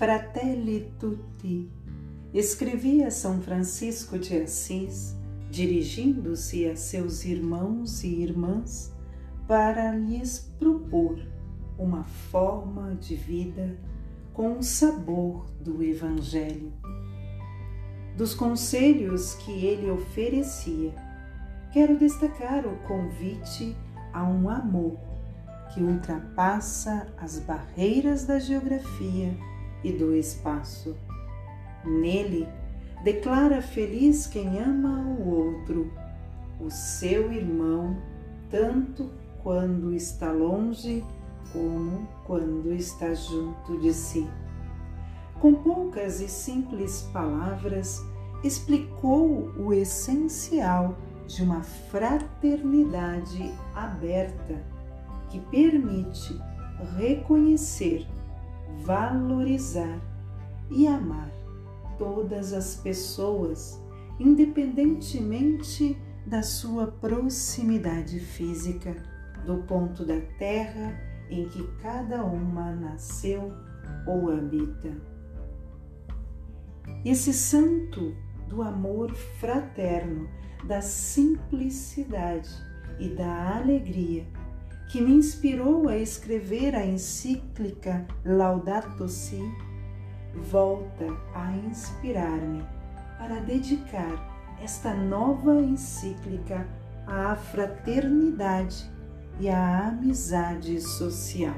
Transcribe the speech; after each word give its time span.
Fratelli 0.00 0.94
tutti, 0.98 1.70
escrevia 2.32 3.10
São 3.10 3.42
Francisco 3.42 4.18
de 4.18 4.34
Assis, 4.34 5.14
dirigindo-se 5.50 6.66
a 6.70 6.74
seus 6.74 7.26
irmãos 7.26 8.02
e 8.02 8.08
irmãs 8.22 8.94
para 9.46 9.94
lhes 9.94 10.38
propor 10.58 11.20
uma 11.78 12.02
forma 12.02 12.94
de 12.94 13.14
vida 13.14 13.76
com 14.32 14.56
o 14.56 14.62
sabor 14.62 15.44
do 15.60 15.82
Evangelho. 15.82 16.72
Dos 18.16 18.34
conselhos 18.34 19.34
que 19.34 19.66
ele 19.66 19.90
oferecia, 19.90 20.94
quero 21.74 21.98
destacar 21.98 22.66
o 22.66 22.74
convite 22.88 23.76
a 24.14 24.24
um 24.24 24.48
amor 24.48 24.98
que 25.74 25.82
ultrapassa 25.82 27.06
as 27.18 27.38
barreiras 27.38 28.24
da 28.24 28.38
geografia 28.38 29.36
e 29.82 29.92
do 29.92 30.14
espaço. 30.14 30.96
Nele, 31.84 32.46
declara 33.02 33.62
feliz 33.62 34.26
quem 34.26 34.58
ama 34.58 35.00
o 35.18 35.28
outro, 35.28 35.90
o 36.60 36.70
seu 36.70 37.32
irmão, 37.32 37.96
tanto 38.50 39.10
quando 39.42 39.94
está 39.94 40.30
longe 40.30 41.04
como 41.52 42.06
quando 42.26 42.72
está 42.72 43.14
junto 43.14 43.78
de 43.78 43.92
si. 43.92 44.28
Com 45.40 45.54
poucas 45.54 46.20
e 46.20 46.28
simples 46.28 47.08
palavras, 47.12 48.04
explicou 48.44 49.50
o 49.58 49.72
essencial 49.72 50.96
de 51.26 51.42
uma 51.42 51.62
fraternidade 51.62 53.52
aberta 53.74 54.62
que 55.30 55.40
permite 55.40 56.38
reconhecer, 56.96 58.06
valorizar 58.82 60.00
e 60.70 60.86
amar 60.86 61.30
todas 61.98 62.52
as 62.52 62.76
pessoas, 62.76 63.80
independentemente 64.18 65.96
da 66.26 66.42
sua 66.42 66.86
proximidade 66.86 68.18
física, 68.20 68.96
do 69.46 69.58
ponto 69.64 70.04
da 70.04 70.20
terra 70.38 70.98
em 71.30 71.48
que 71.48 71.66
cada 71.82 72.24
uma 72.24 72.74
nasceu 72.74 73.52
ou 74.06 74.30
habita. 74.30 74.96
Esse 77.04 77.32
santo 77.32 78.14
do 78.48 78.62
amor 78.62 79.14
fraterno, 79.14 80.28
da 80.66 80.80
simplicidade 80.82 82.50
e 82.98 83.08
da 83.08 83.56
alegria 83.56 84.26
que 84.90 85.00
me 85.00 85.12
inspirou 85.12 85.88
a 85.88 85.96
escrever 85.96 86.74
a 86.74 86.84
encíclica 86.84 88.04
Laudato 88.24 89.08
Si, 89.08 89.40
volta 90.50 91.06
a 91.32 91.52
inspirar-me 91.58 92.64
para 93.16 93.38
dedicar 93.38 94.58
esta 94.60 94.92
nova 94.92 95.62
encíclica 95.62 96.68
à 97.06 97.36
fraternidade 97.36 98.90
e 99.38 99.48
à 99.48 99.86
amizade 99.86 100.80
social. 100.80 101.54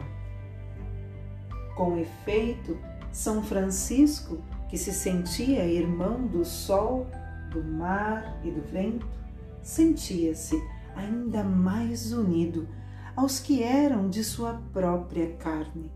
Com 1.75 1.97
efeito, 1.97 2.79
São 3.11 3.43
Francisco, 3.43 4.43
que 4.69 4.77
se 4.77 4.93
sentia 4.93 5.65
irmão 5.65 6.27
do 6.27 6.45
sol, 6.45 7.07
do 7.51 7.65
mar 7.65 8.39
e 8.45 8.51
do 8.51 8.61
vento, 8.61 9.09
sentia-se 9.63 10.63
ainda 10.95 11.43
mais 11.43 12.13
unido 12.13 12.69
aos 13.17 13.39
que 13.39 13.63
eram 13.63 14.09
de 14.09 14.25
sua 14.25 14.55
própria 14.73 15.35
carne. 15.37 15.91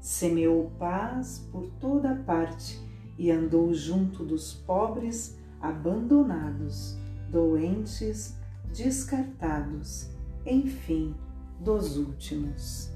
Semeou 0.00 0.70
paz 0.78 1.46
por 1.50 1.66
toda 1.80 2.14
parte 2.14 2.80
e 3.18 3.30
andou 3.30 3.72
junto 3.72 4.24
dos 4.24 4.52
pobres, 4.54 5.38
abandonados, 5.60 6.96
doentes, 7.30 8.36
descartados, 8.74 10.10
enfim, 10.44 11.14
dos 11.60 11.96
últimos. 11.96 12.92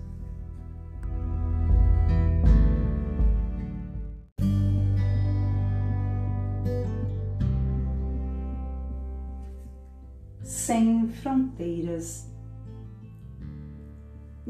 Sem 10.42 11.08
fronteiras 11.08 12.29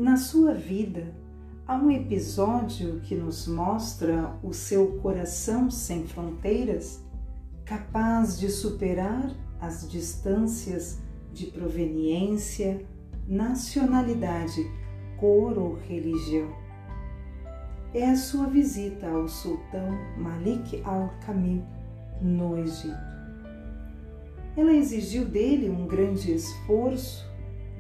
na 0.00 0.16
sua 0.16 0.55
vida, 0.55 1.15
há 1.69 1.77
um 1.77 1.91
episódio 1.91 3.00
que 3.00 3.15
nos 3.15 3.47
mostra 3.47 4.34
o 4.43 4.50
seu 4.50 4.99
coração 5.03 5.71
sem 5.71 6.06
fronteiras, 6.06 7.05
capaz 7.66 8.41
de 8.41 8.49
superar 8.49 9.31
as 9.60 9.87
distâncias 9.91 11.03
de 11.34 11.49
proveniência, 11.49 12.83
nacionalidade, 13.28 14.62
cor 15.19 15.59
ou 15.59 15.75
religião. 15.75 16.49
É 17.93 18.09
a 18.09 18.16
sua 18.16 18.47
visita 18.47 19.06
ao 19.06 19.28
sultão 19.28 19.91
Malik 20.16 20.81
al-Kamil 20.83 21.62
no 22.22 22.56
Egito. 22.56 22.97
Ela 24.56 24.72
exigiu 24.72 25.27
dele 25.27 25.69
um 25.69 25.87
grande 25.87 26.33
esforço 26.33 27.28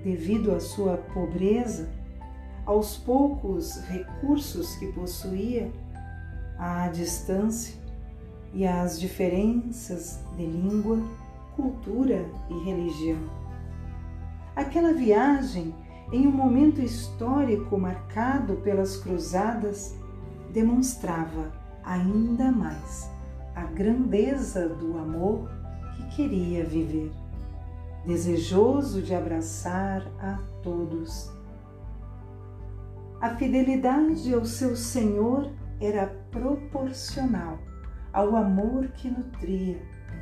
devido 0.04 0.52
à 0.52 0.60
sua 0.60 0.98
pobreza 0.98 1.98
aos 2.70 2.96
poucos 2.96 3.80
recursos 3.88 4.76
que 4.76 4.92
possuía, 4.92 5.72
à 6.56 6.86
distância 6.86 7.74
e 8.54 8.64
às 8.64 9.00
diferenças 9.00 10.20
de 10.36 10.46
língua, 10.46 11.02
cultura 11.56 12.24
e 12.48 12.64
religião. 12.64 13.18
Aquela 14.54 14.92
viagem, 14.92 15.74
em 16.12 16.28
um 16.28 16.30
momento 16.30 16.80
histórico 16.80 17.76
marcado 17.76 18.54
pelas 18.58 18.96
cruzadas, 18.98 19.96
demonstrava 20.52 21.50
ainda 21.82 22.52
mais 22.52 23.10
a 23.56 23.64
grandeza 23.64 24.68
do 24.68 24.96
amor 24.96 25.50
que 25.96 26.06
queria 26.14 26.64
viver, 26.64 27.10
desejoso 28.06 29.02
de 29.02 29.12
abraçar 29.12 30.06
a 30.20 30.38
todos 30.62 31.39
a 33.20 33.36
fidelidade 33.36 34.32
ao 34.32 34.46
seu 34.46 34.74
Senhor 34.74 35.52
era 35.78 36.06
proporcional 36.30 37.58
ao 38.12 38.34
amor 38.34 38.88
que 38.88 39.10
nutria 39.10 39.80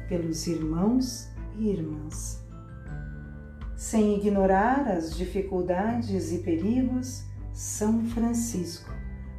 pelos 0.08 0.46
irmãos 0.48 1.28
e 1.56 1.68
irmãs. 1.70 2.44
Sem 3.76 4.18
ignorar 4.18 4.88
as 4.88 5.16
dificuldades 5.16 6.32
e 6.32 6.38
perigos, 6.38 7.24
São 7.52 8.04
Francisco 8.06 8.90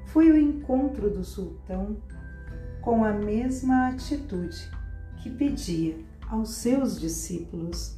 foi 0.05 0.29
ao 0.29 0.37
encontro 0.37 1.09
do 1.09 1.23
sultão 1.23 1.97
com 2.81 3.03
a 3.03 3.11
mesma 3.11 3.89
atitude 3.89 4.71
que 5.17 5.29
pedia 5.29 5.97
aos 6.29 6.55
seus 6.55 6.97
discípulos, 6.97 7.97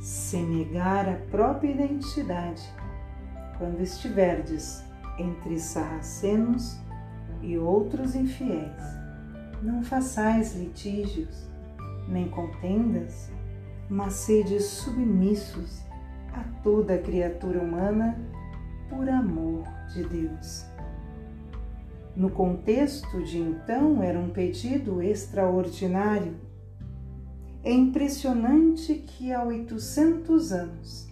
sem 0.00 0.44
negar 0.44 1.08
a 1.08 1.16
própria 1.30 1.70
identidade 1.70 2.62
quando 3.60 3.82
estiverdes 3.82 4.82
entre 5.18 5.60
sarracenos 5.60 6.80
e 7.42 7.58
outros 7.58 8.14
infiéis. 8.14 8.82
Não 9.62 9.82
façais 9.82 10.56
litígios, 10.56 11.46
nem 12.08 12.26
contendas, 12.30 13.30
mas 13.86 14.14
sede 14.14 14.58
submissos 14.60 15.82
a 16.32 16.42
toda 16.62 16.96
criatura 16.96 17.60
humana 17.60 18.18
por 18.88 19.06
amor 19.10 19.64
de 19.92 20.04
Deus. 20.04 20.64
No 22.16 22.30
contexto 22.30 23.22
de 23.22 23.38
então, 23.38 24.02
era 24.02 24.18
um 24.18 24.30
pedido 24.30 25.02
extraordinário. 25.02 26.34
É 27.62 27.70
impressionante 27.70 28.94
que 28.94 29.34
há 29.34 29.44
800 29.44 30.50
anos 30.50 31.09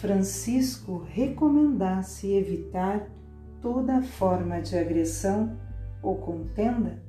Francisco 0.00 1.04
recomendasse 1.12 2.32
evitar 2.32 3.06
toda 3.60 4.00
forma 4.00 4.58
de 4.58 4.78
agressão 4.78 5.58
ou 6.02 6.16
contenda 6.16 7.02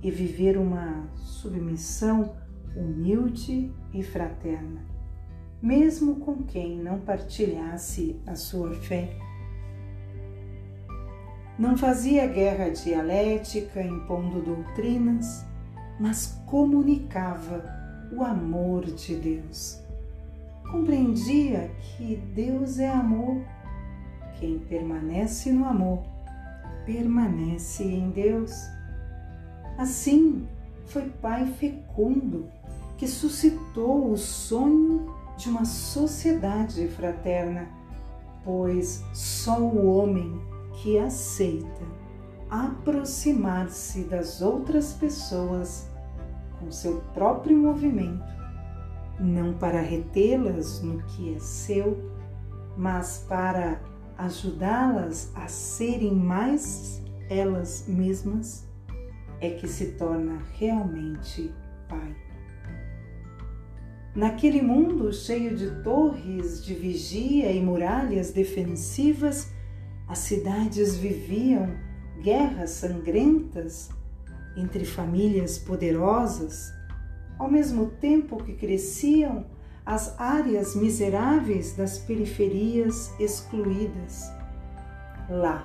e 0.00 0.12
viver 0.12 0.56
uma 0.56 1.08
submissão 1.16 2.36
humilde 2.76 3.74
e 3.92 4.00
fraterna, 4.00 4.80
mesmo 5.60 6.20
com 6.20 6.44
quem 6.44 6.78
não 6.78 7.00
partilhasse 7.00 8.22
a 8.24 8.36
sua 8.36 8.72
fé. 8.74 9.18
Não 11.58 11.76
fazia 11.76 12.28
guerra 12.28 12.68
dialética 12.68 13.82
impondo 13.82 14.40
doutrinas, 14.40 15.44
mas 15.98 16.40
comunicava 16.46 17.64
o 18.12 18.22
amor 18.22 18.84
de 18.84 19.16
Deus 19.16 19.84
compreendia 20.70 21.70
que 21.80 22.16
Deus 22.34 22.78
é 22.78 22.88
amor. 22.88 23.42
Quem 24.38 24.58
permanece 24.58 25.50
no 25.50 25.64
amor, 25.64 26.02
permanece 26.84 27.84
em 27.84 28.10
Deus 28.10 28.52
Assim, 29.78 30.48
foi 30.86 31.02
pai 31.20 31.46
fecundo 31.58 32.48
que 32.96 33.06
suscitou 33.06 34.10
o 34.10 34.16
sonho 34.16 35.14
de 35.36 35.50
uma 35.50 35.66
sociedade 35.66 36.88
fraterna, 36.88 37.68
pois 38.42 39.04
só 39.12 39.60
o 39.60 39.86
homem 39.86 40.40
que 40.72 40.98
aceita 40.98 41.84
aproximar-se 42.48 44.04
das 44.04 44.40
outras 44.40 44.94
pessoas 44.94 45.90
com 46.58 46.70
seu 46.70 47.02
próprio 47.12 47.56
movimento, 47.58 48.24
não 49.18 49.54
para 49.54 49.80
retê-las 49.80 50.82
no 50.82 51.02
que 51.04 51.34
é 51.34 51.38
seu, 51.38 52.12
mas 52.76 53.24
para 53.28 53.80
ajudá-las 54.18 55.32
a 55.34 55.48
serem 55.48 56.14
mais 56.14 57.02
elas 57.28 57.86
mesmas, 57.88 58.66
é 59.40 59.50
que 59.50 59.68
se 59.68 59.92
torna 59.92 60.42
realmente 60.58 61.52
pai. 61.88 62.16
Naquele 64.14 64.62
mundo 64.62 65.12
cheio 65.12 65.54
de 65.54 65.82
torres 65.82 66.64
de 66.64 66.74
vigia 66.74 67.52
e 67.52 67.60
muralhas 67.60 68.32
defensivas, 68.32 69.52
as 70.08 70.18
cidades 70.20 70.96
viviam 70.96 71.68
guerras 72.22 72.70
sangrentas 72.70 73.90
entre 74.56 74.86
famílias 74.86 75.58
poderosas, 75.58 76.72
ao 77.38 77.50
mesmo 77.50 77.86
tempo 78.00 78.42
que 78.42 78.54
cresciam 78.54 79.44
as 79.84 80.18
áreas 80.18 80.74
miseráveis 80.74 81.74
das 81.76 81.98
periferias 81.98 83.12
excluídas. 83.20 84.30
Lá, 85.28 85.64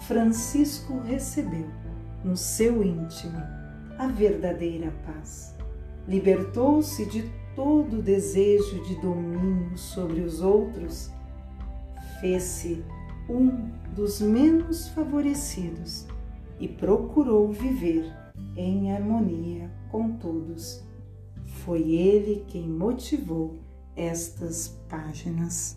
Francisco 0.00 0.98
recebeu, 1.00 1.66
no 2.22 2.36
seu 2.36 2.82
íntimo, 2.82 3.38
a 3.98 4.06
verdadeira 4.08 4.92
paz. 5.06 5.54
Libertou-se 6.06 7.06
de 7.06 7.30
todo 7.54 8.02
desejo 8.02 8.82
de 8.84 9.00
domínio 9.00 9.76
sobre 9.78 10.20
os 10.20 10.42
outros, 10.42 11.10
fez-se 12.20 12.84
um 13.28 13.70
dos 13.94 14.20
menos 14.20 14.88
favorecidos 14.88 16.06
e 16.60 16.68
procurou 16.68 17.50
viver 17.50 18.04
em 18.56 18.92
harmonia 18.92 19.70
com 19.90 20.12
todos. 20.12 20.85
Foi 21.66 21.82
ele 21.82 22.44
quem 22.46 22.62
motivou 22.62 23.56
estas 23.96 24.68
páginas. 24.88 25.76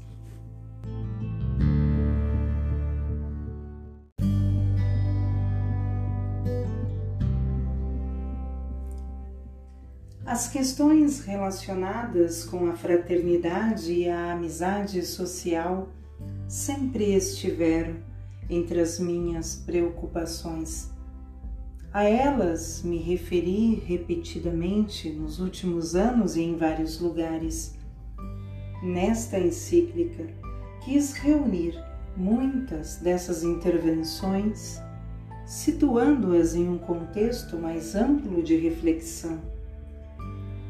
As 10.24 10.48
questões 10.48 11.22
relacionadas 11.22 12.44
com 12.46 12.68
a 12.68 12.76
fraternidade 12.76 13.92
e 13.92 14.08
a 14.08 14.34
amizade 14.34 15.04
social 15.04 15.90
sempre 16.48 17.16
estiveram 17.16 17.96
entre 18.48 18.80
as 18.80 19.00
minhas 19.00 19.56
preocupações. 19.56 20.99
A 21.92 22.04
elas 22.04 22.84
me 22.84 22.98
referi 22.98 23.76
repetidamente 23.86 25.10
nos 25.10 25.40
últimos 25.40 25.96
anos 25.96 26.36
e 26.36 26.42
em 26.42 26.56
vários 26.56 27.00
lugares. 27.00 27.76
Nesta 28.84 29.40
encíclica, 29.40 30.28
quis 30.84 31.14
reunir 31.14 31.74
muitas 32.16 32.98
dessas 32.98 33.44
intervenções, 33.44 34.80
situando-as 35.46 36.56
em 36.56 36.70
um 36.70 36.78
contexto 36.78 37.58
mais 37.58 37.96
amplo 37.96 38.44
de 38.44 38.56
reflexão 38.56 39.40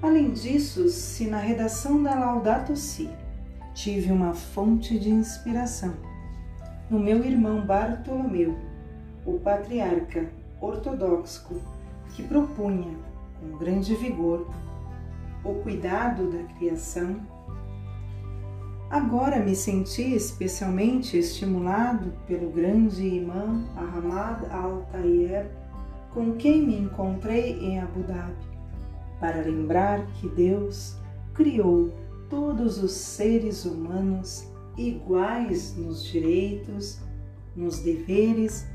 Além 0.02 0.32
disso, 0.32 0.88
se 0.88 1.28
na 1.28 1.40
redação 1.40 2.02
da 2.02 2.16
Laudato 2.16 2.74
Si 2.74 3.10
tive 3.74 4.14
uma 4.14 4.34
fonte 4.34 4.98
de 4.98 5.10
inspiração, 5.10 5.94
no 6.90 6.98
meu 6.98 7.24
irmão 7.26 7.66
Bartolomeu, 7.66 8.58
o 9.26 9.38
patriarca 9.40 10.30
ortodoxo, 10.62 11.62
que 12.16 12.24
propunha, 12.24 12.96
com 13.40 13.58
grande 13.58 13.96
vigor, 13.96 14.48
o 15.44 15.54
cuidado 15.56 16.30
da 16.32 16.44
criação, 16.56 17.18
agora 18.90 19.40
me 19.40 19.56
senti 19.56 20.14
especialmente 20.14 21.18
estimulado 21.18 22.12
pelo 22.28 22.50
grande 22.52 23.08
imã 23.08 23.64
Ahmad 23.76 24.44
al-Tayer, 24.52 25.50
com 26.14 26.34
quem 26.34 26.66
me 26.66 26.78
encontrei 26.78 27.60
em 27.60 27.80
Abu 27.80 28.02
Dhabi 28.02 28.50
para 29.20 29.42
lembrar 29.42 30.06
que 30.14 30.28
Deus 30.30 30.96
criou 31.34 31.94
todos 32.30 32.82
os 32.82 32.92
seres 32.92 33.66
humanos 33.66 34.48
iguais 34.78 35.76
nos 35.76 36.06
direitos, 36.06 37.00
nos 37.56 37.80
deveres 37.80 38.66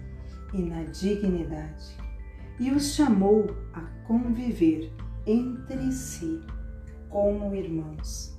e 0.54 0.62
na 0.62 0.84
dignidade, 0.84 1.96
e 2.60 2.70
os 2.70 2.94
chamou 2.94 3.54
a 3.72 3.80
conviver 4.06 4.92
entre 5.26 5.90
si 5.90 6.40
como 7.10 7.54
irmãos. 7.54 8.32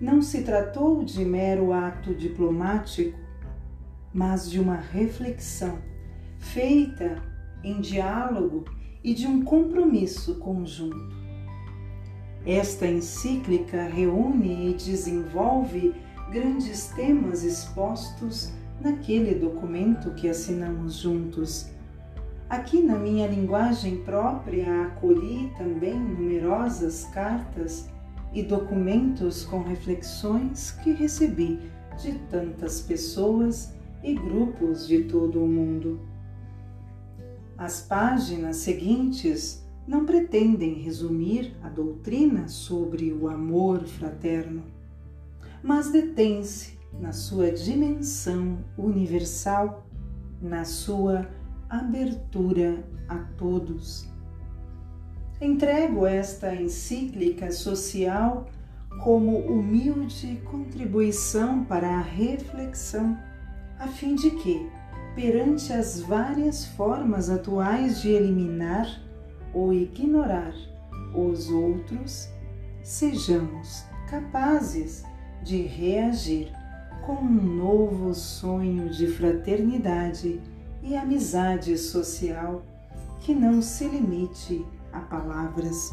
Não 0.00 0.22
se 0.22 0.42
tratou 0.42 1.04
de 1.04 1.24
mero 1.24 1.72
ato 1.72 2.14
diplomático, 2.14 3.18
mas 4.12 4.50
de 4.50 4.58
uma 4.58 4.76
reflexão 4.76 5.78
feita 6.38 7.22
em 7.62 7.80
diálogo 7.80 8.64
e 9.04 9.14
de 9.14 9.26
um 9.26 9.44
compromisso 9.44 10.36
conjunto. 10.36 11.22
Esta 12.44 12.86
encíclica 12.86 13.84
reúne 13.84 14.70
e 14.70 14.74
desenvolve 14.74 15.94
grandes 16.32 16.88
temas 16.88 17.44
expostos 17.44 18.52
naquele 18.82 19.34
documento 19.34 20.10
que 20.10 20.28
assinamos 20.28 20.96
juntos. 20.96 21.70
Aqui 22.50 22.82
na 22.82 22.98
minha 22.98 23.26
linguagem 23.26 23.98
própria 23.98 24.86
acolhi 24.86 25.50
também 25.56 25.98
numerosas 25.98 27.04
cartas 27.06 27.88
e 28.32 28.42
documentos 28.42 29.44
com 29.44 29.62
reflexões 29.62 30.72
que 30.82 30.92
recebi 30.92 31.60
de 32.02 32.18
tantas 32.30 32.80
pessoas 32.80 33.72
e 34.02 34.14
grupos 34.14 34.86
de 34.86 35.04
todo 35.04 35.42
o 35.42 35.48
mundo. 35.48 36.00
As 37.56 37.80
páginas 37.80 38.56
seguintes 38.56 39.64
não 39.86 40.04
pretendem 40.04 40.74
resumir 40.74 41.54
a 41.62 41.68
doutrina 41.68 42.48
sobre 42.48 43.12
o 43.12 43.28
amor 43.28 43.84
fraterno, 43.84 44.64
mas 45.62 45.90
detém-se 45.90 46.81
na 47.00 47.12
sua 47.12 47.50
dimensão 47.50 48.58
universal, 48.76 49.86
na 50.40 50.64
sua 50.64 51.28
abertura 51.68 52.84
a 53.08 53.18
todos. 53.36 54.08
Entrego 55.40 56.06
esta 56.06 56.54
encíclica 56.54 57.50
social 57.50 58.46
como 59.02 59.38
humilde 59.38 60.40
contribuição 60.44 61.64
para 61.64 61.88
a 61.88 62.00
reflexão, 62.00 63.18
a 63.78 63.88
fim 63.88 64.14
de 64.14 64.30
que, 64.30 64.70
perante 65.14 65.72
as 65.72 66.00
várias 66.00 66.66
formas 66.66 67.28
atuais 67.28 68.00
de 68.00 68.10
eliminar 68.10 68.86
ou 69.52 69.72
ignorar 69.72 70.54
os 71.14 71.50
outros, 71.50 72.28
sejamos 72.82 73.84
capazes 74.08 75.04
de 75.42 75.62
reagir 75.62 76.52
com 77.02 77.14
um 77.14 77.56
novo 77.56 78.14
sonho 78.14 78.88
de 78.88 79.08
fraternidade 79.08 80.40
e 80.82 80.96
amizade 80.96 81.76
social 81.76 82.62
que 83.20 83.34
não 83.34 83.60
se 83.60 83.86
limite 83.86 84.64
a 84.92 85.00
palavras. 85.00 85.92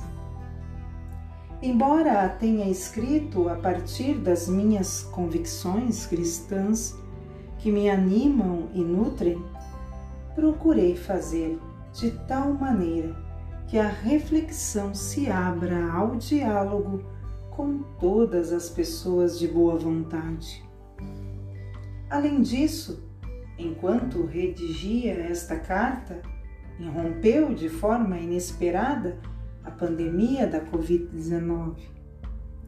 Embora 1.61 2.29
tenha 2.29 2.69
escrito 2.69 3.49
a 3.49 3.55
partir 3.55 4.19
das 4.19 4.47
minhas 4.47 5.03
convicções 5.03 6.05
cristãs, 6.05 6.95
que 7.57 7.71
me 7.71 7.89
animam 7.89 8.69
e 8.73 8.81
nutrem, 8.81 9.43
procurei 10.35 10.95
fazer 10.95 11.59
de 11.93 12.11
tal 12.27 12.53
maneira 12.53 13.15
que 13.67 13.77
a 13.77 13.87
reflexão 13.87 14.95
se 14.95 15.29
abra 15.29 15.91
ao 15.91 16.15
diálogo 16.15 17.03
com 17.51 17.79
todas 17.99 18.53
as 18.53 18.69
pessoas 18.69 19.37
de 19.37 19.47
boa 19.47 19.75
vontade. 19.75 20.68
Além 22.09 22.41
disso, 22.41 23.03
enquanto 23.57 24.25
redigia 24.25 25.13
esta 25.13 25.59
carta, 25.59 26.21
irrompeu 26.79 27.53
de 27.53 27.69
forma 27.69 28.17
inesperada 28.17 29.19
a 29.63 29.69
pandemia 29.69 30.47
da 30.47 30.59
Covid-19, 30.59 31.75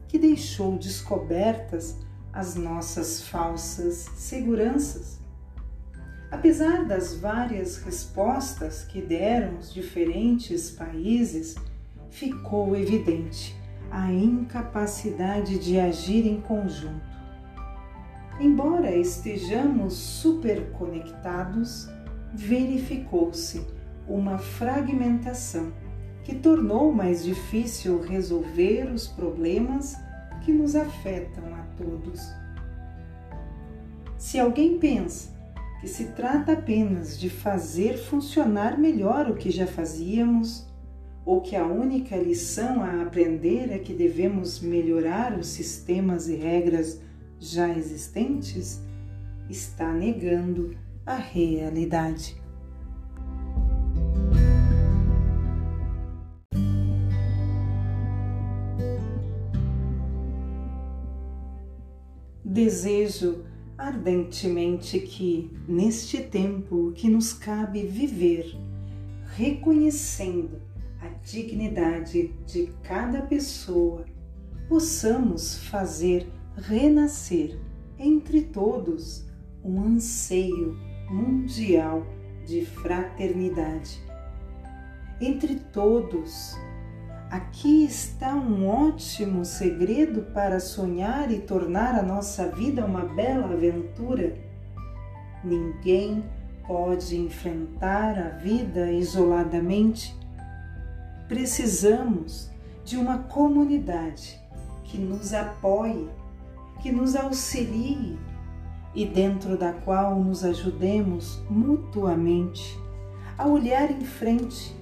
que 0.06 0.16
deixou 0.16 0.78
descobertas 0.78 1.98
as 2.32 2.54
nossas 2.54 3.22
falsas 3.22 4.10
seguranças. 4.14 5.18
Apesar 6.30 6.84
das 6.86 7.14
várias 7.14 7.78
respostas 7.78 8.84
que 8.84 9.02
deram 9.02 9.58
os 9.58 9.74
diferentes 9.74 10.70
países, 10.70 11.56
ficou 12.10 12.76
evidente 12.76 13.56
a 13.90 14.10
incapacidade 14.12 15.58
de 15.58 15.80
agir 15.80 16.26
em 16.26 16.40
conjunto. 16.40 17.11
Embora 18.40 18.94
estejamos 18.94 19.94
superconectados, 19.94 21.88
verificou-se 22.32 23.64
uma 24.08 24.38
fragmentação 24.38 25.72
que 26.24 26.34
tornou 26.34 26.92
mais 26.92 27.24
difícil 27.24 28.00
resolver 28.00 28.90
os 28.92 29.06
problemas 29.06 29.96
que 30.44 30.52
nos 30.52 30.74
afetam 30.74 31.54
a 31.54 31.62
todos. 31.76 32.20
Se 34.16 34.38
alguém 34.38 34.78
pensa 34.78 35.30
que 35.80 35.88
se 35.88 36.06
trata 36.12 36.52
apenas 36.52 37.18
de 37.18 37.28
fazer 37.28 37.98
funcionar 37.98 38.78
melhor 38.78 39.28
o 39.28 39.34
que 39.34 39.50
já 39.50 39.66
fazíamos, 39.66 40.66
ou 41.24 41.40
que 41.40 41.54
a 41.54 41.66
única 41.66 42.16
lição 42.16 42.82
a 42.82 43.02
aprender 43.02 43.70
é 43.72 43.78
que 43.78 43.92
devemos 43.92 44.60
melhorar 44.60 45.38
os 45.38 45.48
sistemas 45.48 46.28
e 46.28 46.36
regras 46.36 47.00
já 47.42 47.68
existentes, 47.76 48.80
está 49.50 49.92
negando 49.92 50.76
a 51.04 51.16
realidade. 51.16 52.40
Desejo 62.44 63.44
ardentemente 63.76 65.00
que, 65.00 65.50
neste 65.66 66.22
tempo 66.22 66.92
que 66.94 67.08
nos 67.08 67.32
cabe 67.32 67.84
viver, 67.84 68.56
reconhecendo 69.34 70.62
a 71.00 71.08
dignidade 71.08 72.32
de 72.46 72.72
cada 72.84 73.22
pessoa, 73.22 74.04
possamos 74.68 75.58
fazer 75.58 76.28
renascer 76.56 77.58
entre 77.98 78.42
todos 78.42 79.26
um 79.64 79.82
anseio 79.82 80.76
mundial 81.10 82.06
de 82.46 82.64
fraternidade. 82.64 84.02
Entre 85.20 85.56
todos, 85.56 86.56
Aqui 87.32 87.86
está 87.86 88.34
um 88.34 88.68
ótimo 88.68 89.42
segredo 89.42 90.20
para 90.34 90.60
sonhar 90.60 91.32
e 91.32 91.38
tornar 91.38 91.94
a 91.94 92.02
nossa 92.02 92.46
vida 92.48 92.84
uma 92.84 93.06
bela 93.06 93.54
aventura. 93.54 94.36
Ninguém 95.42 96.22
pode 96.66 97.16
enfrentar 97.16 98.18
a 98.18 98.28
vida 98.36 98.92
isoladamente. 98.92 100.14
Precisamos 101.26 102.50
de 102.84 102.98
uma 102.98 103.20
comunidade 103.20 104.38
que 104.84 104.98
nos 104.98 105.32
apoie, 105.32 106.10
que 106.82 106.90
nos 106.90 107.14
auxilie 107.14 108.18
e 108.94 109.06
dentro 109.06 109.56
da 109.56 109.72
qual 109.72 110.18
nos 110.18 110.44
ajudemos 110.44 111.40
mutuamente 111.48 112.78
a 113.38 113.46
olhar 113.46 113.90
em 113.90 114.04
frente 114.04 114.76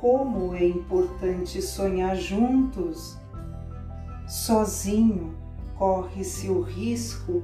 como 0.00 0.54
é 0.54 0.66
importante 0.66 1.62
sonhar 1.62 2.16
juntos. 2.16 3.16
Sozinho 4.26 5.34
corre-se 5.78 6.48
o 6.48 6.60
risco 6.60 7.42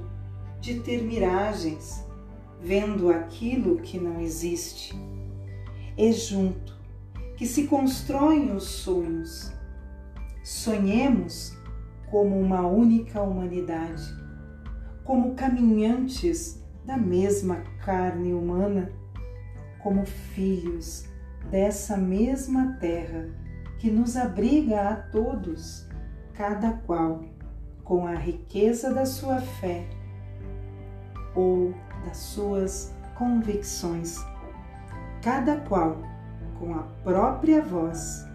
de 0.59 0.79
ter 0.79 1.01
miragens, 1.03 2.05
vendo 2.61 3.09
aquilo 3.09 3.77
que 3.77 3.99
não 3.99 4.19
existe. 4.19 4.93
É 5.97 6.11
junto 6.11 6.75
que 7.35 7.45
se 7.45 7.65
constroem 7.65 8.51
os 8.55 8.65
sonhos. 8.65 9.51
Sonhemos 10.43 11.57
como 12.11 12.37
uma 12.37 12.67
única 12.67 13.21
humanidade, 13.21 14.13
como 15.05 15.33
caminhantes 15.33 16.61
da 16.85 16.97
mesma 16.97 17.63
carne 17.85 18.33
humana, 18.33 18.91
como 19.79 20.05
filhos 20.05 21.09
dessa 21.49 21.95
mesma 21.97 22.77
terra 22.79 23.29
que 23.79 23.89
nos 23.89 24.17
abriga 24.17 24.89
a 24.89 24.95
todos, 24.95 25.87
cada 26.33 26.73
qual 26.73 27.23
com 27.83 28.05
a 28.05 28.13
riqueza 28.13 28.93
da 28.93 29.05
sua 29.05 29.39
fé 29.39 29.87
ou 31.33 31.73
das 32.05 32.17
suas 32.17 32.93
convicções, 33.15 34.17
cada 35.21 35.57
qual 35.61 35.97
com 36.59 36.75
a 36.75 36.83
própria 37.03 37.61
voz, 37.61 38.25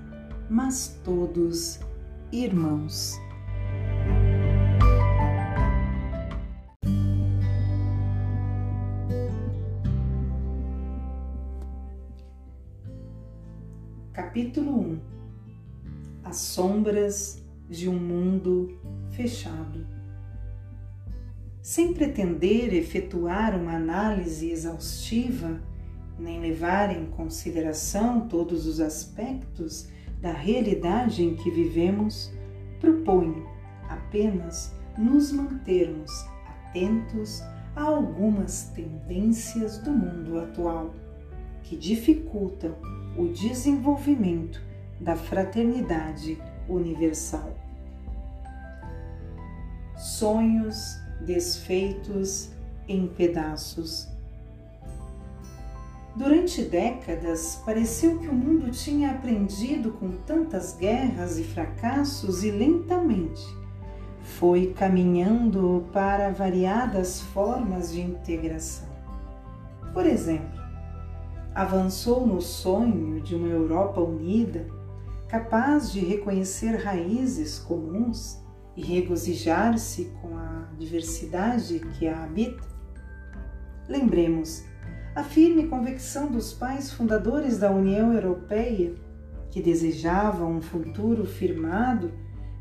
mas 0.49 0.99
todos 1.05 1.79
irmãos. 2.33 3.26
Capítulo 14.17 14.81
1 14.81 15.01
As 16.25 16.39
sombras 16.39 17.45
de 17.69 17.87
um 17.87 17.99
mundo 17.99 18.81
fechado. 19.11 19.87
Sem 21.61 21.93
pretender 21.93 22.73
efetuar 22.73 23.55
uma 23.55 23.75
análise 23.75 24.51
exaustiva, 24.51 25.61
nem 26.19 26.41
levar 26.41 26.97
em 26.97 27.05
consideração 27.11 28.27
todos 28.27 28.67
os 28.67 28.81
aspectos 28.81 29.87
da 30.23 30.33
realidade 30.33 31.23
em 31.23 31.37
que 31.37 31.51
vivemos, 31.51 32.33
proponho 32.81 33.47
apenas 33.87 34.75
nos 34.97 35.31
mantermos 35.31 36.11
atentos 36.47 37.43
a 37.75 37.83
algumas 37.83 38.71
tendências 38.71 39.77
do 39.77 39.91
mundo 39.91 40.39
atual 40.39 40.95
que 41.63 41.77
dificultam 41.77 42.75
o 43.17 43.29
desenvolvimento 43.29 44.61
da 45.01 45.17
fraternidade 45.17 46.39
universal. 46.69 47.55
Sonhos 49.97 50.99
desfeitos 51.21 52.51
em 52.89 53.07
pedaços. 53.07 54.09
Durante 56.15 56.63
décadas, 56.63 57.61
pareceu 57.65 58.19
que 58.19 58.29
o 58.29 58.35
mundo 58.35 58.71
tinha 58.71 59.11
aprendido 59.11 59.93
com 59.93 60.13
tantas 60.27 60.75
guerras 60.75 61.39
e 61.39 61.45
fracassos 61.45 62.43
e 62.43 62.51
lentamente 62.51 63.45
foi 64.27 64.75
caminhando 64.77 65.87
para 65.93 66.31
variadas 66.31 67.21
formas 67.21 67.93
de 67.93 68.01
integração. 68.01 68.89
Por 69.93 70.05
exemplo, 70.05 70.56
avançou 71.57 72.27
no 72.27 72.43
sonho 72.43 73.19
de 73.23 73.35
uma 73.35 73.49
Europa 73.49 73.99
unida, 73.99 74.67
capaz 75.27 75.91
de 75.91 76.01
reconhecer 76.01 76.77
raízes 76.77 77.59
comuns 77.59 78.39
e 78.77 78.83
regozijar-se 78.83 80.13
com 80.21 80.37
a 80.37 80.69
diversidade 80.79 81.81
que 81.99 82.07
a 82.07 82.25
habita? 82.25 82.63
Lembremos 83.89 84.65
a 85.15 85.25
firme 85.25 85.67
convicção 85.67 86.31
dos 86.31 86.53
pais 86.53 86.93
fundadores 86.93 87.57
da 87.57 87.71
União 87.71 88.13
Europeia, 88.13 88.95
que 89.51 89.63
desejavam 89.63 90.57
um 90.57 90.61
futuro 90.61 91.25
firmado 91.25 92.13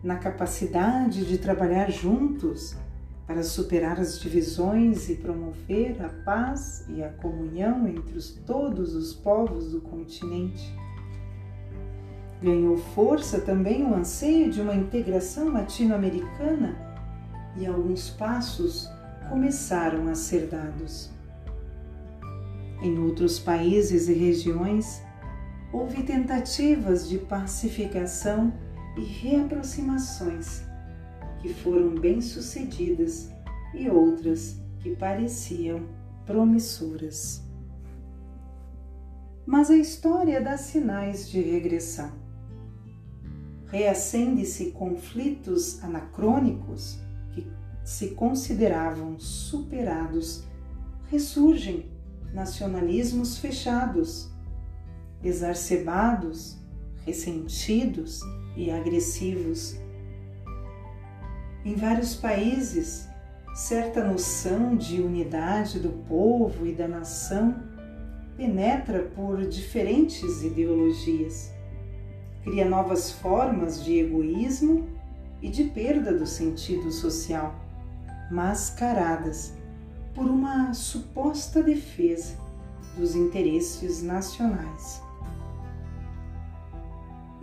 na 0.01 0.15
capacidade 0.15 1.25
de 1.25 1.37
trabalhar 1.37 1.91
juntos 1.91 2.77
para 3.27 3.41
superar 3.41 3.99
as 3.99 4.19
divisões 4.19 5.09
e 5.09 5.15
promover 5.15 6.01
a 6.03 6.09
paz 6.23 6.85
e 6.87 7.03
a 7.03 7.09
comunhão 7.09 7.87
entre 7.87 8.17
os, 8.17 8.31
todos 8.45 8.93
os 8.93 9.13
povos 9.13 9.71
do 9.71 9.81
continente. 9.81 10.73
Ganhou 12.41 12.77
força 12.77 13.39
também 13.39 13.83
o 13.83 13.95
anseio 13.95 14.51
de 14.51 14.61
uma 14.61 14.75
integração 14.75 15.51
latino-americana 15.51 16.77
e 17.57 17.65
alguns 17.65 18.09
passos 18.11 18.87
começaram 19.29 20.07
a 20.07 20.13
ser 20.13 20.47
dados. 20.47 21.09
Em 22.83 22.99
outros 22.99 23.39
países 23.39 24.07
e 24.07 24.13
regiões, 24.13 25.01
houve 25.73 26.03
tentativas 26.03 27.09
de 27.09 27.17
pacificação 27.17 28.53
e 28.95 29.01
reaproximações 29.01 30.64
que 31.45 31.53
foram 31.53 31.93
bem-sucedidas 31.93 33.29
e 33.71 33.87
outras 33.87 34.59
que 34.79 34.95
pareciam 34.95 35.87
promissoras. 36.25 37.43
Mas 39.45 39.69
a 39.69 39.77
história 39.77 40.41
dá 40.41 40.57
sinais 40.57 41.29
de 41.29 41.39
regressão. 41.39 42.11
Reacende-se 43.67 44.71
conflitos 44.71 45.83
anacrônicos 45.83 46.97
que 47.31 47.45
se 47.83 48.15
consideravam 48.15 49.19
superados 49.19 50.43
ressurgem 51.11 51.91
nacionalismos 52.33 53.37
fechados, 53.37 54.31
exacerbados, 55.23 56.57
ressentidos 57.05 58.19
e 58.57 58.71
agressivos. 58.71 59.84
Em 61.65 61.73
vários 61.73 62.13
países, 62.13 63.09
certa 63.55 64.03
noção 64.03 64.75
de 64.75 65.01
unidade 65.01 65.79
do 65.79 65.89
povo 66.07 66.67
e 66.67 66.71
da 66.71 66.87
nação 66.87 67.55
penetra 68.37 69.11
por 69.15 69.41
diferentes 69.47 70.43
ideologias, 70.43 71.51
cria 72.43 72.69
novas 72.69 73.11
formas 73.11 73.83
de 73.83 73.97
egoísmo 73.97 74.87
e 75.41 75.49
de 75.49 75.63
perda 75.63 76.13
do 76.13 76.27
sentido 76.27 76.91
social, 76.91 77.55
mascaradas 78.29 79.55
por 80.13 80.27
uma 80.27 80.71
suposta 80.71 81.63
defesa 81.63 82.37
dos 82.95 83.15
interesses 83.15 84.03
nacionais. 84.03 85.01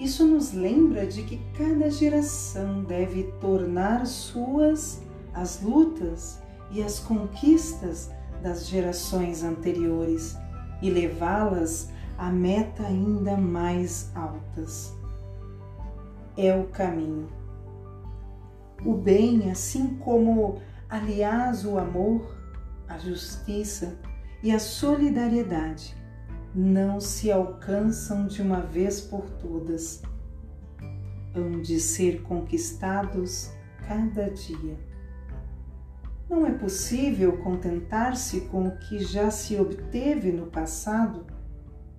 Isso 0.02 0.26
nos 0.26 0.52
lembra 0.52 1.06
de 1.06 1.22
que 1.22 1.38
cada 1.56 1.88
geração 1.88 2.82
deve 2.82 3.22
tornar 3.40 4.04
suas 4.04 5.00
as 5.32 5.62
lutas 5.62 6.42
e 6.72 6.82
as 6.82 6.98
conquistas 6.98 8.10
das 8.42 8.66
gerações 8.66 9.44
anteriores 9.44 10.36
e 10.82 10.90
levá-las 10.90 11.88
a 12.18 12.30
meta 12.30 12.82
ainda 12.82 13.36
mais 13.36 14.10
altas. 14.16 14.92
É 16.36 16.52
o 16.52 16.64
caminho. 16.64 17.28
O 18.84 18.94
bem, 18.94 19.52
assim 19.52 19.98
como, 19.98 20.60
aliás, 20.90 21.64
o 21.64 21.78
amor, 21.78 22.36
a 22.88 22.98
justiça 22.98 23.96
e 24.42 24.50
a 24.50 24.58
solidariedade, 24.58 25.94
não 26.54 27.00
se 27.00 27.32
alcançam 27.32 28.26
de 28.26 28.42
uma 28.42 28.60
vez 28.60 29.00
por 29.00 29.22
todas. 29.30 30.02
Hão 31.34 31.62
de 31.62 31.80
ser 31.80 32.22
conquistados 32.22 33.50
cada 33.88 34.28
dia. 34.30 34.78
Não 36.28 36.46
é 36.46 36.52
possível 36.52 37.38
contentar-se 37.38 38.42
com 38.42 38.68
o 38.68 38.78
que 38.78 38.98
já 39.00 39.30
se 39.30 39.58
obteve 39.58 40.30
no 40.30 40.46
passado, 40.46 41.26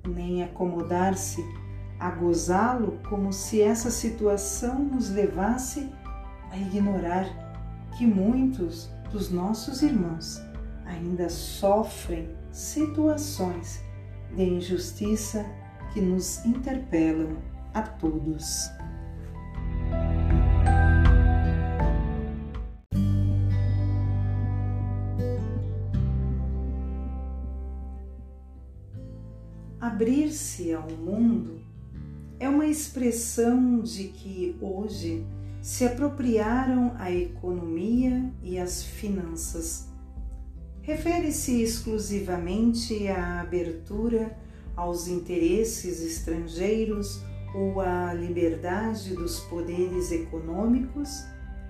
nem 0.07 0.43
acomodar-se 0.43 1.43
a 1.99 2.11
gozá-lo 2.11 2.99
como 3.09 3.31
se 3.31 3.61
essa 3.61 3.89
situação 3.89 4.83
nos 4.83 5.09
levasse 5.09 5.89
a 6.51 6.57
ignorar 6.57 7.25
que 7.97 8.05
muitos 8.05 8.89
dos 9.11 9.31
nossos 9.31 9.81
irmãos 9.81 10.41
ainda 10.85 11.29
sofrem 11.29 12.29
situações 12.51 13.83
de 14.35 14.43
injustiça 14.43 15.45
que 15.93 16.01
nos 16.01 16.43
interpelam 16.45 17.37
a 17.73 17.81
todos. 17.81 18.69
Abrir-se 29.79 30.73
ao 30.73 30.89
mundo 30.89 31.61
é 32.39 32.49
uma 32.49 32.65
expressão 32.65 33.79
de 33.81 34.05
que 34.05 34.55
hoje 34.59 35.25
se 35.61 35.85
apropriaram 35.85 36.93
a 36.97 37.11
economia 37.11 38.31
e 38.41 38.57
as 38.57 38.83
finanças. 38.83 39.92
Refere-se 40.83 41.61
exclusivamente 41.61 43.07
à 43.07 43.39
abertura 43.39 44.37
aos 44.75 45.07
interesses 45.07 46.01
estrangeiros 46.01 47.21
ou 47.55 47.79
à 47.79 48.13
liberdade 48.13 49.15
dos 49.15 49.39
poderes 49.39 50.11
econômicos 50.11 51.23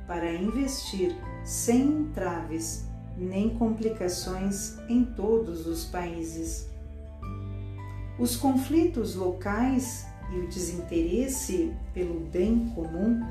para 0.07 0.33
investir 0.33 1.15
sem 1.43 1.83
entraves 1.83 2.87
nem 3.15 3.51
complicações 3.51 4.79
em 4.89 5.05
todos 5.05 5.67
os 5.67 5.85
países. 5.85 6.67
Os 8.17 8.35
conflitos 8.35 9.13
locais 9.13 10.07
e 10.33 10.39
o 10.39 10.47
desinteresse 10.47 11.71
pelo 11.93 12.21
bem 12.31 12.71
comum 12.73 13.21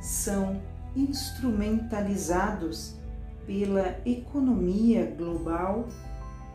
são 0.00 0.62
instrumentalizados 0.96 2.98
pela 3.50 3.98
economia 4.06 5.12
global 5.18 5.88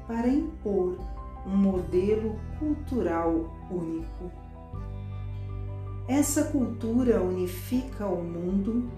para 0.07 0.29
impor 0.29 0.97
um 1.45 1.53
modelo 1.53 2.39
cultural 2.57 3.53
único. 3.69 4.31
Essa 6.07 6.45
cultura 6.45 7.21
unifica 7.21 8.07
o 8.07 8.23
mundo, 8.23 8.89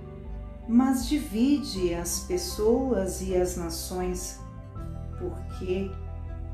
mas 0.67 1.09
divide 1.09 1.95
as 1.95 2.19
pessoas 2.19 3.19
e 3.23 3.35
as 3.35 3.57
nações, 3.57 4.39
porque 5.17 5.89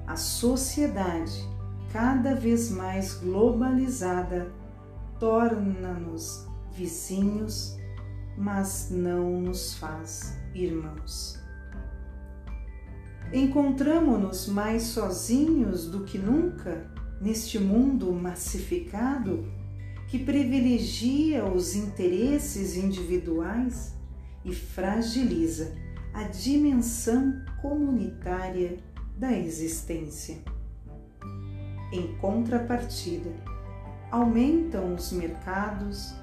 a 0.08 0.16
sociedade 0.16 1.46
cada 1.92 2.36
vez 2.36 2.72
mais 2.72 3.16
globalizada 3.16 4.50
torna-nos 5.20 6.48
vizinhos, 6.72 7.78
mas 8.38 8.90
não 8.90 9.42
nos 9.42 9.74
faz 9.74 10.42
irmãos. 10.54 11.40
Encontramo-nos 13.32 14.48
mais 14.48 14.84
sozinhos 14.84 15.90
do 15.90 16.04
que 16.04 16.18
nunca 16.18 16.86
neste 17.20 17.58
mundo 17.58 18.12
massificado 18.14 19.52
que 20.08 20.20
privilegia 20.20 21.44
os 21.44 21.76
interesses 21.76 22.78
individuais 22.78 23.96
e 24.46 24.54
fragiliza 24.54 25.74
a 26.14 26.24
dimensão 26.24 27.44
comunitária 27.62 28.78
da 29.18 29.32
existência. 29.32 30.38
Em 31.92 32.16
contrapartida, 32.18 33.32
aumentam 34.12 34.94
os 34.94 35.12
mercados 35.12 36.14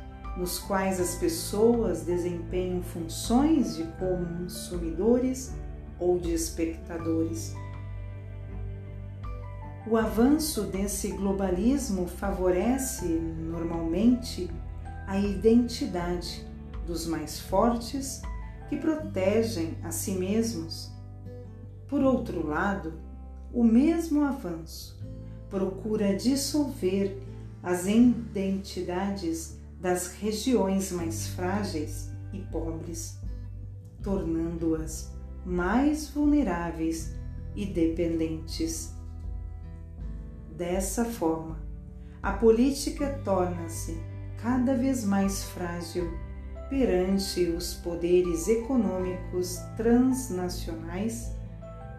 nos 0.41 0.59
quais 0.59 0.99
as 0.99 1.17
pessoas 1.17 2.03
desempenham 2.03 2.83
funções 2.83 3.77
de 3.77 3.85
consumidores 3.99 5.53
ou 5.99 6.19
de 6.19 6.33
espectadores. 6.33 7.55
O 9.87 9.99
avanço 9.99 10.63
desse 10.63 11.09
globalismo 11.09 12.07
favorece 12.07 13.05
normalmente 13.07 14.51
a 15.07 15.19
identidade 15.19 16.47
dos 16.87 17.07
mais 17.07 17.39
fortes 17.39 18.23
que 18.71 18.79
protegem 18.79 19.77
a 19.83 19.91
si 19.91 20.13
mesmos. 20.13 20.91
Por 21.87 22.01
outro 22.01 22.47
lado, 22.47 22.95
o 23.53 23.63
mesmo 23.63 24.25
avanço 24.25 24.99
procura 25.51 26.17
dissolver 26.17 27.21
as 27.63 27.87
identidades 27.87 29.60
das 29.81 30.15
regiões 30.15 30.93
mais 30.93 31.29
frágeis 31.29 32.11
e 32.33 32.39
pobres, 32.39 33.19
tornando-as 34.03 35.13
mais 35.45 36.11
vulneráveis 36.11 37.15
e 37.57 37.65
dependentes. 37.65 38.95
Dessa 40.57 41.05
forma, 41.05 41.59
a 42.23 42.33
política 42.33 43.19
torna-se 43.25 43.99
cada 44.43 44.77
vez 44.77 45.05
mais 45.05 45.45
frágil 45.45 46.11
perante 46.69 47.45
os 47.45 47.75
poderes 47.75 48.47
econômicos 48.47 49.57
transnacionais 49.77 51.33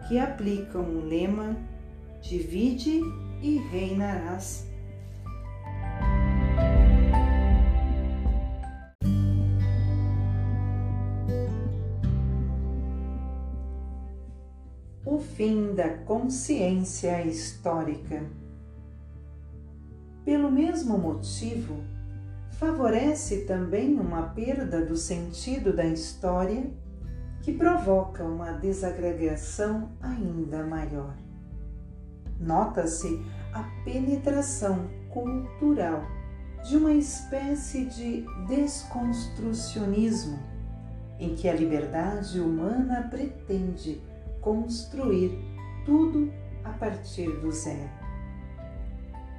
que 0.08 0.18
aplicam 0.18 0.82
o 0.82 1.04
lema 1.04 1.56
divide 2.20 3.00
e 3.42 3.58
reinarás. 3.70 4.71
Fim 15.36 15.74
da 15.74 15.88
consciência 15.88 17.24
histórica. 17.24 18.22
Pelo 20.24 20.50
mesmo 20.50 20.98
motivo, 20.98 21.82
favorece 22.52 23.44
também 23.44 23.98
uma 23.98 24.22
perda 24.28 24.84
do 24.84 24.96
sentido 24.96 25.74
da 25.74 25.84
história 25.84 26.70
que 27.42 27.52
provoca 27.52 28.22
uma 28.22 28.52
desagregação 28.52 29.90
ainda 30.00 30.64
maior 30.64 31.14
nota-se 32.42 33.24
a 33.54 33.62
penetração 33.84 34.88
cultural 35.10 36.04
de 36.64 36.76
uma 36.76 36.92
espécie 36.92 37.86
de 37.86 38.24
desconstrucionismo, 38.46 40.38
em 41.18 41.34
que 41.34 41.48
a 41.48 41.54
liberdade 41.54 42.40
humana 42.40 43.08
pretende 43.08 44.00
construir 44.42 45.38
tudo 45.86 46.30
a 46.62 46.70
partir 46.70 47.30
do 47.40 47.50
zero. 47.50 47.88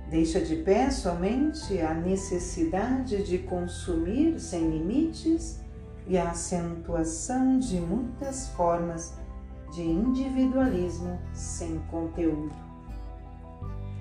Deixa 0.09 0.41
de 0.41 0.57
pé 0.57 0.89
somente 0.89 1.79
a 1.79 1.93
necessidade 1.93 3.23
de 3.23 3.37
consumir 3.39 4.39
sem 4.39 4.69
limites 4.69 5.61
e 6.07 6.17
a 6.17 6.31
acentuação 6.31 7.59
de 7.59 7.79
muitas 7.79 8.49
formas 8.49 9.13
de 9.71 9.81
individualismo 9.81 11.19
sem 11.33 11.79
conteúdo. 11.89 12.53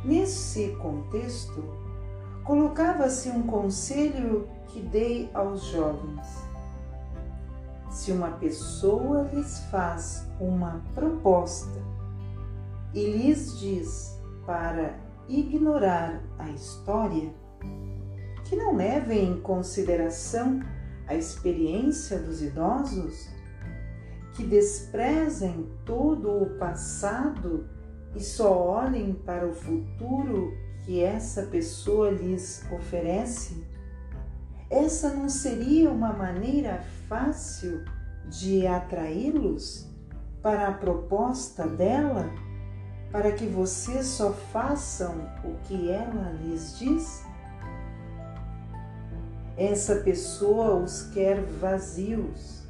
Nesse 0.04 0.76
contexto, 0.82 1.64
colocava-se 2.44 3.30
um 3.30 3.42
conselho 3.42 4.48
que 4.66 4.80
dei 4.80 5.30
aos 5.32 5.64
jovens. 5.66 6.51
Se 7.92 8.10
uma 8.10 8.30
pessoa 8.30 9.28
lhes 9.34 9.58
faz 9.70 10.26
uma 10.40 10.82
proposta 10.94 11.78
e 12.94 13.04
lhes 13.04 13.58
diz 13.60 14.18
para 14.46 14.98
ignorar 15.28 16.22
a 16.38 16.48
história, 16.50 17.30
que 18.44 18.56
não 18.56 18.74
levem 18.74 19.32
em 19.32 19.40
consideração 19.42 20.60
a 21.06 21.14
experiência 21.14 22.18
dos 22.18 22.42
idosos, 22.42 23.28
que 24.34 24.42
desprezem 24.42 25.68
todo 25.84 26.30
o 26.30 26.58
passado 26.58 27.68
e 28.16 28.20
só 28.20 28.58
olhem 28.58 29.12
para 29.12 29.46
o 29.46 29.52
futuro 29.52 30.50
que 30.86 31.02
essa 31.02 31.42
pessoa 31.42 32.10
lhes 32.10 32.64
oferece? 32.72 33.62
Essa 34.70 35.10
não 35.10 35.28
seria 35.28 35.90
uma 35.90 36.14
maneira 36.14 36.82
fácil 37.12 37.84
de 38.30 38.66
atraí-los 38.66 39.86
para 40.42 40.68
a 40.68 40.72
proposta 40.72 41.66
dela, 41.66 42.30
para 43.10 43.32
que 43.32 43.44
vocês 43.44 44.06
só 44.06 44.32
façam 44.32 45.30
o 45.44 45.54
que 45.64 45.90
ela 45.90 46.32
lhes 46.40 46.78
diz? 46.78 47.22
Essa 49.58 49.96
pessoa 49.96 50.76
os 50.76 51.02
quer 51.12 51.42
vazios, 51.60 52.62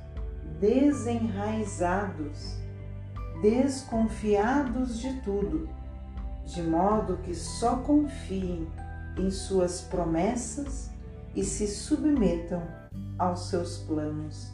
desenraizados, 0.58 2.56
desconfiados 3.40 4.98
de 4.98 5.20
tudo, 5.20 5.68
de 6.44 6.64
modo 6.64 7.18
que 7.18 7.36
só 7.36 7.76
confiem 7.76 8.66
em 9.16 9.30
suas 9.30 9.82
promessas 9.82 10.90
e 11.32 11.44
se 11.44 11.68
submetam 11.68 12.81
aos 13.18 13.48
seus 13.48 13.78
planos. 13.78 14.50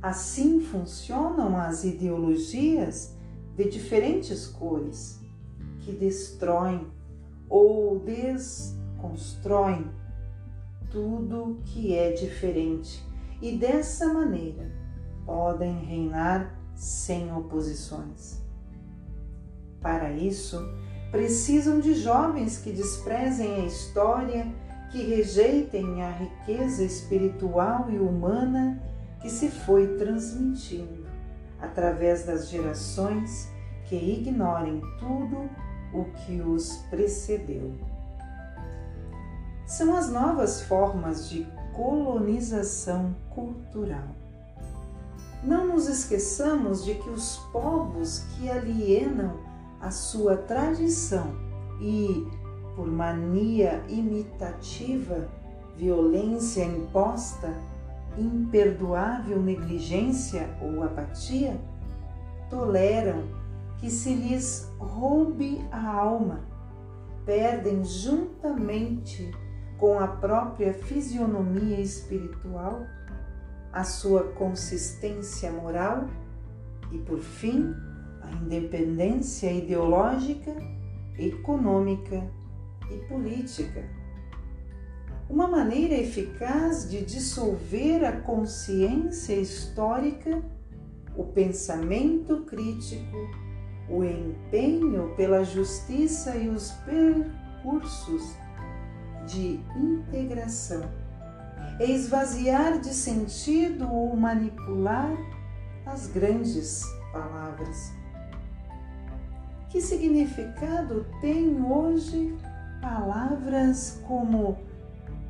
Assim 0.00 0.60
funcionam 0.60 1.56
as 1.58 1.84
ideologias 1.84 3.16
de 3.56 3.68
diferentes 3.68 4.46
cores 4.46 5.20
que 5.80 5.92
destroem 5.92 6.86
ou 7.48 7.98
desconstroem 7.98 9.90
tudo 10.90 11.60
que 11.64 11.94
é 11.94 12.12
diferente 12.12 13.04
e 13.42 13.56
dessa 13.56 14.12
maneira 14.12 14.70
podem 15.24 15.84
reinar 15.84 16.58
sem 16.74 17.32
oposições. 17.32 18.40
Para 19.80 20.12
isso, 20.12 20.60
precisam 21.10 21.80
de 21.80 21.94
jovens 21.94 22.58
que 22.58 22.72
desprezem 22.72 23.56
a 23.56 23.64
história, 23.66 24.46
que 24.90 25.02
rejeitem 25.02 26.02
a 26.02 26.10
riqueza 26.10 26.82
espiritual 26.82 27.90
e 27.90 27.98
humana 27.98 28.82
que 29.20 29.28
se 29.28 29.48
foi 29.48 29.96
transmitindo 29.96 31.06
através 31.60 32.24
das 32.24 32.48
gerações, 32.48 33.48
que 33.84 33.96
ignorem 33.96 34.80
tudo 34.98 35.50
o 35.92 36.04
que 36.04 36.40
os 36.40 36.76
precedeu 36.90 37.74
são 39.68 39.94
as 39.94 40.10
novas 40.10 40.62
formas 40.62 41.28
de 41.28 41.46
colonização 41.74 43.14
cultural. 43.28 44.08
Não 45.44 45.66
nos 45.66 45.86
esqueçamos 45.86 46.84
de 46.84 46.94
que 46.94 47.10
os 47.10 47.36
povos 47.52 48.20
que 48.20 48.50
alienam 48.50 49.36
a 49.78 49.90
sua 49.90 50.38
tradição 50.38 51.36
e, 51.80 52.26
por 52.78 52.86
mania 52.86 53.82
imitativa, 53.88 55.28
violência 55.76 56.62
imposta, 56.62 57.52
imperdoável 58.16 59.42
negligência 59.42 60.48
ou 60.62 60.84
apatia, 60.84 61.60
toleram 62.48 63.24
que 63.78 63.90
se 63.90 64.14
lhes 64.14 64.70
roube 64.78 65.60
a 65.72 65.90
alma, 65.92 66.38
perdem 67.26 67.82
juntamente 67.84 69.28
com 69.76 69.98
a 69.98 70.06
própria 70.06 70.72
fisionomia 70.72 71.80
espiritual, 71.80 72.86
a 73.72 73.82
sua 73.82 74.22
consistência 74.34 75.50
moral 75.50 76.06
e, 76.92 76.98
por 76.98 77.18
fim, 77.18 77.74
a 78.22 78.30
independência 78.30 79.50
ideológica, 79.50 80.54
econômica 81.18 82.37
e 82.90 82.96
política. 83.08 83.84
Uma 85.28 85.46
maneira 85.46 85.94
eficaz 85.94 86.88
de 86.88 87.04
dissolver 87.04 88.04
a 88.04 88.12
consciência 88.20 89.34
histórica, 89.34 90.42
o 91.14 91.24
pensamento 91.24 92.44
crítico, 92.44 93.16
o 93.90 94.02
empenho 94.02 95.14
pela 95.16 95.44
justiça 95.44 96.36
e 96.36 96.48
os 96.48 96.70
percursos 96.86 98.34
de 99.26 99.60
integração. 99.76 100.82
É 101.78 101.84
esvaziar 101.84 102.80
de 102.80 102.94
sentido 102.94 103.90
ou 103.92 104.16
manipular 104.16 105.14
as 105.86 106.06
grandes 106.06 106.82
palavras. 107.12 107.92
Que 109.68 109.80
significado 109.80 111.06
tem 111.20 111.62
hoje 111.62 112.34
palavras 112.80 114.02
como 114.06 114.58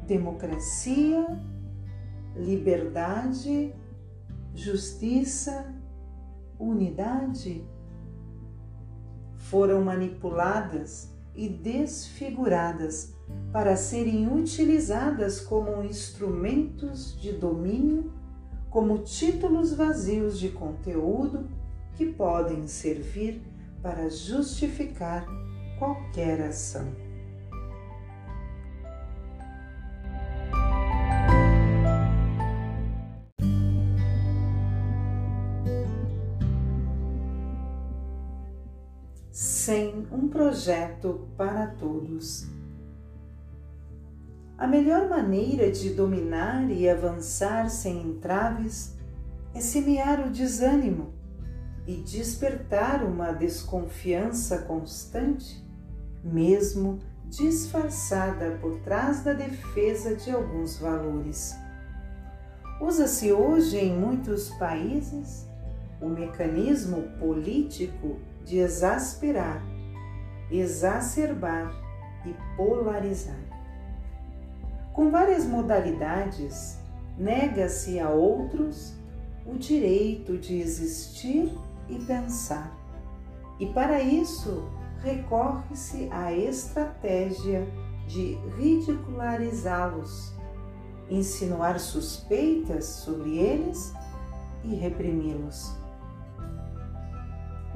democracia, 0.07 1.27
liberdade, 2.37 3.75
justiça, 4.55 5.75
unidade? 6.59 7.65
Foram 9.37 9.83
manipuladas 9.83 11.13
e 11.35 11.49
desfiguradas 11.49 13.15
para 13.53 13.77
serem 13.77 14.33
utilizadas 14.33 15.41
como 15.41 15.83
instrumentos 15.85 17.19
de 17.21 17.33
domínio, 17.33 18.13
como 18.69 18.99
títulos 18.99 19.73
vazios 19.73 20.39
de 20.39 20.51
conteúdo 20.51 21.49
que 21.95 22.07
podem 22.07 22.67
servir 22.67 23.43
para 23.81 24.11
justificar 24.11 25.27
qualquer 25.79 26.43
ação. 26.43 27.08
Um 40.11 40.29
projeto 40.29 41.29
para 41.37 41.67
todos 41.67 42.49
a 44.59 44.67
melhor 44.67 45.09
maneira 45.09 45.71
de 45.71 45.91
dominar 45.91 46.69
e 46.69 46.91
avançar 46.91 47.71
sem 47.71 48.03
entraves 48.03 48.93
é 49.55 49.61
semear 49.61 50.27
o 50.27 50.31
desânimo 50.31 51.13
e 51.87 51.95
despertar 51.99 53.05
uma 53.05 53.31
desconfiança 53.31 54.59
constante, 54.63 55.65
mesmo 56.25 56.99
disfarçada 57.27 58.59
por 58.61 58.81
trás 58.81 59.23
da 59.23 59.33
defesa 59.33 60.17
de 60.17 60.33
alguns 60.33 60.77
valores. 60.77 61.55
Usa-se 62.81 63.33
hoje 63.33 63.79
em 63.79 63.97
muitos 63.97 64.51
países 64.59 65.47
o 66.01 66.09
mecanismo 66.09 67.03
político 67.21 68.19
de 68.45 68.59
exasperar, 68.59 69.63
exacerbar 70.51 71.73
e 72.25 72.35
polarizar. 72.57 73.39
Com 74.93 75.11
várias 75.11 75.45
modalidades, 75.45 76.79
nega-se 77.17 78.01
a 78.01 78.11
outros 78.11 78.95
o 79.47 79.57
direito 79.57 80.37
de 80.37 80.59
existir 80.59 81.53
e 81.89 81.99
pensar. 82.01 82.77
E 83.59 83.67
para 83.67 84.01
isso, 84.01 84.69
recorre-se 85.03 86.09
à 86.11 86.33
estratégia 86.33 87.67
de 88.07 88.35
ridicularizá-los, 88.57 90.33
insinuar 91.09 91.79
suspeitas 91.79 92.85
sobre 92.85 93.39
eles 93.39 93.93
e 94.65 94.75
reprimi-los. 94.75 95.77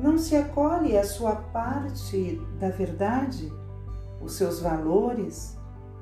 Não 0.03 0.19
se 0.19 0.35
acolhe 0.35 0.97
a 0.97 1.05
sua 1.05 1.37
parte 1.37 2.41
da 2.59 2.69
verdade, 2.69 3.53
os 4.21 4.35
seus 4.35 4.61
valores, 4.61 5.57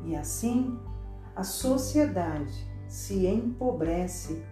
e 0.05 0.17
assim 0.17 0.79
a 1.37 1.45
sociedade 1.45 2.67
se 2.89 3.27
empobrece 3.27 4.43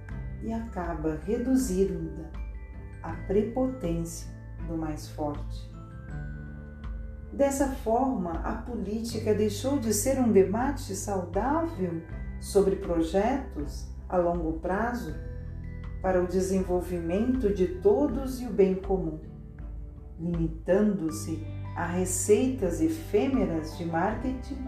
e 0.42 0.52
acaba 0.52 1.18
reduzindo 1.24 2.26
a 3.02 3.12
prepotência 3.26 4.28
do 4.68 4.76
mais 4.76 5.08
forte. 5.08 5.68
Dessa 7.32 7.68
forma, 7.68 8.32
a 8.40 8.52
política 8.52 9.34
deixou 9.34 9.78
de 9.78 9.94
ser 9.94 10.18
um 10.18 10.30
debate 10.30 10.94
saudável 10.94 12.02
sobre 12.40 12.76
projetos 12.76 13.88
a 14.08 14.16
longo 14.16 14.58
prazo 14.60 15.14
para 16.02 16.22
o 16.22 16.26
desenvolvimento 16.26 17.52
de 17.52 17.66
todos 17.66 18.40
e 18.40 18.46
o 18.46 18.50
bem 18.50 18.74
comum, 18.74 19.20
limitando-se 20.20 21.46
a 21.76 21.86
receitas 21.86 22.80
efêmeras 22.80 23.76
de 23.78 23.84
marketing, 23.84 24.58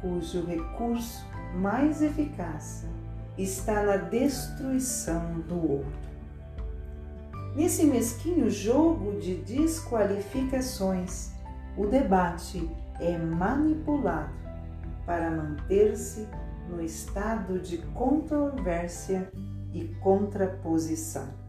cujo 0.00 0.44
recurso 0.44 1.24
mais 1.54 2.02
eficaz 2.02 2.86
está 3.38 3.82
na 3.82 3.96
destruição 3.96 5.40
do 5.48 5.72
outro. 5.72 6.02
Nesse 7.54 7.84
mesquinho 7.84 8.50
jogo 8.50 9.18
de 9.20 9.36
desqualificações, 9.36 11.32
o 11.76 11.86
debate 11.86 12.68
é 12.98 13.16
manipulado 13.16 14.32
para 15.04 15.30
manter-se 15.30 16.26
no 16.68 16.82
estado 16.82 17.58
de 17.58 17.78
controvérsia 17.78 19.30
e 19.72 19.88
contraposição. 20.00 21.41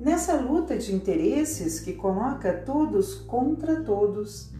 Nessa 0.00 0.34
luta 0.40 0.78
de 0.78 0.94
interesses 0.94 1.78
que 1.78 1.92
coloca 1.92 2.54
todos 2.54 3.16
contra 3.16 3.82
todos, 3.82 4.50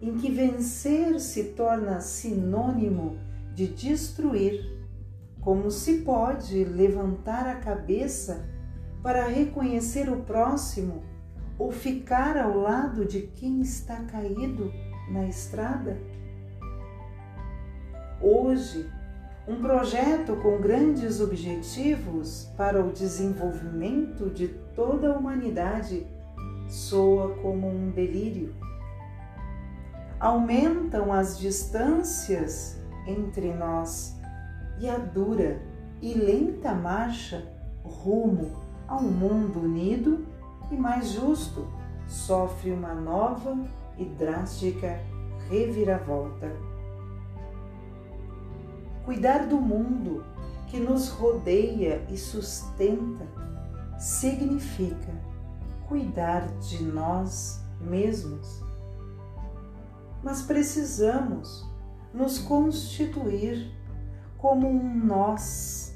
em 0.00 0.14
que 0.16 0.30
vencer 0.30 1.18
se 1.18 1.42
torna 1.54 2.00
sinônimo 2.00 3.18
de 3.52 3.66
destruir, 3.66 4.86
como 5.40 5.72
se 5.72 6.02
pode 6.02 6.64
levantar 6.64 7.48
a 7.48 7.56
cabeça 7.56 8.48
para 9.02 9.26
reconhecer 9.26 10.08
o 10.08 10.22
próximo 10.22 11.02
ou 11.58 11.72
ficar 11.72 12.36
ao 12.36 12.56
lado 12.56 13.04
de 13.04 13.22
quem 13.22 13.60
está 13.62 13.96
caído 14.04 14.72
na 15.10 15.26
estrada? 15.26 15.98
Hoje, 18.22 18.88
um 19.48 19.60
projeto 19.60 20.36
com 20.36 20.60
grandes 20.60 21.20
objetivos 21.20 22.48
para 22.56 22.84
o 22.84 22.92
desenvolvimento 22.92 24.30
de 24.30 24.65
toda 24.76 25.12
a 25.12 25.18
humanidade 25.18 26.06
soa 26.68 27.34
como 27.36 27.68
um 27.68 27.90
delírio. 27.90 28.54
Aumentam 30.20 31.12
as 31.12 31.38
distâncias 31.38 32.78
entre 33.06 33.52
nós 33.52 34.16
e 34.78 34.88
a 34.88 34.98
dura 34.98 35.60
e 36.02 36.12
lenta 36.12 36.74
marcha 36.74 37.46
rumo 37.82 38.52
a 38.86 38.96
um 38.96 39.10
mundo 39.10 39.60
unido 39.60 40.26
e 40.70 40.76
mais 40.76 41.08
justo 41.08 41.66
sofre 42.06 42.70
uma 42.70 42.94
nova 42.94 43.56
e 43.96 44.04
drástica 44.04 45.00
reviravolta. 45.48 46.50
Cuidar 49.04 49.46
do 49.46 49.56
mundo 49.56 50.24
que 50.66 50.78
nos 50.78 51.08
rodeia 51.08 52.04
e 52.10 52.18
sustenta 52.18 53.24
significa 53.98 55.12
cuidar 55.88 56.46
de 56.58 56.82
nós 56.82 57.62
mesmos. 57.80 58.62
Mas 60.22 60.42
precisamos 60.42 61.64
nos 62.12 62.38
constituir 62.38 63.72
como 64.38 64.68
um 64.68 65.04
nós 65.04 65.94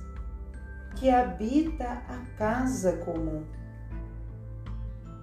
que 0.96 1.10
habita 1.10 2.02
a 2.08 2.18
casa 2.36 2.98
comum 2.98 3.44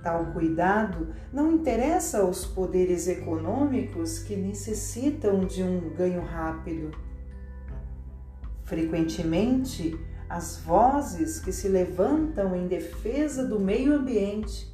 Tal 0.07 0.27
cuidado 0.27 1.13
não 1.33 1.51
interessa 1.51 2.19
aos 2.19 2.45
poderes 2.45 3.09
econômicos 3.09 4.19
que 4.19 4.37
necessitam 4.37 5.41
de 5.41 5.61
um 5.61 5.93
ganho 5.93 6.21
rápido. 6.21 6.91
Frequentemente, 8.63 9.99
as 10.29 10.57
vozes 10.57 11.39
que 11.39 11.53
se 11.53 11.69
levantam 11.69 12.55
em 12.55 12.67
defesa 12.67 13.45
do 13.45 13.59
meio 13.59 13.95
ambiente 13.95 14.67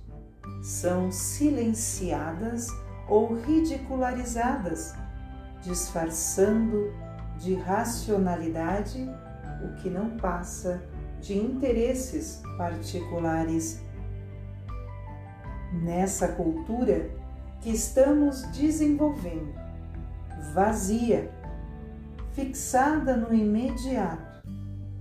são 0.61 1.11
silenciadas 1.11 2.67
ou 3.07 3.35
ridicularizadas, 3.35 4.95
disfarçando 5.61 6.91
de 7.37 7.53
racionalidade 7.53 9.07
o 9.63 9.75
que 9.75 9.89
não 9.89 10.17
passa 10.17 10.83
de 11.21 11.37
interesses 11.37 12.41
particulares. 12.57 13.81
Nessa 15.71 16.29
cultura 16.29 17.09
que 17.61 17.69
estamos 17.69 18.43
desenvolvendo, 18.51 19.53
vazia, 20.53 21.31
fixada 22.33 23.15
no 23.15 23.33
imediato 23.33 24.32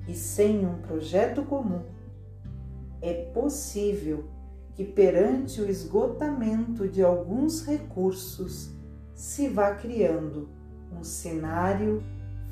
e 0.06 0.14
sem 0.14 0.66
um 0.66 0.78
projeto 0.78 1.42
comum, 1.42 1.82
é 3.00 3.30
possível 3.32 4.24
que 4.74 4.84
perante 4.84 5.60
o 5.60 5.68
esgotamento 5.68 6.88
de 6.88 7.02
alguns 7.02 7.64
recursos 7.64 8.70
se 9.14 9.48
vá 9.48 9.74
criando 9.74 10.48
um 10.90 11.04
cenário 11.04 12.02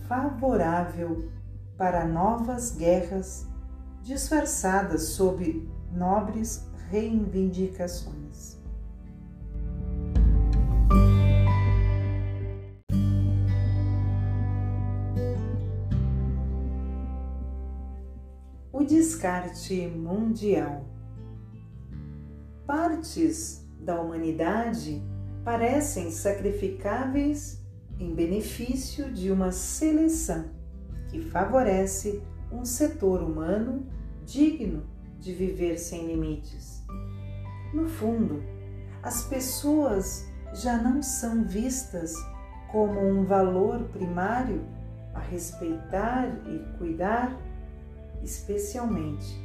favorável 0.07 1.31
para 1.77 2.05
novas 2.05 2.77
guerras 2.77 3.47
disfarçadas 4.03 5.03
sob 5.05 5.69
nobres 5.93 6.69
reivindicações. 6.91 8.20
Descarte 18.91 19.87
mundial. 19.87 20.85
Partes 22.67 23.65
da 23.79 24.01
humanidade 24.01 25.01
parecem 25.45 26.11
sacrificáveis 26.11 27.65
em 28.01 28.13
benefício 28.13 29.13
de 29.13 29.31
uma 29.31 29.53
seleção 29.53 30.47
que 31.09 31.21
favorece 31.21 32.21
um 32.51 32.65
setor 32.65 33.23
humano 33.23 33.87
digno 34.27 34.83
de 35.21 35.35
viver 35.35 35.79
sem 35.79 36.09
limites. 36.09 36.85
No 37.73 37.89
fundo, 37.89 38.43
as 39.05 39.23
pessoas 39.23 40.27
já 40.53 40.77
não 40.77 41.01
são 41.01 41.45
vistas 41.45 42.13
como 42.73 42.99
um 42.99 43.25
valor 43.25 43.85
primário 43.93 44.65
a 45.15 45.21
respeitar 45.21 46.27
e 46.45 46.77
cuidar, 46.77 47.39
especialmente 48.23 49.41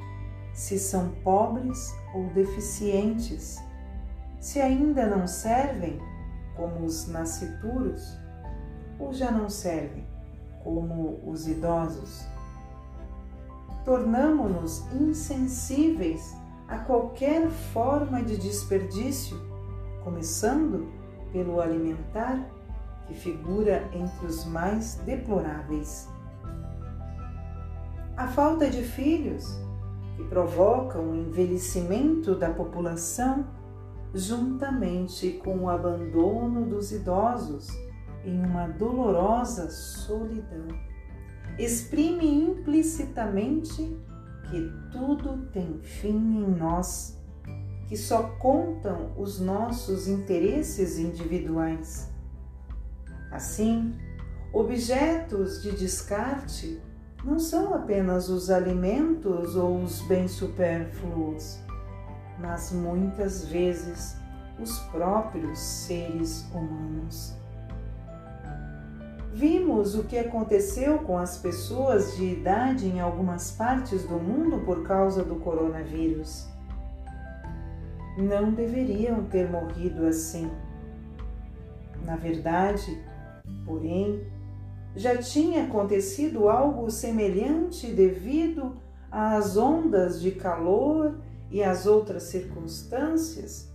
se 0.53 0.79
são 0.79 1.09
pobres 1.23 1.93
ou 2.13 2.27
deficientes, 2.33 3.57
se 4.39 4.61
ainda 4.61 5.05
não 5.05 5.27
servem 5.27 5.99
como 6.55 6.85
os 6.85 7.07
nascituros 7.07 8.17
ou 8.97 9.13
já 9.13 9.31
não 9.31 9.49
servem 9.49 10.05
como 10.63 11.19
os 11.25 11.47
idosos 11.47 12.25
tornamo-nos 13.85 14.83
insensíveis 14.91 16.35
a 16.67 16.79
qualquer 16.79 17.47
forma 17.71 18.23
de 18.23 18.35
desperdício, 18.35 19.39
começando 20.03 20.91
pelo 21.31 21.61
alimentar, 21.61 22.43
que 23.07 23.13
figura 23.13 23.88
entre 23.93 24.25
os 24.25 24.43
mais 24.45 24.95
deploráveis. 25.05 26.09
A 28.17 28.28
falta 28.28 28.69
de 28.69 28.82
filhos, 28.82 29.45
que 30.15 30.23
provoca 30.23 30.99
o 30.99 31.15
envelhecimento 31.15 32.36
da 32.36 32.49
população, 32.49 33.45
juntamente 34.13 35.32
com 35.43 35.60
o 35.60 35.69
abandono 35.69 36.65
dos 36.65 36.91
idosos 36.91 37.67
em 38.23 38.39
uma 38.39 38.67
dolorosa 38.67 39.69
solidão 39.69 40.67
exprime 41.58 42.28
implicitamente 42.28 43.97
que 44.49 44.71
tudo 44.91 45.47
tem 45.51 45.80
fim 45.82 46.43
em 46.43 46.56
nós, 46.56 47.17
que 47.88 47.97
só 47.97 48.23
contam 48.39 49.13
os 49.17 49.39
nossos 49.39 50.08
interesses 50.08 50.97
individuais. 50.97 52.12
Assim, 53.32 53.93
objetos 54.54 55.62
de 55.62 55.71
descarte 55.71 56.82
não 57.25 57.39
são 57.39 57.73
apenas 57.73 58.29
os 58.29 58.51
alimentos 58.51 59.55
ou 59.55 59.81
os 59.81 59.99
bens 60.03 60.31
supérfluos, 60.31 61.59
mas 62.39 62.71
muitas 62.71 63.45
vezes 63.45 64.15
os 64.59 64.77
próprios 64.91 65.57
seres 65.57 66.45
humanos. 66.53 67.35
Vimos 69.33 69.95
o 69.95 70.03
que 70.03 70.17
aconteceu 70.17 70.99
com 70.99 71.17
as 71.17 71.38
pessoas 71.38 72.15
de 72.15 72.25
idade 72.25 72.85
em 72.88 73.01
algumas 73.01 73.51
partes 73.51 74.03
do 74.03 74.17
mundo 74.17 74.63
por 74.63 74.83
causa 74.83 75.23
do 75.23 75.35
coronavírus. 75.38 76.47
Não 78.17 78.51
deveriam 78.51 79.25
ter 79.25 79.49
morrido 79.49 80.05
assim. 80.05 80.49
Na 82.05 82.15
verdade, 82.15 83.03
porém, 83.65 84.25
já 84.95 85.17
tinha 85.17 85.65
acontecido 85.65 86.47
algo 86.47 86.89
semelhante 86.89 87.88
devido 87.88 88.77
às 89.12 89.58
ondas 89.58 90.21
de 90.21 90.31
calor 90.31 91.17
e 91.51 91.62
às 91.62 91.86
outras 91.86 92.23
circunstâncias, 92.23 93.69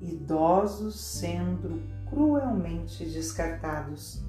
idosos 0.00 0.98
sendo 0.98 1.82
cruelmente 2.08 3.04
descartados. 3.04 4.22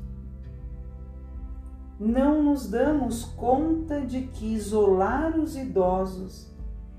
Não 1.97 2.43
nos 2.43 2.69
damos 2.69 3.23
conta 3.23 4.01
de 4.01 4.23
que 4.23 4.53
isolar 4.53 5.39
os 5.39 5.55
idosos 5.55 6.53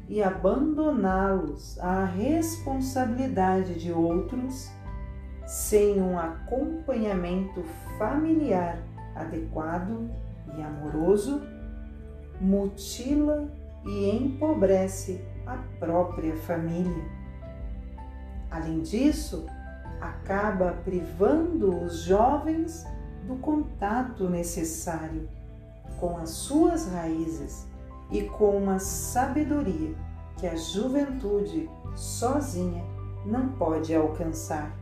e 0.08 0.22
abandoná-los 0.22 1.78
à 1.78 2.04
responsabilidade 2.04 3.74
de 3.74 3.92
outros, 3.92 4.70
sem 5.44 6.00
um 6.00 6.18
acompanhamento 6.18 7.62
familiar 7.98 8.85
adequado 9.16 10.10
e 10.56 10.62
amoroso, 10.62 11.42
mutila 12.40 13.48
e 13.84 14.10
empobrece 14.10 15.20
a 15.46 15.56
própria 15.78 16.36
família. 16.36 17.04
Além 18.50 18.80
disso, 18.80 19.46
acaba 20.00 20.72
privando 20.84 21.84
os 21.84 22.02
jovens 22.02 22.84
do 23.26 23.36
contato 23.36 24.28
necessário 24.28 25.28
com 25.98 26.16
as 26.18 26.30
suas 26.30 26.86
raízes 26.92 27.66
e 28.10 28.22
com 28.22 28.56
uma 28.56 28.78
sabedoria 28.78 29.94
que 30.36 30.46
a 30.46 30.54
juventude 30.54 31.68
sozinha 31.94 32.84
não 33.24 33.48
pode 33.48 33.94
alcançar. 33.94 34.72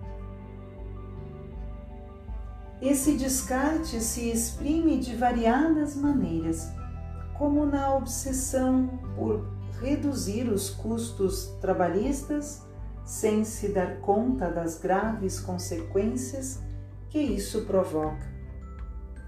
Esse 2.84 3.16
descarte 3.16 4.00
se 4.00 4.28
exprime 4.30 4.98
de 4.98 5.16
variadas 5.16 5.96
maneiras, 5.96 6.70
como 7.36 7.64
na 7.64 7.94
obsessão 7.96 8.86
por 9.16 9.48
reduzir 9.80 10.48
os 10.48 10.70
custos 10.70 11.46
trabalhistas 11.60 12.62
sem 13.04 13.44
se 13.44 13.68
dar 13.68 14.00
conta 14.00 14.50
das 14.50 14.78
graves 14.78 15.40
consequências 15.40 16.62
que 17.10 17.18
isso 17.18 17.62
provoca 17.62 18.34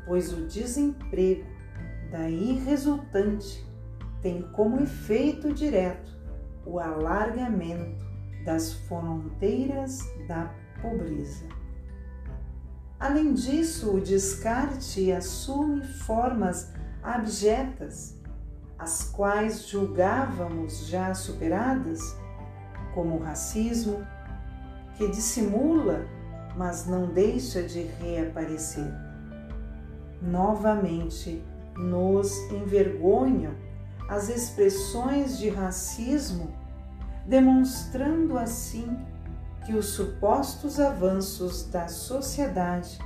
pois 0.07 0.33
o 0.33 0.47
desemprego 0.47 1.45
daí 2.11 2.53
resultante 2.65 3.67
tem 4.23 4.41
como 4.53 4.81
efeito 4.81 5.53
direto 5.53 6.17
o 6.65 6.79
alargamento 6.79 8.07
das 8.45 8.73
fronteiras 8.73 9.99
da 10.29 10.55
pobreza. 10.81 11.56
Além 12.99 13.35
disso, 13.35 13.95
o 13.95 14.01
descarte 14.01 15.13
assume 15.13 15.85
formas 15.85 16.73
abjetas, 17.03 18.19
as 18.79 19.05
quais 19.05 19.69
julgávamos 19.69 20.87
já 20.87 21.13
superadas, 21.15 22.01
como 22.95 23.17
o 23.17 23.23
racismo, 23.23 24.07
que 24.97 25.09
dissimula, 25.09 26.07
mas 26.57 26.87
não 26.87 27.07
deixa 27.09 27.63
de 27.63 27.83
reaparecer. 27.83 28.91
Novamente 30.23 31.45
nos 31.77 32.35
envergonham 32.51 33.55
as 34.09 34.31
expressões 34.31 35.37
de 35.39 35.51
racismo, 35.51 36.51
demonstrando 37.27 38.39
assim 38.39 38.97
que 39.67 39.75
os 39.75 39.87
supostos 39.87 40.79
avanços 40.79 41.69
da 41.69 41.89
sociedade 41.89 43.01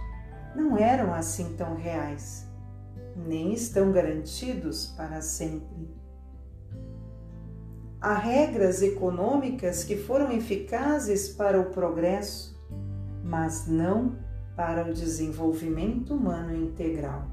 não 0.55 0.77
eram 0.77 1.15
assim 1.15 1.55
tão 1.57 1.75
reais, 1.75 2.47
nem 3.17 3.55
estão 3.55 3.91
garantidos 3.91 4.89
para 4.89 5.23
sempre. 5.23 5.89
Há 7.99 8.15
regras 8.15 8.83
econômicas 8.83 9.85
que 9.85 9.97
foram 9.97 10.31
eficazes 10.33 11.31
para 11.31 11.59
o 11.59 11.71
progresso, 11.71 12.59
mas 13.25 13.67
não 13.67 14.19
para 14.55 14.91
o 14.91 14.93
desenvolvimento 14.93 16.15
humano 16.15 16.55
integral. 16.55 17.27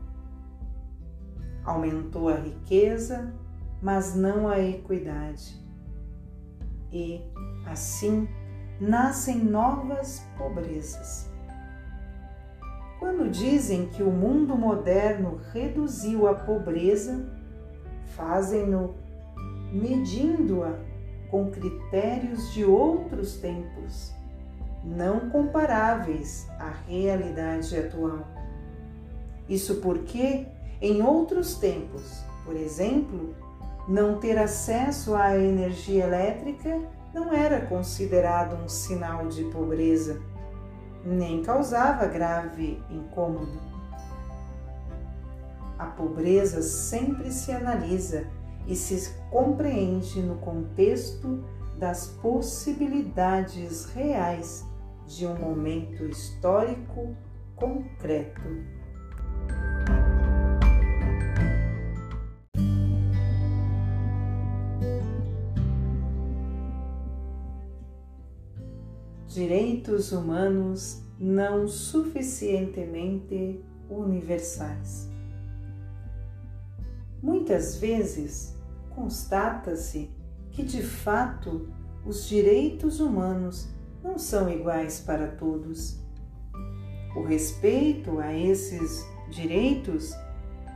Aumentou 1.66 2.30
a 2.30 2.36
riqueza, 2.36 3.34
mas 3.82 4.16
não 4.16 4.48
a 4.48 4.58
equidade. 4.60 5.62
E, 6.92 7.22
assim, 7.66 8.28
nascem 8.80 9.38
novas 9.38 10.24
pobrezas. 10.38 11.30
Quando 13.00 13.30
dizem 13.30 13.88
que 13.88 14.02
o 14.02 14.12
mundo 14.12 14.56
moderno 14.56 15.40
reduziu 15.54 16.28
a 16.28 16.34
pobreza, 16.34 17.26
fazem-no 18.16 18.96
medindo-a 19.72 20.74
com 21.30 21.52
critérios 21.52 22.54
de 22.54 22.64
outros 22.66 23.38
tempos 23.38 24.16
não 24.84 25.30
comparáveis 25.30 26.48
à 26.60 26.70
realidade 26.88 27.78
atual. 27.78 28.26
Isso 29.50 29.76
porque, 29.76 30.46
em 30.82 31.02
outros 31.02 31.56
tempos, 31.56 32.24
por 32.46 32.56
exemplo, 32.56 33.36
não 33.88 34.20
ter 34.20 34.38
acesso 34.38 35.16
à 35.16 35.38
energia 35.38 36.06
elétrica 36.06 36.82
não 37.18 37.34
era 37.34 37.62
considerado 37.62 38.56
um 38.56 38.70
sinal 38.70 39.28
de 39.28 39.44
pobreza, 39.46 40.22
nem 41.04 41.42
causava 41.42 42.06
grave 42.06 42.80
incômodo. 42.92 43.60
A 45.80 45.88
pobreza 45.88 46.62
sempre 46.62 47.32
se 47.32 47.52
analisa 47.52 48.28
e 48.68 48.76
se 48.76 49.16
compreende 49.32 50.22
no 50.22 50.36
contexto 50.36 51.44
das 51.80 52.08
possibilidades 52.22 53.86
reais 53.86 54.64
de 55.08 55.26
um 55.26 55.36
momento 55.40 56.06
histórico 56.06 57.16
concreto. 57.56 58.77
Direitos 69.38 70.12
humanos 70.12 71.04
não 71.20 71.68
suficientemente 71.68 73.64
universais. 73.88 75.08
Muitas 77.22 77.78
vezes 77.78 78.58
constata-se 78.90 80.10
que 80.50 80.64
de 80.64 80.82
fato 80.82 81.70
os 82.04 82.28
direitos 82.28 83.00
humanos 83.00 83.70
não 84.04 84.18
são 84.18 84.50
iguais 84.50 85.02
para 85.02 85.28
todos. 85.28 86.00
O 87.16 87.22
respeito 87.22 88.18
a 88.20 88.34
esses 88.34 89.06
direitos 89.30 90.14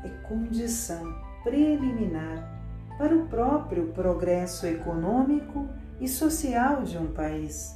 é 0.04 0.10
condição 0.28 1.04
preliminar 1.44 2.62
para 2.96 3.18
o 3.18 3.26
próprio 3.26 3.88
progresso 3.88 4.68
econômico 4.68 5.68
e 6.00 6.08
social 6.08 6.84
de 6.84 6.96
um 6.96 7.12
país. 7.12 7.76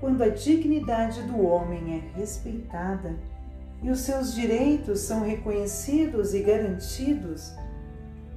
Quando 0.00 0.22
a 0.22 0.30
dignidade 0.30 1.22
do 1.24 1.42
homem 1.42 1.96
é 1.96 2.18
respeitada 2.18 3.14
e 3.82 3.90
os 3.90 4.00
seus 4.00 4.34
direitos 4.34 5.00
são 5.00 5.22
reconhecidos 5.22 6.32
e 6.32 6.42
garantidos, 6.42 7.54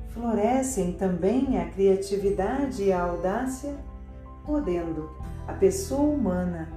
florescem 0.09 0.91
também 0.91 1.57
a 1.57 1.69
criatividade 1.69 2.83
e 2.83 2.91
a 2.91 3.01
audácia, 3.01 3.73
podendo 4.45 5.09
a 5.47 5.53
pessoa 5.53 6.13
humana 6.13 6.67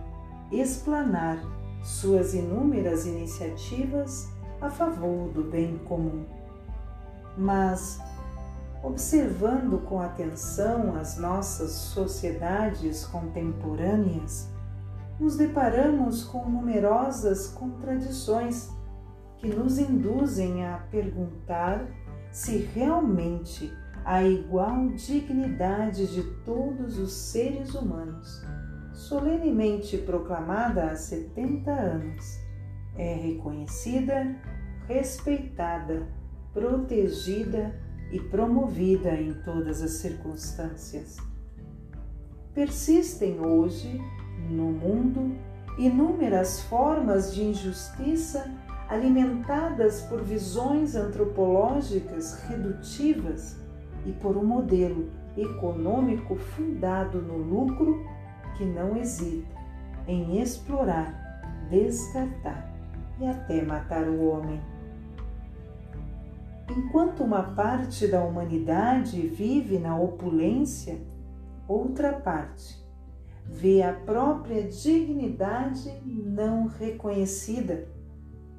explanar 0.53 1.37
suas 1.82 2.32
inúmeras 2.32 3.07
iniciativas 3.07 4.28
a 4.61 4.70
favor 4.70 5.28
do 5.30 5.43
bem 5.43 5.78
comum. 5.78 6.24
Mas, 7.37 8.01
observando 8.84 9.84
com 9.84 10.01
atenção 10.01 10.97
as 10.97 11.18
nossas 11.18 11.72
sociedades 11.72 13.05
contemporâneas, 13.05 14.49
nos 15.18 15.36
deparamos 15.36 16.24
com 16.24 16.48
numerosas 16.48 17.48
contradições 17.48 18.70
que 19.38 19.48
nos 19.48 19.78
induzem 19.78 20.64
a 20.66 20.78
perguntar 20.90 21.86
se 22.30 22.58
realmente 22.58 23.72
a 24.04 24.22
igual 24.22 24.88
dignidade 24.90 26.06
de 26.06 26.22
todos 26.44 26.98
os 26.98 27.12
seres 27.12 27.74
humanos, 27.74 28.44
solenemente 28.92 29.98
proclamada 29.98 30.90
há 30.90 30.96
70 30.96 31.70
anos, 31.70 32.24
é 32.96 33.14
reconhecida, 33.14 34.36
respeitada, 34.86 36.06
protegida 36.52 37.74
e 38.12 38.20
promovida 38.20 39.14
em 39.14 39.34
todas 39.42 39.82
as 39.82 39.92
circunstâncias. 39.92 41.16
Persistem 42.54 43.40
hoje, 43.40 44.00
no 44.51 44.72
mundo, 44.72 45.36
inúmeras 45.78 46.62
formas 46.62 47.34
de 47.34 47.44
injustiça 47.44 48.51
alimentadas 48.88 50.03
por 50.03 50.22
visões 50.22 50.94
antropológicas 50.94 52.42
redutivas 52.49 53.61
e 54.05 54.12
por 54.12 54.36
um 54.36 54.44
modelo 54.44 55.11
econômico 55.36 56.36
fundado 56.36 57.20
no 57.20 57.36
lucro 57.36 58.05
que 58.57 58.64
não 58.64 58.97
hesita 58.97 59.55
em 60.07 60.40
explorar, 60.40 61.66
descartar 61.68 62.72
e 63.20 63.26
até 63.26 63.62
matar 63.62 64.09
o 64.09 64.28
homem. 64.28 64.61
Enquanto 66.70 67.22
uma 67.24 67.42
parte 67.42 68.07
da 68.07 68.22
humanidade 68.24 69.20
vive 69.26 69.78
na 69.78 69.99
opulência, 69.99 70.99
outra 71.66 72.12
parte 72.12 72.86
vê 73.49 73.82
a 73.82 73.92
própria 73.92 74.62
dignidade 74.68 75.90
não 76.05 76.66
reconhecida, 76.66 77.86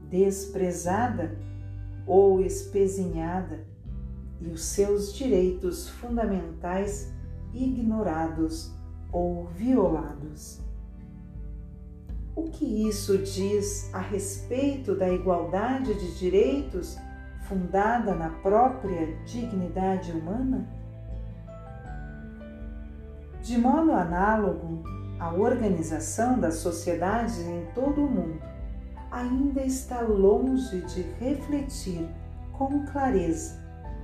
desprezada 0.10 1.38
ou 2.06 2.42
espezinhada 2.42 3.66
e 4.40 4.48
os 4.48 4.64
seus 4.64 5.14
direitos 5.14 5.90
fundamentais 5.90 7.14
ignorados 7.54 8.72
ou 9.12 9.46
violados. 9.48 10.62
O 12.36 12.44
que 12.44 12.88
isso 12.88 13.18
diz 13.18 13.92
a 13.94 14.00
respeito 14.00 14.96
da 14.96 15.10
igualdade 15.10 15.94
de 15.96 16.20
direitos 16.20 16.98
fundada 17.48 18.14
na 18.14 18.30
própria 18.30 19.18
dignidade 19.26 20.12
humana? 20.12 20.77
De 23.48 23.58
modo 23.58 23.94
análogo, 23.94 24.84
a 25.18 25.32
organização 25.32 26.38
das 26.38 26.56
sociedades 26.56 27.40
em 27.40 27.66
todo 27.74 28.04
o 28.04 28.10
mundo 28.10 28.42
ainda 29.10 29.62
está 29.62 30.02
longe 30.02 30.82
de 30.82 31.02
refletir 31.18 32.06
com 32.52 32.86
clareza 32.88 33.58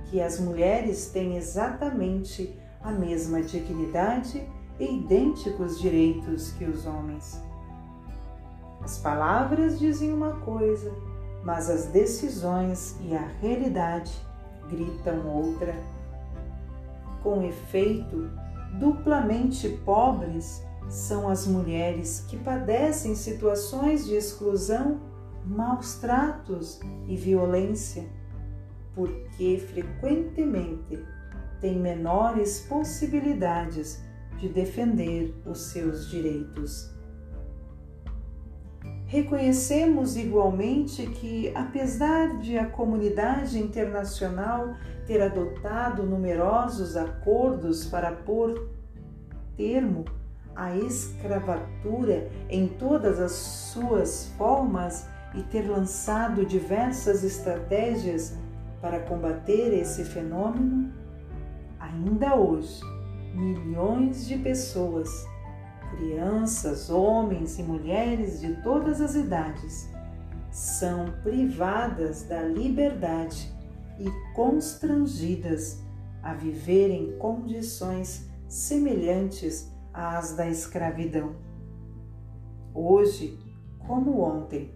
que 0.06 0.18
as 0.22 0.40
mulheres 0.40 1.10
têm 1.10 1.36
exatamente 1.36 2.58
a 2.82 2.90
mesma 2.90 3.42
dignidade 3.42 4.48
e 4.80 4.96
idênticos 4.96 5.78
direitos 5.78 6.52
que 6.52 6.64
os 6.64 6.86
homens. 6.86 7.38
As 8.80 8.96
palavras 8.98 9.78
dizem 9.78 10.10
uma 10.10 10.36
coisa, 10.40 10.90
mas 11.44 11.68
as 11.68 11.84
decisões 11.88 12.96
e 13.02 13.14
a 13.14 13.26
realidade 13.42 14.10
gritam 14.70 15.26
outra. 15.28 15.74
Com 17.22 17.42
efeito, 17.42 18.42
duplamente 18.78 19.68
pobres 19.84 20.62
são 20.88 21.28
as 21.28 21.46
mulheres 21.46 22.24
que 22.28 22.36
padecem 22.36 23.14
situações 23.14 24.06
de 24.06 24.14
exclusão, 24.14 25.00
maus 25.44 25.96
tratos 25.96 26.80
e 27.06 27.16
violência 27.16 28.04
porque 28.94 29.58
frequentemente 29.58 31.04
têm 31.60 31.78
menores 31.78 32.60
possibilidades 32.60 34.02
de 34.38 34.48
defender 34.48 35.34
os 35.44 35.72
seus 35.72 36.08
direitos. 36.08 36.93
Reconhecemos 39.06 40.16
igualmente 40.16 41.06
que, 41.06 41.52
apesar 41.54 42.38
de 42.38 42.58
a 42.58 42.66
comunidade 42.66 43.58
internacional 43.58 44.74
ter 45.06 45.20
adotado 45.20 46.02
numerosos 46.02 46.96
acordos 46.96 47.84
para 47.84 48.12
pôr 48.12 48.70
termo 49.56 50.04
à 50.56 50.74
escravatura 50.76 52.30
em 52.48 52.66
todas 52.66 53.20
as 53.20 53.32
suas 53.32 54.32
formas 54.38 55.06
e 55.34 55.42
ter 55.42 55.68
lançado 55.68 56.46
diversas 56.46 57.22
estratégias 57.24 58.38
para 58.80 59.00
combater 59.00 59.72
esse 59.72 60.04
fenômeno, 60.04 60.92
ainda 61.78 62.36
hoje, 62.36 62.80
milhões 63.34 64.26
de 64.26 64.38
pessoas, 64.38 65.26
crianças, 65.96 66.90
homens 66.90 67.58
e 67.58 67.62
mulheres 67.62 68.40
de 68.40 68.54
todas 68.62 69.00
as 69.00 69.14
idades, 69.14 69.88
são 70.50 71.12
privadas 71.22 72.22
da 72.24 72.42
liberdade 72.42 73.52
e 73.98 74.10
constrangidas 74.34 75.82
a 76.22 76.34
viver 76.34 76.90
em 76.90 77.18
condições 77.18 78.28
semelhantes 78.48 79.70
às 79.92 80.36
da 80.36 80.48
escravidão. 80.48 81.36
Hoje, 82.72 83.38
como 83.86 84.20
ontem, 84.20 84.72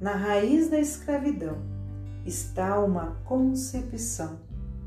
na 0.00 0.14
raiz 0.14 0.68
da 0.68 0.78
escravidão, 0.78 1.58
está 2.24 2.78
uma 2.80 3.16
concepção 3.24 4.40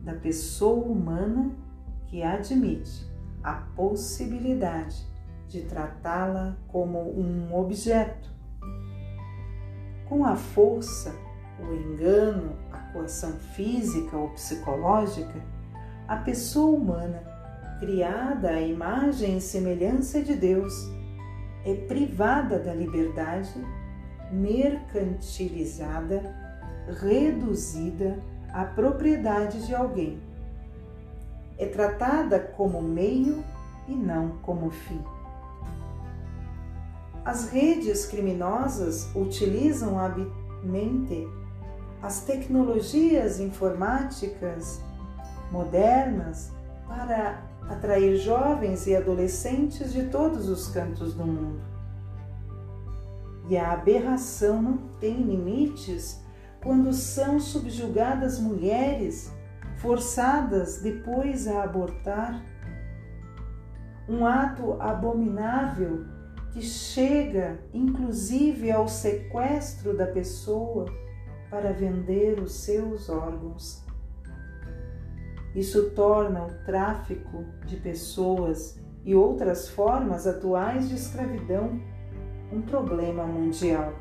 da 0.04 0.14
pessoa 0.14 0.86
humana 0.86 1.52
que 2.08 2.22
admite 2.22 3.10
a 3.44 3.54
possibilidade 3.76 5.15
de 5.48 5.62
tratá-la 5.62 6.56
como 6.68 7.00
um 7.00 7.56
objeto. 7.56 8.30
Com 10.08 10.26
a 10.26 10.36
força, 10.36 11.16
o 11.60 11.74
engano, 11.74 12.56
a 12.72 12.78
coação 12.94 13.34
física 13.56 14.16
ou 14.18 14.30
psicológica, 14.30 15.42
a 16.08 16.18
pessoa 16.18 16.78
humana, 16.78 17.24
criada 17.80 18.52
à 18.52 18.62
imagem 18.62 19.38
e 19.38 19.42
semelhança 19.42 20.22
de 20.22 20.36
Deus, 20.36 20.74
é 21.66 21.74
privada 21.74 22.60
da 22.60 22.74
liberdade, 22.74 23.54
mercantilizada 24.32 26.22
reduzida 26.88 28.20
à 28.54 28.66
propriedade 28.66 29.66
de 29.66 29.74
alguém. 29.74 30.22
É 31.58 31.66
tratada 31.66 32.40
como 32.40 32.82
meio 32.82 33.44
e 33.88 33.96
não 33.96 34.38
como 34.42 34.70
fim. 34.70 35.02
As 37.26 37.50
redes 37.50 38.06
criminosas 38.06 39.10
utilizam 39.16 39.98
habilmente 39.98 41.28
as 42.00 42.22
tecnologias 42.22 43.40
informáticas 43.40 44.80
modernas 45.52 46.52
para 46.88 47.42
atrair 47.68 48.18
jovens 48.18 48.86
e 48.86 48.96
adolescentes 48.96 49.92
de 49.92 50.06
todos 50.10 50.48
os 50.48 50.68
cantos 50.68 51.16
do 51.16 51.26
mundo. 51.26 51.62
E 53.50 53.58
a 53.58 53.72
aberração 53.72 54.62
não 54.62 54.78
tem 55.00 55.24
limites 55.24 56.24
quando 56.62 56.94
são 56.94 57.40
subjugadas 57.40 58.40
mulheres, 58.40 59.32
forçadas 59.78 60.80
depois 60.80 61.48
a 61.48 61.64
abortar. 61.64 62.44
Um 64.08 64.28
ato 64.28 64.80
abominável 64.80 66.06
que 66.56 66.62
chega 66.62 67.60
inclusive 67.74 68.72
ao 68.72 68.88
sequestro 68.88 69.96
da 69.96 70.08
pessoa 70.08 70.86
para 71.50 71.74
vender 71.74 72.40
os 72.40 72.54
seus 72.54 73.10
órgãos. 73.10 73.84
Isso 75.54 75.90
torna 75.90 76.46
o 76.46 76.66
tráfico 76.66 77.44
de 77.66 77.76
pessoas 77.76 78.80
e 79.04 79.14
outras 79.14 79.68
formas 79.68 80.26
atuais 80.26 80.88
de 80.88 80.96
escravidão 80.96 81.78
um 82.54 82.62
problema 82.62 83.26
mundial 83.26 83.94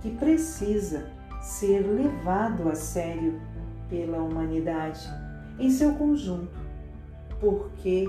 que 0.00 0.12
precisa 0.12 1.10
ser 1.42 1.80
levado 1.80 2.68
a 2.68 2.76
sério 2.76 3.40
pela 3.88 4.18
humanidade 4.18 5.04
em 5.58 5.68
seu 5.68 5.94
conjunto, 5.94 6.60
porque, 7.40 8.06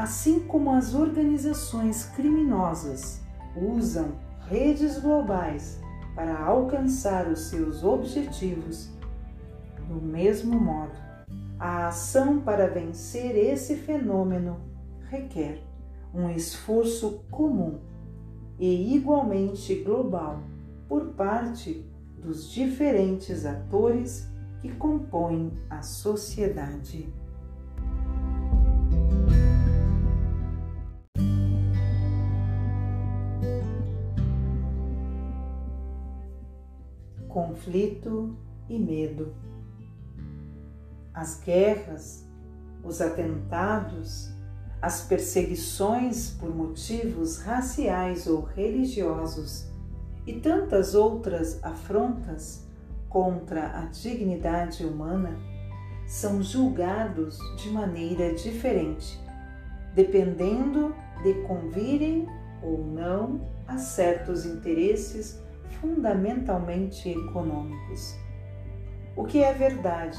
assim 0.00 0.40
como 0.40 0.70
as 0.70 0.94
organizações 0.94 2.06
criminosas 2.06 3.20
usam 3.54 4.12
redes 4.48 4.98
globais 4.98 5.78
para 6.14 6.42
alcançar 6.42 7.28
os 7.28 7.50
seus 7.50 7.84
objetivos, 7.84 8.90
do 9.86 10.00
mesmo 10.00 10.58
modo, 10.58 10.94
a 11.58 11.88
ação 11.88 12.40
para 12.40 12.66
vencer 12.66 13.36
esse 13.36 13.76
fenômeno 13.76 14.58
requer 15.10 15.62
um 16.14 16.30
esforço 16.30 17.22
comum 17.30 17.78
e 18.58 18.96
igualmente 18.96 19.74
global 19.82 20.40
por 20.88 21.08
parte 21.08 21.84
dos 22.16 22.50
diferentes 22.50 23.44
atores 23.44 24.26
que 24.62 24.70
compõem 24.72 25.52
a 25.68 25.82
sociedade. 25.82 27.12
Conflito 37.30 38.36
e 38.68 38.78
medo. 38.78 39.32
As 41.14 41.40
guerras, 41.40 42.26
os 42.84 43.00
atentados, 43.00 44.30
as 44.80 45.02
perseguições 45.02 46.30
por 46.30 46.54
motivos 46.54 47.38
raciais 47.38 48.26
ou 48.26 48.42
religiosos 48.42 49.66
e 50.26 50.34
tantas 50.34 50.94
outras 50.94 51.62
afrontas 51.62 52.66
contra 53.08 53.78
a 53.78 53.86
dignidade 53.86 54.84
humana 54.84 55.36
são 56.06 56.42
julgados 56.42 57.38
de 57.56 57.70
maneira 57.70 58.34
diferente, 58.34 59.20
dependendo 59.94 60.94
de 61.22 61.34
convirem 61.46 62.26
ou 62.62 62.84
não 62.84 63.40
a 63.66 63.78
certos 63.78 64.44
interesses 64.44 65.40
fundamentalmente 65.80 67.08
econômicos. 67.08 68.16
O 69.16 69.24
que 69.24 69.42
é 69.42 69.52
verdade? 69.52 70.18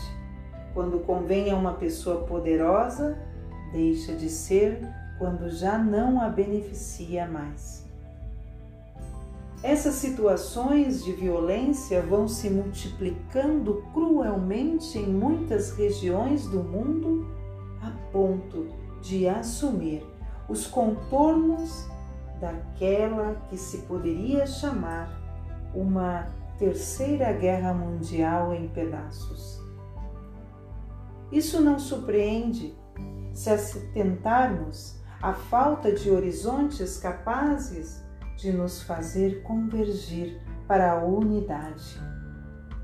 Quando 0.73 0.99
convém 0.99 1.49
a 1.51 1.55
uma 1.55 1.73
pessoa 1.73 2.23
poderosa, 2.23 3.17
deixa 3.71 4.13
de 4.13 4.29
ser 4.29 4.79
quando 5.17 5.49
já 5.49 5.77
não 5.77 6.21
a 6.21 6.29
beneficia 6.29 7.27
mais. 7.27 7.85
Essas 9.63 9.95
situações 9.95 11.03
de 11.03 11.11
violência 11.11 12.01
vão 12.01 12.27
se 12.27 12.49
multiplicando 12.49 13.85
cruelmente 13.93 14.97
em 14.97 15.07
muitas 15.07 15.71
regiões 15.73 16.47
do 16.47 16.63
mundo 16.63 17.27
a 17.83 17.91
ponto 18.11 18.67
de 19.03 19.27
assumir 19.27 20.03
os 20.49 20.65
contornos 20.65 21.87
daquela 22.39 23.35
que 23.49 23.57
se 23.57 23.79
poderia 23.79 24.47
chamar 24.47 25.20
uma 25.73 26.27
terceira 26.57 27.31
guerra 27.33 27.73
mundial 27.73 28.53
em 28.53 28.67
pedaços. 28.67 29.59
Isso 31.31 31.61
não 31.61 31.79
surpreende 31.79 32.75
se 33.33 33.49
atentarmos 33.49 34.99
à 35.21 35.33
falta 35.33 35.91
de 35.91 36.11
horizontes 36.11 36.97
capazes 36.97 38.03
de 38.37 38.51
nos 38.51 38.81
fazer 38.83 39.41
convergir 39.43 40.41
para 40.67 40.93
a 40.93 41.03
unidade, 41.03 41.99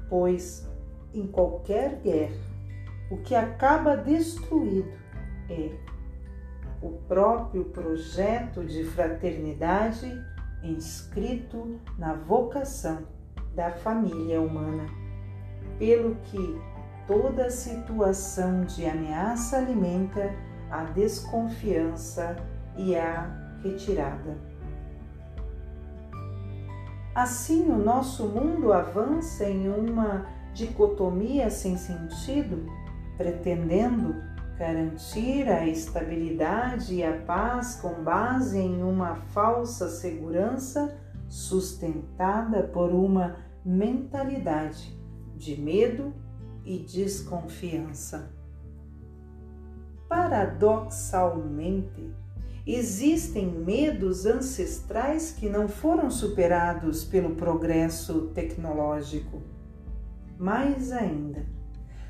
pois 0.10 0.68
em 1.14 1.28
qualquer 1.28 2.00
guerra 2.02 2.48
o 3.10 3.18
que 3.18 3.34
acaba 3.34 3.96
destruído 3.96 4.92
é 5.50 5.72
o 6.82 6.90
próprio 7.08 7.66
projeto 7.66 8.64
de 8.64 8.84
fraternidade 8.84 10.12
inscrito 10.64 11.80
na 11.98 12.14
vocação 12.14 13.00
da 13.56 13.72
família 13.72 14.42
humana, 14.42 14.86
pelo 15.80 16.16
que 16.24 16.60
toda 17.08 17.50
situação 17.50 18.62
de 18.62 18.86
ameaça 18.86 19.58
alimenta 19.58 20.34
a 20.70 20.84
desconfiança 20.84 22.36
e 22.76 22.96
a 22.96 23.58
retirada. 23.64 24.38
Assim, 27.16 27.68
o 27.70 27.78
nosso 27.78 28.28
mundo 28.28 28.72
avança 28.72 29.46
em 29.46 29.68
uma 29.70 30.28
dicotomia 30.54 31.50
sem 31.50 31.76
sentido, 31.76 32.68
pretendendo 33.18 34.27
garantir 34.58 35.48
a 35.48 35.68
estabilidade 35.68 36.96
e 36.96 37.04
a 37.04 37.22
paz 37.22 37.76
com 37.76 38.04
base 38.04 38.58
em 38.58 38.82
uma 38.82 39.16
falsa 39.16 39.88
segurança 39.88 40.98
sustentada 41.28 42.64
por 42.64 42.92
uma 42.92 43.36
mentalidade 43.64 45.00
de 45.36 45.62
medo 45.62 46.12
e 46.66 46.80
desconfiança. 46.80 48.34
Paradoxalmente, 50.10 52.12
existem 52.66 53.46
medos 53.46 54.26
ancestrais 54.26 55.32
que 55.32 55.48
não 55.48 55.68
foram 55.68 56.10
superados 56.10 57.04
pelo 57.04 57.36
progresso 57.36 58.32
tecnológico. 58.34 59.44
Mais 60.40 60.92
ainda, 60.92 61.46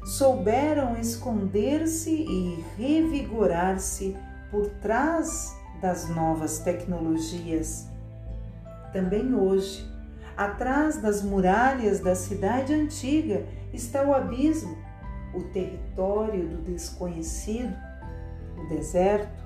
souberam 0.08 0.96
esconder-se 0.96 2.10
e 2.10 2.64
revigorar-se 2.78 4.16
por 4.50 4.70
trás 4.82 5.54
das 5.82 6.08
novas 6.08 6.60
tecnologias. 6.60 7.90
Também 8.94 9.36
hoje, 9.36 9.86
atrás 10.38 11.02
das 11.02 11.22
muralhas 11.22 12.00
da 12.00 12.16
cidade 12.16 12.74
antiga 12.74 13.46
está 13.74 14.02
o 14.02 14.14
abismo, 14.14 14.78
o 15.36 15.44
território 15.52 16.48
do 16.48 16.62
desconhecido, 16.62 17.76
o 18.58 18.70
deserto. 18.70 19.44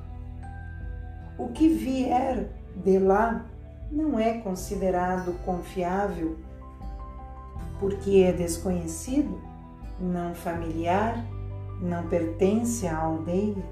O 1.40 1.48
que 1.48 1.70
vier 1.70 2.48
de 2.76 3.00
lá 3.00 3.48
não 3.92 4.20
é 4.20 4.38
considerado 4.38 5.34
confiável 5.44 6.38
porque 7.80 8.20
é 8.20 8.32
desconhecido 8.32 9.51
não 10.02 10.34
familiar, 10.34 11.24
não 11.82 12.08
pertence 12.08 12.88
à 12.88 12.98
aldeia. 12.98 13.64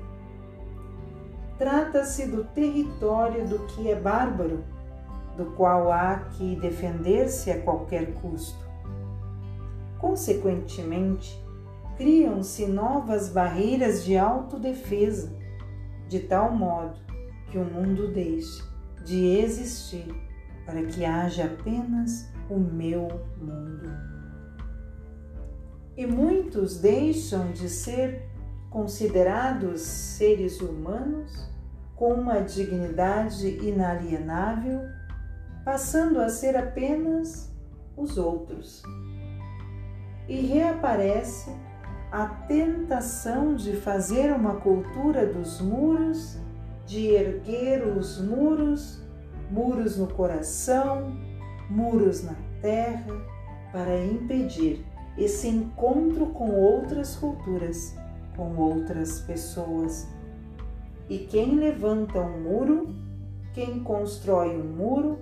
Trata-se 1.58 2.28
do 2.28 2.44
território 2.46 3.48
do 3.48 3.60
que 3.68 3.90
é 3.90 3.96
bárbaro, 3.96 4.64
do 5.36 5.46
qual 5.58 5.92
há 5.92 6.20
que 6.32 6.56
defender-se 6.56 7.52
a 7.52 7.62
qualquer 7.62 8.14
custo. 8.16 8.68
Consequentemente, 9.98 11.44
criam-se 11.98 12.66
novas 12.66 13.30
barreiras 13.30 14.06
de 14.06 14.18
autodefesa, 14.18 15.36
de 16.08 16.20
tal 16.22 16.52
modo 16.52 16.98
que 17.52 17.58
o 17.58 17.66
mundo 17.66 18.12
deixe 18.14 18.64
de 19.04 19.38
existir 19.38 20.08
para 20.66 20.84
que 20.84 21.04
haja 21.04 21.46
apenas 21.46 22.32
o 22.50 22.58
meu 22.58 23.08
mundo 23.38 24.09
e 26.00 26.08
muitos 26.08 26.80
deixam 26.80 27.52
de 27.52 27.68
ser 27.68 28.26
considerados 28.70 29.82
seres 29.82 30.62
humanos 30.62 31.52
com 31.93 32.14
uma 32.14 32.39
dignidade 32.39 33.50
inalienável, 33.62 34.80
passando 35.66 36.22
a 36.22 36.30
ser 36.30 36.56
apenas 36.56 37.54
os 37.97 38.18
outros. 38.18 38.82
E 40.26 40.39
reaparece 40.39 41.54
a 42.14 42.28
tentação 42.47 43.54
de 43.54 43.74
fazer 43.74 44.32
uma 44.32 44.56
cultura 44.56 45.26
dos 45.26 45.60
muros, 45.60 46.38
de 46.86 47.08
erguer 47.08 47.86
os 47.86 48.22
muros, 48.22 49.04
muros 49.52 49.97
no 49.97 50.08
coração, 50.08 51.14
muros 51.70 52.24
na 52.24 52.36
terra, 52.62 53.14
para 53.74 54.02
impedir 54.02 54.89
esse 55.18 55.47
encontro 55.47 56.28
com 56.28 56.51
outras 56.51 57.16
culturas, 57.16 57.95
com 58.36 58.55
outras 58.55 59.22
pessoas. 59.22 60.07
E 61.10 61.20
quem 61.20 61.55
levanta 61.55 62.20
um 62.20 62.41
muro, 62.41 62.95
quem 63.53 63.84
constrói 63.84 64.55
um 64.57 64.76
muro, 64.76 65.20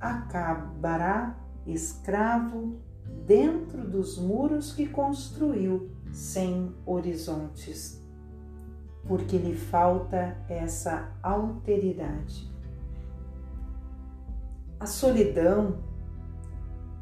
acabará 0.00 1.38
escravo 1.66 2.76
dentro 3.26 3.86
dos 3.86 4.18
muros 4.18 4.72
que 4.72 4.86
construiu 4.86 5.90
sem 6.12 6.74
horizontes, 6.86 8.02
porque 9.06 9.36
lhe 9.36 9.54
falta 9.54 10.36
essa 10.48 11.12
alteridade. 11.22 12.50
A 14.80 14.86
solidão, 14.86 15.78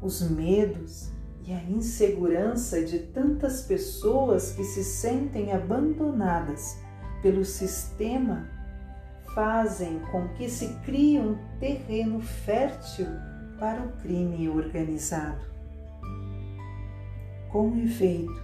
os 0.01 0.21
medos, 0.29 1.11
e 1.47 1.53
a 1.53 1.63
insegurança 1.63 2.83
de 2.83 2.99
tantas 2.99 3.61
pessoas 3.61 4.51
que 4.51 4.65
se 4.65 4.83
sentem 4.83 5.53
abandonadas 5.53 6.77
pelo 7.21 7.45
sistema 7.45 8.49
fazem 9.33 9.99
com 10.11 10.27
que 10.29 10.49
se 10.49 10.67
crie 10.83 11.17
um 11.19 11.37
terreno 11.57 12.19
fértil 12.19 13.07
para 13.57 13.81
o 13.81 13.93
crime 14.01 14.49
organizado. 14.49 15.39
Com 17.49 17.77
efeito, 17.77 18.43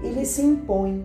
ele 0.00 0.24
se 0.24 0.42
impõe, 0.42 1.04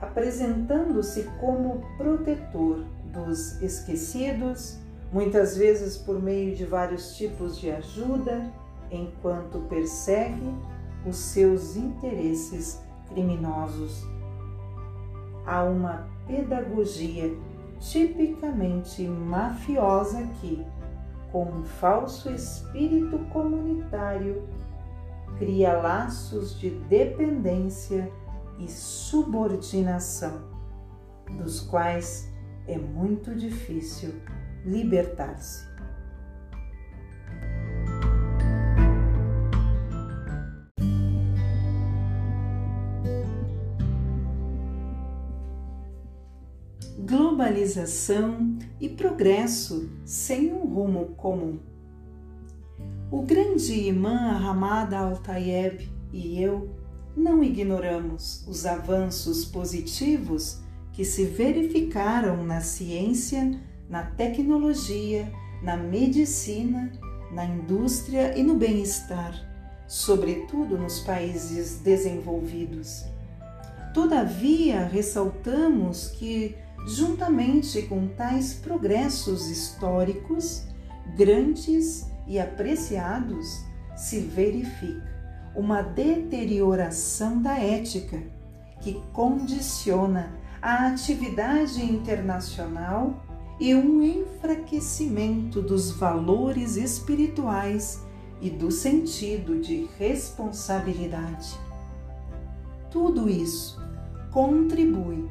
apresentando-se 0.00 1.24
como 1.38 1.84
protetor 1.98 2.86
dos 3.12 3.60
esquecidos, 3.60 4.78
muitas 5.12 5.54
vezes 5.54 5.98
por 5.98 6.22
meio 6.22 6.56
de 6.56 6.64
vários 6.64 7.14
tipos 7.14 7.60
de 7.60 7.70
ajuda 7.70 8.50
enquanto 8.92 9.58
persegue 9.68 10.54
os 11.06 11.16
seus 11.16 11.76
interesses 11.76 12.82
criminosos. 13.08 14.06
Há 15.46 15.64
uma 15.64 16.06
pedagogia 16.26 17.34
tipicamente 17.80 19.02
mafiosa 19.02 20.22
que, 20.40 20.64
com 21.32 21.44
um 21.44 21.64
falso 21.64 22.30
espírito 22.30 23.18
comunitário, 23.30 24.46
cria 25.38 25.72
laços 25.72 26.58
de 26.58 26.70
dependência 26.70 28.12
e 28.58 28.68
subordinação, 28.68 30.42
dos 31.38 31.60
quais 31.60 32.30
é 32.68 32.78
muito 32.78 33.34
difícil 33.34 34.14
libertar-se. 34.64 35.71
Globalização 47.12 48.56
e 48.80 48.88
progresso 48.88 49.90
sem 50.02 50.50
um 50.50 50.64
rumo 50.64 51.08
comum. 51.14 51.58
O 53.10 53.20
grande 53.20 53.74
imã 53.86 54.38
Hamad 54.38 54.94
al-Tayeb 54.94 55.92
e 56.10 56.42
eu 56.42 56.74
não 57.14 57.44
ignoramos 57.44 58.48
os 58.48 58.64
avanços 58.64 59.44
positivos 59.44 60.62
que 60.90 61.04
se 61.04 61.26
verificaram 61.26 62.42
na 62.46 62.62
ciência, 62.62 63.60
na 63.90 64.04
tecnologia, 64.04 65.30
na 65.62 65.76
medicina, 65.76 66.90
na 67.30 67.44
indústria 67.44 68.38
e 68.38 68.42
no 68.42 68.54
bem-estar, 68.54 69.34
sobretudo 69.86 70.78
nos 70.78 71.00
países 71.00 71.78
desenvolvidos. 71.78 73.04
Todavia, 73.92 74.86
ressaltamos 74.86 76.08
que, 76.08 76.56
juntamente 76.86 77.82
com 77.82 78.08
tais 78.08 78.54
progressos 78.54 79.48
históricos, 79.48 80.66
grandes 81.16 82.06
e 82.26 82.38
apreciados, 82.38 83.64
se 83.96 84.20
verifica 84.20 85.10
uma 85.54 85.82
deterioração 85.82 87.40
da 87.40 87.58
ética 87.58 88.22
que 88.80 89.00
condiciona 89.12 90.32
a 90.60 90.88
atividade 90.88 91.84
internacional 91.84 93.24
e 93.60 93.74
um 93.74 94.02
enfraquecimento 94.02 95.60
dos 95.60 95.90
valores 95.92 96.76
espirituais 96.76 98.02
e 98.40 98.50
do 98.50 98.70
sentido 98.70 99.60
de 99.60 99.88
responsabilidade. 99.98 101.56
Tudo 102.90 103.28
isso 103.28 103.80
contribui 104.32 105.28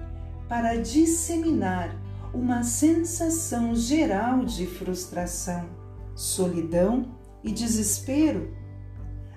para 0.52 0.76
disseminar 0.76 1.95
uma 2.34 2.62
sensação 2.62 3.74
geral 3.74 4.43
de 4.43 4.68
frustração, 4.68 5.70
solidão 6.14 7.16
e 7.41 7.54
desespero 7.54 8.54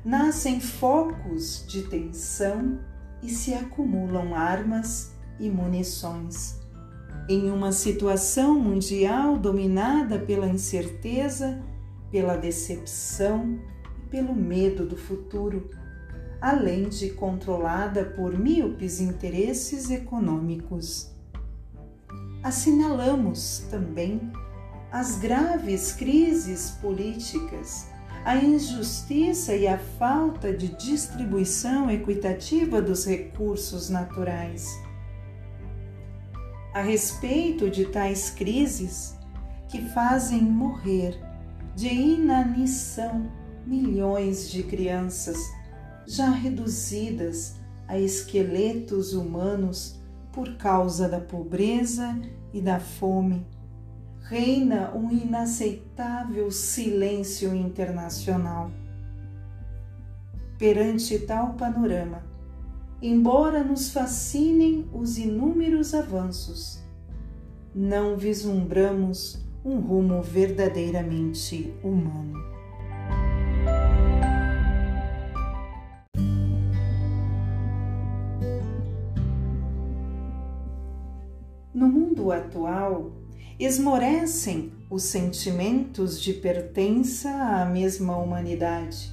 nascem 0.04 0.58
focos 0.58 1.64
de 1.68 1.82
tensão 1.82 2.80
e 3.22 3.28
se 3.28 3.54
acumulam 3.54 4.34
armas 4.34 5.14
e 5.38 5.48
munições. 5.48 6.58
Em 7.28 7.48
uma 7.48 7.70
situação 7.70 8.58
mundial 8.58 9.38
dominada 9.38 10.18
pela 10.18 10.48
incerteza, 10.48 11.62
pela 12.10 12.36
decepção 12.36 13.60
e 14.02 14.10
pelo 14.10 14.34
medo 14.34 14.84
do 14.84 14.96
futuro, 14.96 15.70
além 16.44 16.90
de 16.90 17.08
controlada 17.08 18.04
por 18.04 18.38
míopes 18.38 19.00
interesses 19.00 19.90
econômicos. 19.90 21.10
Assinalamos 22.42 23.64
também 23.70 24.20
as 24.92 25.16
graves 25.16 25.92
crises 25.92 26.72
políticas 26.82 27.86
a 28.26 28.36
injustiça 28.36 29.54
e 29.54 29.66
a 29.66 29.78
falta 29.78 30.52
de 30.52 30.68
distribuição 30.68 31.90
equitativa 31.90 32.80
dos 32.80 33.06
recursos 33.06 33.88
naturais. 33.88 34.68
A 36.74 36.82
respeito 36.82 37.70
de 37.70 37.86
tais 37.86 38.28
crises 38.28 39.14
que 39.68 39.80
fazem 39.90 40.42
morrer 40.42 41.18
de 41.74 41.88
inanição 41.88 43.30
milhões 43.66 44.50
de 44.50 44.62
crianças 44.62 45.38
já 46.06 46.30
reduzidas 46.30 47.56
a 47.86 47.98
esqueletos 47.98 49.12
humanos 49.12 50.00
por 50.32 50.56
causa 50.56 51.08
da 51.08 51.20
pobreza 51.20 52.18
e 52.52 52.60
da 52.60 52.80
fome 52.80 53.46
reina 54.24 54.90
um 54.94 55.10
inaceitável 55.10 56.50
silêncio 56.50 57.54
internacional. 57.54 58.70
Perante 60.58 61.18
tal 61.18 61.54
panorama, 61.54 62.24
embora 63.02 63.62
nos 63.62 63.92
fascinem 63.92 64.88
os 64.94 65.18
inúmeros 65.18 65.92
avanços, 65.92 66.82
não 67.74 68.16
vislumbramos 68.16 69.44
um 69.62 69.78
rumo 69.78 70.22
verdadeiramente 70.22 71.74
humano. 71.82 72.53
Mundo 82.24 82.32
atual, 82.32 83.12
esmorecem 83.58 84.72
os 84.90 85.02
sentimentos 85.02 86.20
de 86.20 86.32
pertença 86.32 87.30
à 87.30 87.66
mesma 87.66 88.16
humanidade. 88.16 89.12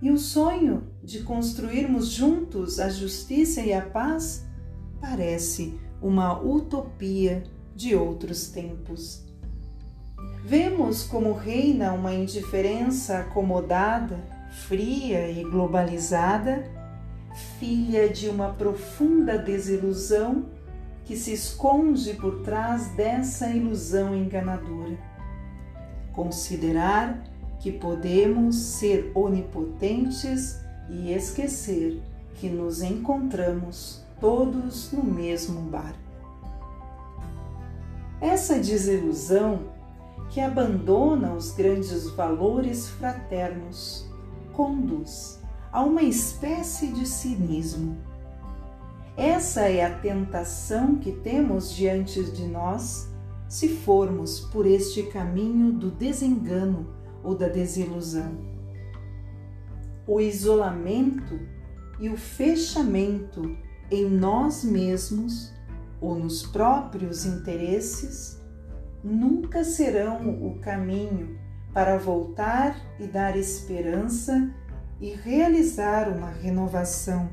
E 0.00 0.10
o 0.10 0.18
sonho 0.18 0.84
de 1.02 1.22
construirmos 1.22 2.08
juntos 2.08 2.78
a 2.78 2.88
justiça 2.88 3.60
e 3.62 3.72
a 3.72 3.80
paz 3.80 4.46
parece 5.00 5.78
uma 6.00 6.40
utopia 6.40 7.42
de 7.74 7.96
outros 7.96 8.48
tempos. 8.50 9.26
Vemos 10.44 11.02
como 11.02 11.32
reina 11.32 11.92
uma 11.92 12.14
indiferença 12.14 13.18
acomodada, 13.18 14.18
fria 14.66 15.30
e 15.30 15.42
globalizada, 15.42 16.64
filha 17.58 18.08
de 18.08 18.28
uma 18.28 18.50
profunda 18.50 19.36
desilusão 19.36 20.57
que 21.08 21.16
se 21.16 21.32
esconde 21.32 22.12
por 22.12 22.42
trás 22.42 22.88
dessa 22.88 23.48
ilusão 23.48 24.14
enganadora. 24.14 24.98
Considerar 26.12 27.24
que 27.60 27.72
podemos 27.72 28.54
ser 28.56 29.10
onipotentes 29.14 30.60
e 30.90 31.10
esquecer 31.10 32.02
que 32.34 32.50
nos 32.50 32.82
encontramos 32.82 34.04
todos 34.20 34.92
no 34.92 35.02
mesmo 35.02 35.62
barco. 35.62 35.98
Essa 38.20 38.56
desilusão 38.56 39.60
que 40.28 40.42
abandona 40.42 41.32
os 41.32 41.52
grandes 41.52 42.10
valores 42.10 42.86
fraternos 42.86 44.06
conduz 44.52 45.40
a 45.72 45.82
uma 45.82 46.02
espécie 46.02 46.88
de 46.88 47.06
cinismo 47.06 47.96
essa 49.18 49.62
é 49.62 49.84
a 49.84 49.98
tentação 49.98 50.94
que 50.94 51.10
temos 51.10 51.74
diante 51.74 52.22
de 52.30 52.46
nós 52.46 53.12
se 53.48 53.68
formos 53.68 54.38
por 54.38 54.64
este 54.64 55.02
caminho 55.02 55.72
do 55.72 55.90
desengano 55.90 56.94
ou 57.24 57.34
da 57.34 57.48
desilusão. 57.48 58.38
O 60.06 60.20
isolamento 60.20 61.36
e 61.98 62.08
o 62.08 62.16
fechamento 62.16 63.56
em 63.90 64.08
nós 64.08 64.62
mesmos 64.62 65.52
ou 66.00 66.14
nos 66.14 66.46
próprios 66.46 67.26
interesses 67.26 68.40
nunca 69.02 69.64
serão 69.64 70.46
o 70.46 70.60
caminho 70.60 71.36
para 71.74 71.98
voltar 71.98 72.76
e 73.00 73.08
dar 73.08 73.36
esperança 73.36 74.54
e 75.00 75.10
realizar 75.10 76.08
uma 76.08 76.30
renovação 76.30 77.28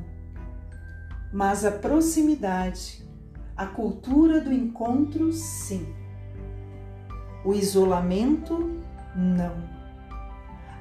mas 1.35 1.65
a 1.65 1.71
proximidade, 1.71 3.05
a 3.57 3.65
cultura 3.65 4.39
do 4.39 4.53
encontro, 4.53 5.33
sim. 5.33 5.93
O 7.43 7.51
isolamento, 7.53 8.81
não. 9.13 9.53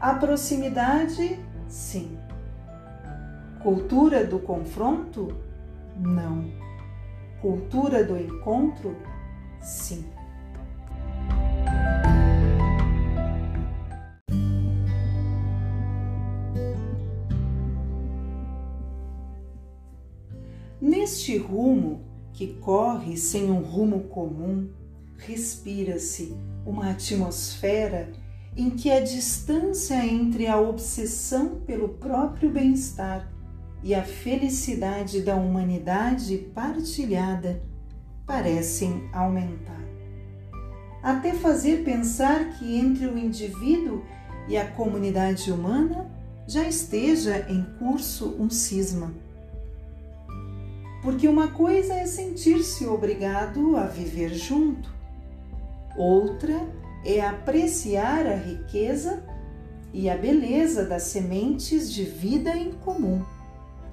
A 0.01 0.15
proximidade, 0.15 1.41
sim. 1.67 2.17
Cultura 3.65 4.25
do 4.25 4.39
confronto, 4.39 5.37
não. 5.99 6.45
Cultura 7.43 8.05
do 8.05 8.17
encontro, 8.17 8.97
sim. 9.61 10.05
Neste 21.05 21.37
rumo 21.37 22.01
que 22.33 22.55
corre 22.55 23.19
sem 23.19 23.51
um 23.51 23.61
rumo 23.61 24.05
comum, 24.05 24.71
respira-se 25.19 26.35
uma 26.65 26.93
atmosfera 26.93 28.11
em 28.57 28.71
que 28.71 28.91
a 28.91 29.01
distância 29.01 30.03
entre 30.03 30.47
a 30.47 30.59
obsessão 30.59 31.61
pelo 31.67 31.91
próprio 31.91 32.49
bem-estar 32.49 33.31
e 33.83 33.95
a 33.95 34.03
felicidade 34.03 35.21
da 35.21 35.37
humanidade 35.37 36.39
partilhada 36.55 37.63
parecem 38.27 39.07
aumentar. 39.13 39.85
Até 41.03 41.35
fazer 41.35 41.85
pensar 41.85 42.57
que 42.57 42.79
entre 42.79 43.07
o 43.09 43.19
indivíduo 43.19 44.03
e 44.49 44.57
a 44.57 44.71
comunidade 44.71 45.53
humana 45.53 46.11
já 46.49 46.67
esteja 46.67 47.45
em 47.51 47.63
curso 47.79 48.35
um 48.41 48.49
cisma. 48.49 49.24
Porque 51.05 51.29
uma 51.29 51.49
coisa 51.49 51.93
é 51.93 52.07
sentir-se 52.07 52.87
obrigado 52.87 53.77
a 53.77 53.85
viver 53.85 54.31
junto, 54.31 54.91
outra 55.99 56.67
é 57.05 57.21
apreciar 57.21 58.27
a 58.27 58.35
riqueza 58.35 59.23
e 59.93 60.09
a 60.09 60.17
beleza 60.17 60.83
das 60.83 61.03
sementes 61.03 61.93
de 61.93 62.05
vida 62.05 62.57
em 62.57 62.73
comum 62.73 63.23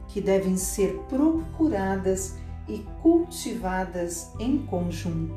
que 0.08 0.22
devem 0.22 0.56
ser 0.56 0.94
procuradas 1.10 2.38
e 2.66 2.80
cultivadas 3.02 4.32
em 4.40 4.60
conjunto. 4.60 5.36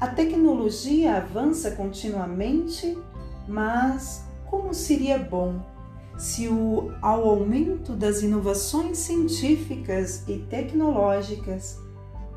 A 0.00 0.06
tecnologia 0.06 1.16
avança 1.16 1.72
continuamente, 1.72 2.96
mas 3.48 4.24
como 4.48 4.72
seria 4.72 5.18
bom 5.18 5.60
se 6.20 6.48
o, 6.48 6.92
ao 7.00 7.26
aumento 7.30 7.96
das 7.96 8.22
inovações 8.22 8.98
científicas 8.98 10.22
e 10.28 10.36
tecnológicas 10.50 11.78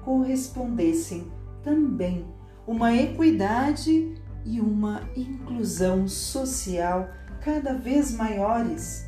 correspondessem 0.05 1.29
também 1.61 2.25
uma 2.65 2.95
equidade 2.95 4.15
e 4.45 4.61
uma 4.61 5.01
inclusão 5.17 6.07
social 6.07 7.09
cada 7.41 7.73
vez 7.73 8.13
maiores. 8.13 9.05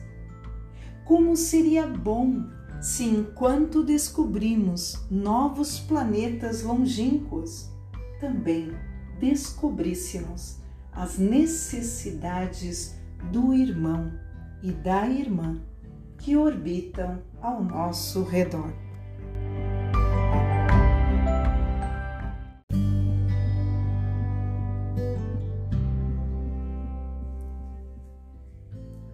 Como 1.06 1.38
seria 1.38 1.88
bom 1.88 2.44
se, 2.82 3.06
enquanto 3.06 3.82
descobrimos 3.82 5.06
novos 5.10 5.80
planetas 5.80 6.64
longínquos, 6.64 7.70
também 8.20 8.74
descobríssemos 9.22 10.58
as 10.92 11.18
necessidades 11.18 12.94
do 13.32 13.54
irmão 13.54 14.25
e 14.66 14.72
da 14.72 15.08
irmã 15.08 15.62
que 16.18 16.36
orbitam 16.36 17.22
ao 17.40 17.64
nosso 17.64 18.24
redor. 18.24 18.74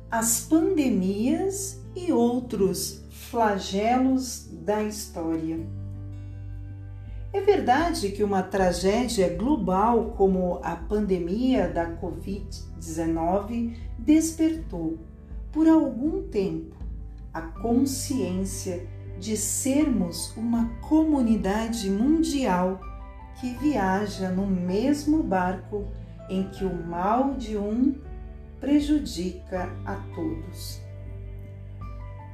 As 0.10 0.40
pandemias 0.40 1.84
e 1.94 2.14
outros 2.14 3.04
flagelos 3.10 4.48
da 4.54 4.82
história. 4.84 5.60
É 7.34 7.42
verdade 7.42 8.12
que 8.12 8.24
uma 8.24 8.42
tragédia 8.42 9.36
global 9.36 10.14
como 10.18 10.62
a 10.64 10.78
pandemia 10.78 11.68
da 11.68 11.98
Covid-19 11.98 13.76
despertou, 14.00 15.11
por 15.52 15.68
algum 15.68 16.24
tempo, 16.24 16.76
a 17.34 17.42
consciência 17.42 18.88
de 19.20 19.38
sermos 19.38 20.36
uma 20.36 20.68
comunidade 20.82 21.90
mundial 21.90 22.80
que 23.40 23.54
viaja 23.56 24.30
no 24.30 24.48
mesmo 24.48 25.22
barco 25.22 25.88
em 26.30 26.50
que 26.50 26.66
o 26.66 26.74
mal 26.74 27.36
de 27.36 27.58
um 27.58 27.96
prejudica 28.60 29.70
a 29.86 29.96
todos 30.16 30.82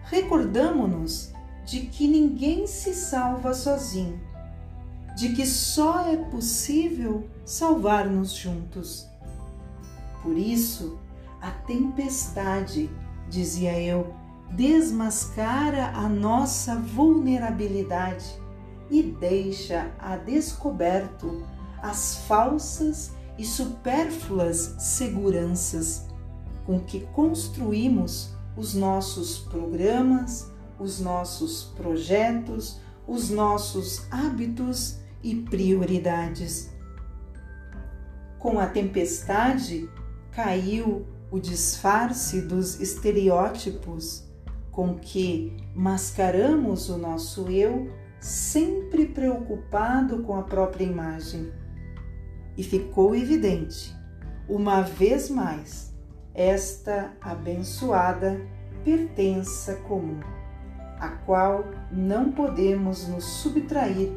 recordamo-nos 0.10 1.34
de 1.66 1.82
que 1.82 2.08
ninguém 2.08 2.66
se 2.66 2.94
salva 2.94 3.54
sozinho, 3.54 4.20
de 5.16 5.34
que 5.34 5.46
só 5.46 6.08
é 6.08 6.18
possível 6.18 7.28
salvar-nos 7.46 8.34
juntos. 8.34 9.08
Por 10.24 10.38
isso, 10.38 10.98
a 11.42 11.52
tempestade, 11.52 12.90
dizia 13.30 13.80
eu, 13.80 14.14
desmascara 14.52 15.88
a 15.88 16.08
nossa 16.08 16.76
vulnerabilidade 16.76 18.26
e 18.90 19.04
deixa 19.04 19.92
a 20.00 20.16
descoberto 20.16 21.46
as 21.82 22.26
falsas 22.28 23.12
e 23.38 23.46
supérfluas 23.46 24.76
seguranças 24.80 26.08
com 26.66 26.80
que 26.80 27.02
construímos 27.08 28.36
os 28.56 28.74
nossos 28.74 29.40
programas, 29.40 30.52
os 30.80 31.00
nossos 31.00 31.66
projetos, 31.76 32.80
os 33.08 33.30
nossos 33.30 34.06
hábitos 34.12 35.00
e 35.24 35.36
prioridades. 35.36 36.70
Com 38.40 38.60
a 38.60 38.68
tempestade, 38.68 39.90
caiu 40.32 41.06
o 41.32 41.40
disfarce 41.40 42.42
dos 42.42 42.80
estereótipos 42.80 44.28
com 44.72 44.94
que 44.96 45.58
mascaramos 45.74 46.88
o 46.88 46.98
nosso 46.98 47.50
eu, 47.50 47.92
sempre 48.20 49.08
preocupado 49.08 50.22
com 50.22 50.36
a 50.36 50.44
própria 50.44 50.84
imagem. 50.84 51.52
E 52.56 52.64
ficou 52.64 53.16
evidente, 53.16 53.96
uma 54.48 54.82
vez 54.82 55.30
mais, 55.30 55.94
esta 56.34 57.12
abençoada 57.20 58.40
pertença 58.84 59.78
comum, 59.88 60.20
a 61.00 61.10
qual 61.10 61.66
não 61.92 62.32
podemos 62.32 63.08
nos 63.08 63.26
subtrair 63.26 64.12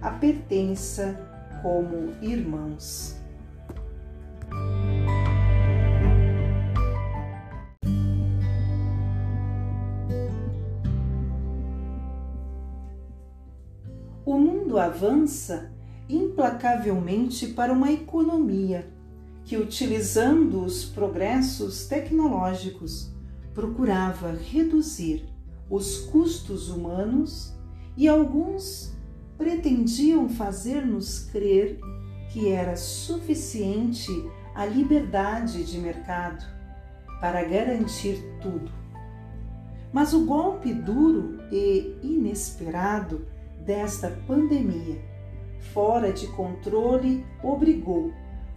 a 0.00 0.10
pertença 0.10 1.18
como 1.62 2.12
irmãos. 2.22 3.15
Mundo 14.76 14.78
avança 14.78 15.72
implacavelmente 16.08 17.48
para 17.48 17.72
uma 17.72 17.90
economia 17.90 18.86
que, 19.44 19.56
utilizando 19.56 20.62
os 20.62 20.84
progressos 20.84 21.86
tecnológicos, 21.86 23.10
procurava 23.54 24.32
reduzir 24.32 25.26
os 25.70 26.00
custos 26.10 26.68
humanos 26.68 27.54
e 27.96 28.06
alguns 28.06 28.94
pretendiam 29.38 30.28
fazer-nos 30.28 31.20
crer 31.20 31.80
que 32.30 32.50
era 32.50 32.76
suficiente 32.76 34.10
a 34.54 34.66
liberdade 34.66 35.64
de 35.64 35.78
mercado 35.78 36.44
para 37.20 37.42
garantir 37.44 38.22
tudo. 38.42 38.70
Mas 39.92 40.12
o 40.12 40.26
golpe 40.26 40.74
duro 40.74 41.38
e 41.50 41.96
inesperado 42.02 43.26
desta 43.66 44.10
pandemia, 44.26 45.02
fora 45.74 46.12
de 46.12 46.28
controle, 46.28 47.26
obrigou 47.42 48.12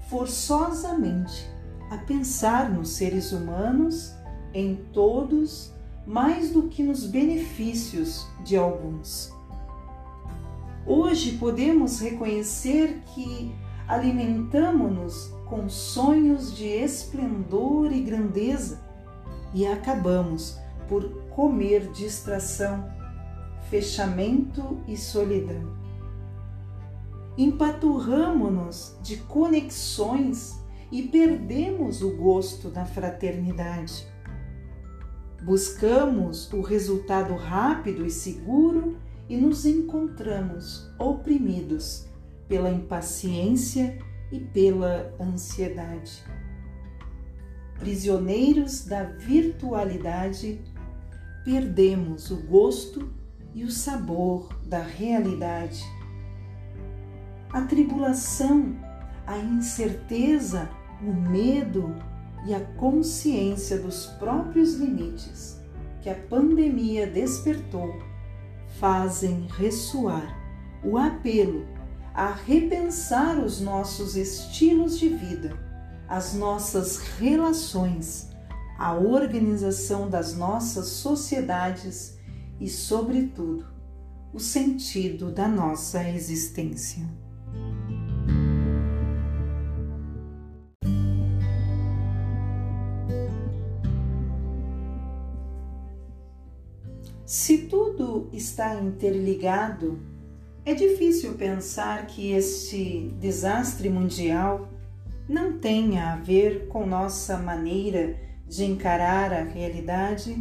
forçosamente 0.08 1.50
a 1.90 1.98
pensar 1.98 2.70
nos 2.70 2.90
seres 2.90 3.32
humanos, 3.32 4.14
em 4.54 4.76
todos, 4.94 5.74
mais 6.06 6.52
do 6.52 6.64
que 6.64 6.84
nos 6.84 7.06
benefícios 7.06 8.28
de 8.44 8.56
alguns. 8.56 9.34
Hoje 10.86 11.38
podemos 11.38 12.00
reconhecer 12.00 13.02
que 13.14 13.54
alimentamos-nos 13.88 15.34
com 15.46 15.68
sonhos 15.68 16.56
de 16.56 16.68
esplendor 16.68 17.92
e 17.92 18.02
grandeza 18.02 18.80
e 19.54 19.66
acabamos 19.66 20.58
por 20.88 21.10
comer 21.30 21.92
distração, 21.92 22.88
fechamento 23.70 24.82
e 24.88 24.98
solidão 24.98 25.80
empaturramo-nos 27.40 28.98
de 29.02 29.16
conexões 29.16 30.60
e 30.92 31.04
perdemos 31.04 32.02
o 32.02 32.18
gosto 32.18 32.70
da 32.70 32.84
fraternidade. 32.84 34.06
Buscamos 35.42 36.52
o 36.52 36.62
resultado 36.62 37.34
rápido 37.36 38.06
e 38.06 38.10
seguro 38.10 38.98
e 39.30 39.38
nos 39.38 39.66
encontramos 39.66 40.92
oprimidos 41.00 42.10
pela 42.50 42.70
impaciência 42.70 43.98
e 44.34 44.40
pela 44.42 45.16
ansiedade. 45.18 46.22
Prisioneiros 47.80 48.84
da 48.84 49.04
virtualidade, 49.04 50.60
perdemos 51.46 52.32
o 52.32 52.36
gosto 52.36 53.10
e 53.54 53.64
o 53.64 53.72
sabor 53.72 54.50
da 54.66 54.82
realidade. 54.82 55.84
A 57.52 57.62
tribulação, 57.62 58.76
a 59.26 59.38
incerteza 59.38 60.70
o 61.02 61.14
medo 61.14 61.96
e 62.46 62.54
a 62.54 62.60
consciência 62.60 63.78
dos 63.78 64.06
próprios 64.18 64.76
limites 64.76 65.60
que 66.02 66.10
a 66.10 66.16
pandemia 66.16 67.08
despertou 67.08 67.94
fazem 68.80 69.48
ressoar 69.58 70.38
o 70.84 70.98
apelo 70.98 71.66
a 72.14 72.32
repensar 72.32 73.38
os 73.38 73.62
nossos 73.62 74.16
estilos 74.16 75.00
de 75.00 75.10
vida, 75.10 75.58
as 76.08 76.34
nossas 76.34 76.98
relações, 76.98 78.30
a 78.78 78.94
organização 78.94 80.10
das 80.10 80.36
nossas 80.36 80.88
sociedades 80.88 82.18
e, 82.60 82.68
sobretudo, 82.68 83.66
o 84.34 84.40
sentido 84.40 85.32
da 85.32 85.48
nossa 85.48 86.08
existência. 86.10 87.08
Se 97.26 97.60
tudo 97.60 98.28
está 98.34 98.74
interligado, 98.82 100.00
é 100.66 100.74
difícil 100.74 101.36
pensar 101.36 102.08
que 102.08 102.32
este 102.32 103.14
desastre 103.20 103.88
mundial 103.88 104.68
não 105.28 105.60
tenha 105.60 106.14
a 106.14 106.16
ver 106.16 106.68
com 106.68 106.88
nossa 106.88 107.38
maneira 107.38 108.16
de 108.48 108.66
encarar 108.66 109.32
a 109.32 109.44
realidade 109.44 110.36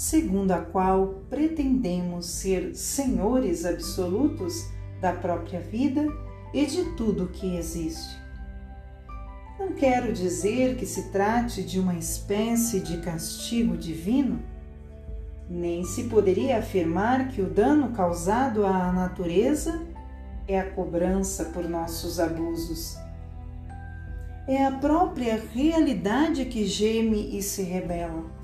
segundo 0.00 0.52
a 0.52 0.60
qual 0.60 1.24
pretendemos 1.28 2.24
ser 2.24 2.74
senhores 2.74 3.66
absolutos 3.66 4.66
da 4.98 5.12
própria 5.12 5.60
vida 5.60 6.08
e 6.54 6.64
de 6.64 6.94
tudo 6.96 7.28
que 7.28 7.54
existe. 7.56 8.18
Não 9.58 9.72
quero 9.74 10.10
dizer 10.10 10.76
que 10.76 10.86
se 10.86 11.10
trate 11.10 11.62
de 11.62 11.78
uma 11.78 11.96
espécie 11.96 12.80
de 12.80 12.96
castigo 13.02 13.76
divino 13.76 14.42
nem 15.50 15.84
se 15.84 16.04
poderia 16.04 16.60
afirmar 16.60 17.28
que 17.28 17.42
o 17.42 17.50
dano 17.50 17.90
causado 17.90 18.64
à 18.64 18.90
natureza 18.90 19.86
é 20.48 20.58
a 20.58 20.70
cobrança 20.70 21.44
por 21.44 21.68
nossos 21.68 22.18
abusos. 22.18 22.96
É 24.48 24.64
a 24.64 24.72
própria 24.72 25.38
realidade 25.52 26.46
que 26.46 26.64
geme 26.64 27.36
e 27.36 27.42
se 27.42 27.62
rebela. 27.62 28.39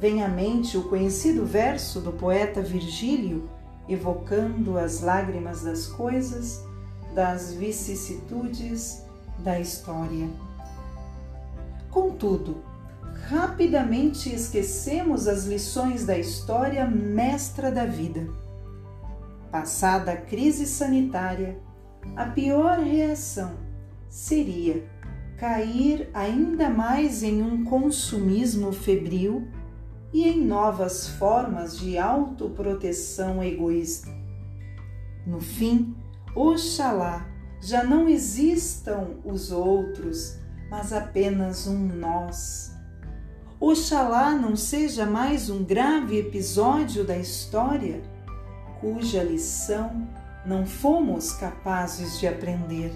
Vem 0.00 0.22
à 0.22 0.28
mente 0.28 0.78
o 0.78 0.84
conhecido 0.84 1.44
verso 1.44 2.00
do 2.00 2.10
poeta 2.10 2.62
Virgílio, 2.62 3.50
evocando 3.86 4.78
as 4.78 5.02
lágrimas 5.02 5.62
das 5.62 5.86
coisas, 5.86 6.64
das 7.14 7.52
vicissitudes 7.52 9.04
da 9.40 9.60
história. 9.60 10.26
Contudo, 11.90 12.62
rapidamente 13.28 14.34
esquecemos 14.34 15.28
as 15.28 15.44
lições 15.44 16.06
da 16.06 16.16
história 16.16 16.86
mestra 16.86 17.70
da 17.70 17.84
vida. 17.84 18.26
Passada 19.50 20.12
a 20.12 20.16
crise 20.16 20.64
sanitária, 20.64 21.58
a 22.16 22.24
pior 22.24 22.78
reação 22.78 23.52
seria 24.08 24.82
cair 25.36 26.08
ainda 26.14 26.70
mais 26.70 27.22
em 27.22 27.42
um 27.42 27.64
consumismo 27.64 28.72
febril 28.72 29.46
e 30.12 30.28
em 30.28 30.44
novas 30.44 31.08
formas 31.08 31.78
de 31.78 31.98
autoproteção 31.98 33.42
egoísta. 33.42 34.10
No 35.26 35.40
fim, 35.40 35.96
oxalá 36.34 37.26
já 37.60 37.84
não 37.84 38.08
existam 38.08 39.10
os 39.24 39.52
outros, 39.52 40.38
mas 40.70 40.92
apenas 40.92 41.66
um 41.66 41.78
nós 41.78 42.70
Oxalá 43.60 44.30
não 44.30 44.56
seja 44.56 45.04
mais 45.04 45.50
um 45.50 45.62
grave 45.62 46.18
episódio 46.18 47.04
da 47.04 47.18
história 47.18 48.00
cuja 48.80 49.22
lição 49.22 50.08
não 50.46 50.64
fomos 50.64 51.34
capazes 51.34 52.18
de 52.18 52.26
aprender. 52.26 52.90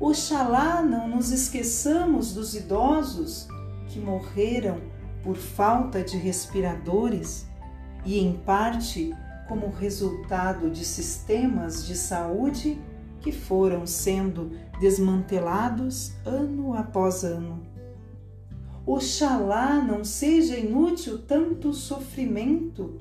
Oxalá 0.00 0.82
não 0.82 1.06
nos 1.06 1.30
esqueçamos 1.30 2.34
dos 2.34 2.56
idosos 2.56 3.46
que 3.86 4.00
morreram 4.00 4.80
por 5.26 5.36
falta 5.36 6.04
de 6.04 6.16
respiradores 6.16 7.48
e, 8.04 8.20
em 8.20 8.32
parte, 8.32 9.12
como 9.48 9.70
resultado 9.70 10.70
de 10.70 10.84
sistemas 10.84 11.84
de 11.84 11.96
saúde 11.96 12.80
que 13.20 13.32
foram 13.32 13.88
sendo 13.88 14.52
desmantelados 14.78 16.12
ano 16.24 16.74
após 16.74 17.24
ano. 17.24 17.60
Oxalá 18.86 19.82
não 19.82 20.04
seja 20.04 20.56
inútil 20.56 21.18
tanto 21.18 21.74
sofrimento, 21.74 23.00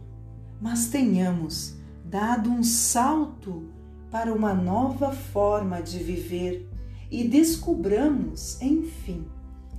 mas 0.60 0.88
tenhamos 0.88 1.76
dado 2.04 2.50
um 2.50 2.64
salto 2.64 3.70
para 4.10 4.34
uma 4.34 4.56
nova 4.56 5.12
forma 5.12 5.80
de 5.80 6.00
viver 6.00 6.68
e 7.12 7.24
descubramos, 7.24 8.60
enfim, 8.60 9.28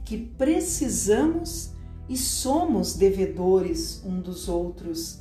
que 0.04 0.16
precisamos 0.16 1.74
e 2.08 2.16
somos 2.16 2.94
devedores 2.94 4.02
um 4.04 4.20
dos 4.20 4.48
outros, 4.48 5.20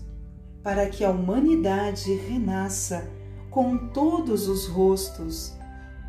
para 0.62 0.88
que 0.88 1.04
a 1.04 1.12
humanidade 1.12 2.14
renasça 2.14 3.08
com 3.50 3.78
todos 3.90 4.48
os 4.48 4.68
rostos, 4.68 5.54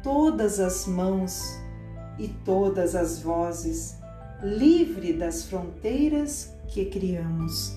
todas 0.02 0.60
as 0.60 0.86
mãos 0.86 1.58
e 2.18 2.28
todas 2.28 2.94
as 2.94 3.20
vozes 3.20 3.96
livre 4.42 5.12
das 5.12 5.44
fronteiras 5.44 6.52
que 6.68 6.84
criamos. 6.86 7.76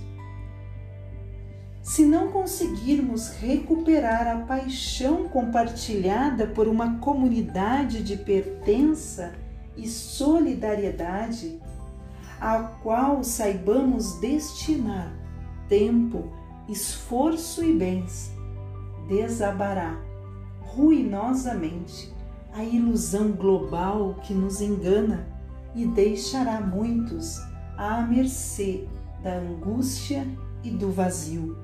Se 1.81 2.05
não 2.05 2.31
conseguirmos 2.31 3.29
recuperar 3.29 4.27
a 4.27 4.45
paixão 4.45 5.27
compartilhada 5.27 6.45
por 6.45 6.67
uma 6.67 6.99
comunidade 6.99 8.03
de 8.03 8.15
pertença 8.15 9.33
e 9.75 9.87
solidariedade, 9.87 11.59
a 12.39 12.59
qual 12.81 13.23
saibamos 13.23 14.19
destinar 14.19 15.13
tempo, 15.67 16.31
esforço 16.67 17.63
e 17.63 17.73
bens, 17.73 18.31
desabará 19.07 19.99
ruinosamente 20.61 22.13
a 22.53 22.63
ilusão 22.63 23.31
global 23.31 24.15
que 24.23 24.33
nos 24.33 24.61
engana 24.61 25.27
e 25.75 25.85
deixará 25.85 26.59
muitos 26.59 27.39
à 27.77 28.01
mercê 28.01 28.87
da 29.23 29.37
angústia 29.37 30.25
e 30.63 30.71
do 30.71 30.91
vazio. 30.91 31.57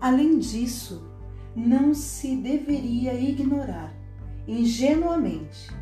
Além 0.00 0.38
disso, 0.38 1.02
não 1.54 1.94
se 1.94 2.36
deveria 2.36 3.14
ignorar 3.14 3.94
ingenuamente 4.46 5.74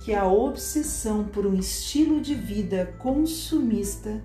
que 0.00 0.14
a 0.14 0.26
obsessão 0.26 1.24
por 1.24 1.46
um 1.46 1.54
estilo 1.54 2.20
de 2.20 2.34
vida 2.34 2.94
consumista, 2.98 4.22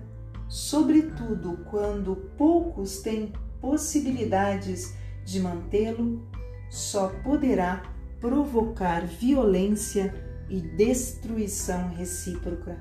sobretudo 0.48 1.58
quando 1.70 2.16
poucos 2.36 3.00
têm 3.00 3.32
possibilidades 3.60 4.94
de 5.24 5.40
mantê-lo, 5.40 6.26
só 6.70 7.08
poderá 7.22 7.82
provocar 8.20 9.06
violência 9.06 10.14
e 10.48 10.60
destruição 10.60 11.88
recíproca. 11.90 12.78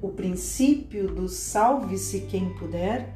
O 0.00 0.10
princípio 0.10 1.12
do 1.14 1.28
salve-se 1.28 2.22
quem 2.22 2.54
puder 2.54 3.12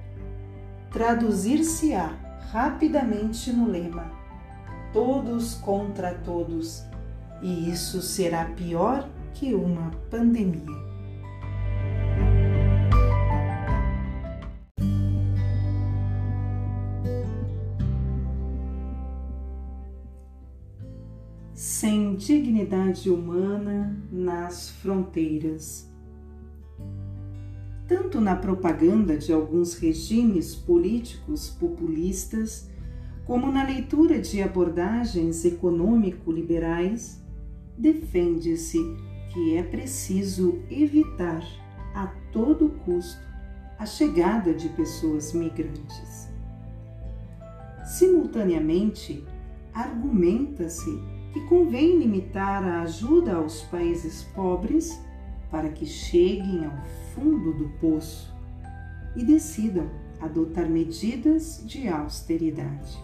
traduzir-se-á 0.90 2.08
rapidamente 2.50 3.52
no 3.52 3.68
lema 3.68 4.24
todos 4.94 5.54
contra 5.54 6.14
todos, 6.14 6.84
e 7.44 7.70
isso 7.70 8.00
será 8.00 8.46
pior 8.46 9.06
que 9.34 9.54
uma 9.54 9.90
pandemia. 10.10 10.82
sem 21.54 22.14
dignidade 22.16 23.10
humana 23.10 23.96
nas 24.10 24.70
fronteiras. 24.70 25.88
Tanto 27.86 28.20
na 28.20 28.34
propaganda 28.34 29.16
de 29.16 29.32
alguns 29.32 29.74
regimes 29.74 30.54
políticos 30.54 31.50
populistas, 31.50 32.70
como 33.26 33.52
na 33.52 33.64
leitura 33.64 34.18
de 34.18 34.42
abordagens 34.42 35.44
econômico-liberais, 35.44 37.23
defende-se 37.76 38.78
que 39.32 39.56
é 39.56 39.62
preciso 39.62 40.62
evitar 40.70 41.42
a 41.94 42.06
todo 42.32 42.70
custo 42.84 43.22
a 43.78 43.86
chegada 43.86 44.54
de 44.54 44.68
pessoas 44.70 45.32
migrantes. 45.32 46.28
Simultaneamente, 47.84 49.24
argumenta-se 49.72 50.90
que 51.32 51.40
convém 51.48 51.98
limitar 51.98 52.62
a 52.62 52.82
ajuda 52.82 53.34
aos 53.34 53.62
países 53.62 54.22
pobres 54.34 54.98
para 55.50 55.68
que 55.68 55.84
cheguem 55.84 56.64
ao 56.64 56.84
fundo 57.14 57.52
do 57.52 57.68
poço 57.80 58.32
e 59.16 59.24
decidam 59.24 59.90
adotar 60.20 60.68
medidas 60.68 61.62
de 61.66 61.88
austeridade. 61.88 62.98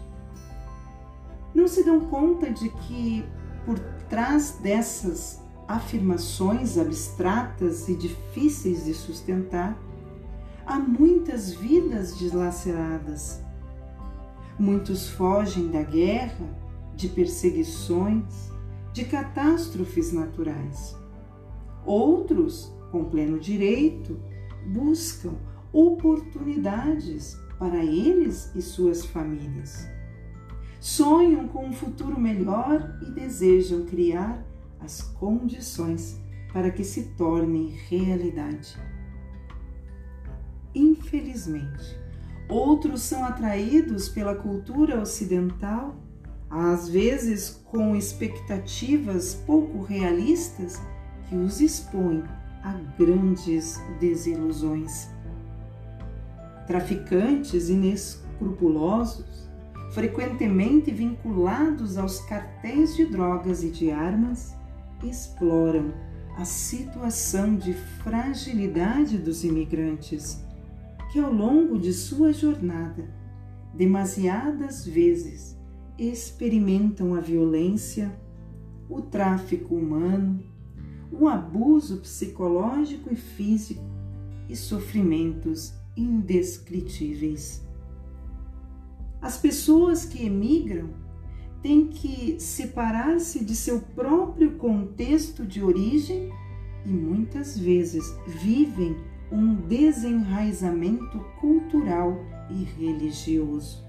Não 1.53 1.67
se 1.67 1.83
dão 1.83 1.99
conta 2.01 2.49
de 2.49 2.69
que, 2.69 3.23
por 3.65 3.79
trás 4.09 4.57
dessas 4.61 5.41
afirmações 5.67 6.77
abstratas 6.77 7.87
e 7.87 7.95
difíceis 7.95 8.85
de 8.85 8.93
sustentar, 8.93 9.77
há 10.65 10.79
muitas 10.79 11.53
vidas 11.53 12.17
dilaceradas. 12.17 13.41
Muitos 14.59 15.09
fogem 15.09 15.69
da 15.69 15.81
guerra, 15.81 16.45
de 16.95 17.07
perseguições, 17.07 18.51
de 18.93 19.05
catástrofes 19.05 20.11
naturais. 20.11 20.95
Outros, 21.85 22.71
com 22.91 23.05
pleno 23.05 23.39
direito, 23.39 24.19
buscam 24.67 25.33
oportunidades 25.71 27.37
para 27.57 27.83
eles 27.83 28.53
e 28.55 28.61
suas 28.61 29.05
famílias. 29.05 29.87
Sonham 30.81 31.47
com 31.47 31.67
um 31.67 31.71
futuro 31.71 32.19
melhor 32.19 32.97
e 33.03 33.11
desejam 33.11 33.85
criar 33.85 34.43
as 34.79 34.99
condições 34.99 36.19
para 36.51 36.71
que 36.71 36.83
se 36.83 37.03
torne 37.15 37.77
realidade. 37.87 38.75
Infelizmente, 40.73 41.95
outros 42.49 43.03
são 43.03 43.23
atraídos 43.23 44.09
pela 44.09 44.33
cultura 44.33 44.99
ocidental, 44.99 45.95
às 46.49 46.89
vezes 46.89 47.61
com 47.65 47.95
expectativas 47.95 49.35
pouco 49.35 49.83
realistas 49.83 50.81
que 51.29 51.35
os 51.35 51.61
expõem 51.61 52.23
a 52.63 52.73
grandes 52.97 53.79
desilusões. 53.99 55.11
Traficantes 56.65 57.69
inescrupulosos, 57.69 59.50
frequentemente 59.91 60.89
vinculados 60.89 61.97
aos 61.97 62.21
cartéis 62.21 62.95
de 62.95 63.05
drogas 63.05 63.63
e 63.63 63.69
de 63.69 63.91
armas, 63.91 64.55
exploram 65.03 65.93
a 66.37 66.45
situação 66.45 67.55
de 67.55 67.73
fragilidade 67.73 69.17
dos 69.17 69.43
imigrantes, 69.43 70.43
que 71.11 71.19
ao 71.19 71.31
longo 71.31 71.77
de 71.77 71.91
sua 71.91 72.31
jornada, 72.31 73.03
demasiadas 73.73 74.85
vezes, 74.85 75.57
experimentam 75.97 77.13
a 77.13 77.19
violência, 77.19 78.11
o 78.89 79.01
tráfico 79.01 79.75
humano, 79.75 80.41
o 81.11 81.27
abuso 81.27 81.97
psicológico 81.97 83.11
e 83.11 83.15
físico 83.17 83.83
e 84.47 84.55
sofrimentos 84.55 85.73
indescritíveis. 85.97 87.61
As 89.21 89.37
pessoas 89.37 90.03
que 90.03 90.25
emigram 90.25 90.89
têm 91.61 91.87
que 91.87 92.39
separar-se 92.39 93.45
de 93.45 93.55
seu 93.55 93.79
próprio 93.79 94.53
contexto 94.53 95.45
de 95.45 95.63
origem 95.63 96.31
e 96.85 96.89
muitas 96.89 97.57
vezes 97.57 98.03
vivem 98.41 98.97
um 99.31 99.55
desenraizamento 99.55 101.19
cultural 101.39 102.19
e 102.49 102.63
religioso. 102.63 103.85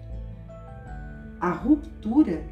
A 1.41 1.51
ruptura 1.51 2.45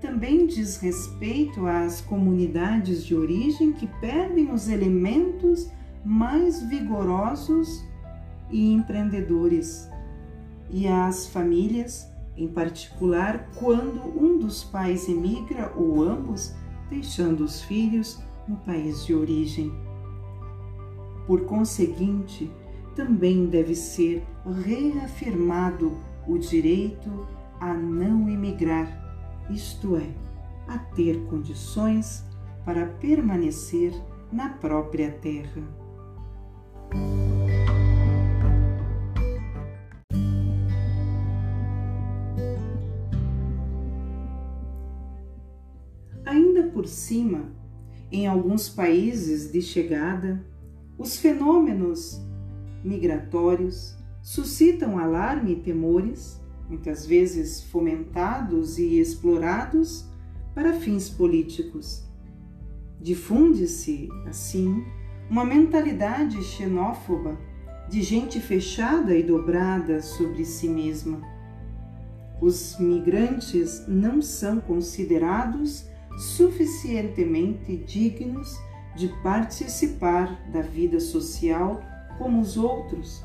também 0.00 0.46
diz 0.46 0.78
respeito 0.78 1.66
às 1.66 2.00
comunidades 2.00 3.04
de 3.04 3.14
origem 3.14 3.72
que 3.72 3.86
perdem 4.00 4.52
os 4.52 4.68
elementos 4.68 5.68
mais 6.04 6.62
vigorosos 6.62 7.84
e 8.50 8.72
empreendedores, 8.72 9.88
e 10.70 10.86
às 10.86 11.26
famílias, 11.26 12.08
em 12.38 12.48
particular 12.48 13.50
quando 13.56 14.00
um 14.16 14.38
dos 14.38 14.62
pais 14.62 15.08
emigra 15.08 15.72
ou 15.76 16.02
ambos, 16.02 16.54
deixando 16.88 17.42
os 17.42 17.60
filhos 17.62 18.18
no 18.46 18.56
país 18.56 19.04
de 19.04 19.14
origem. 19.14 19.72
Por 21.26 21.44
conseguinte, 21.44 22.50
também 22.94 23.46
deve 23.46 23.74
ser 23.74 24.24
reafirmado 24.64 25.92
o 26.26 26.38
direito 26.38 27.26
a 27.60 27.74
não 27.74 28.28
emigrar 28.28 29.06
isto 29.50 29.96
é, 29.96 30.08
a 30.66 30.78
ter 30.78 31.24
condições 31.26 32.24
para 32.64 32.86
permanecer 32.86 33.92
na 34.30 34.50
própria 34.50 35.10
terra. 35.10 35.62
Cima, 46.88 47.52
em 48.10 48.26
alguns 48.26 48.68
países 48.68 49.52
de 49.52 49.62
chegada, 49.62 50.44
os 50.98 51.16
fenômenos 51.16 52.20
migratórios 52.82 53.96
suscitam 54.22 54.98
alarme 54.98 55.52
e 55.52 55.56
temores 55.56 56.40
muitas 56.68 57.06
vezes 57.06 57.62
fomentados 57.62 58.78
e 58.78 58.98
explorados 58.98 60.06
para 60.54 60.72
fins 60.72 61.08
políticos. 61.08 62.04
Difunde-se, 63.00 64.08
assim, 64.26 64.84
uma 65.30 65.44
mentalidade 65.44 66.42
xenófoba 66.42 67.38
de 67.88 68.02
gente 68.02 68.40
fechada 68.40 69.14
e 69.14 69.22
dobrada 69.22 70.02
sobre 70.02 70.44
si 70.44 70.68
mesma. 70.68 71.22
Os 72.40 72.78
migrantes 72.78 73.84
não 73.88 74.20
são 74.20 74.60
considerados 74.60 75.86
suficientemente 76.18 77.76
dignos 77.76 78.58
de 78.96 79.08
participar 79.22 80.50
da 80.50 80.60
vida 80.60 80.98
social 80.98 81.80
como 82.18 82.40
os 82.40 82.56
outros. 82.56 83.22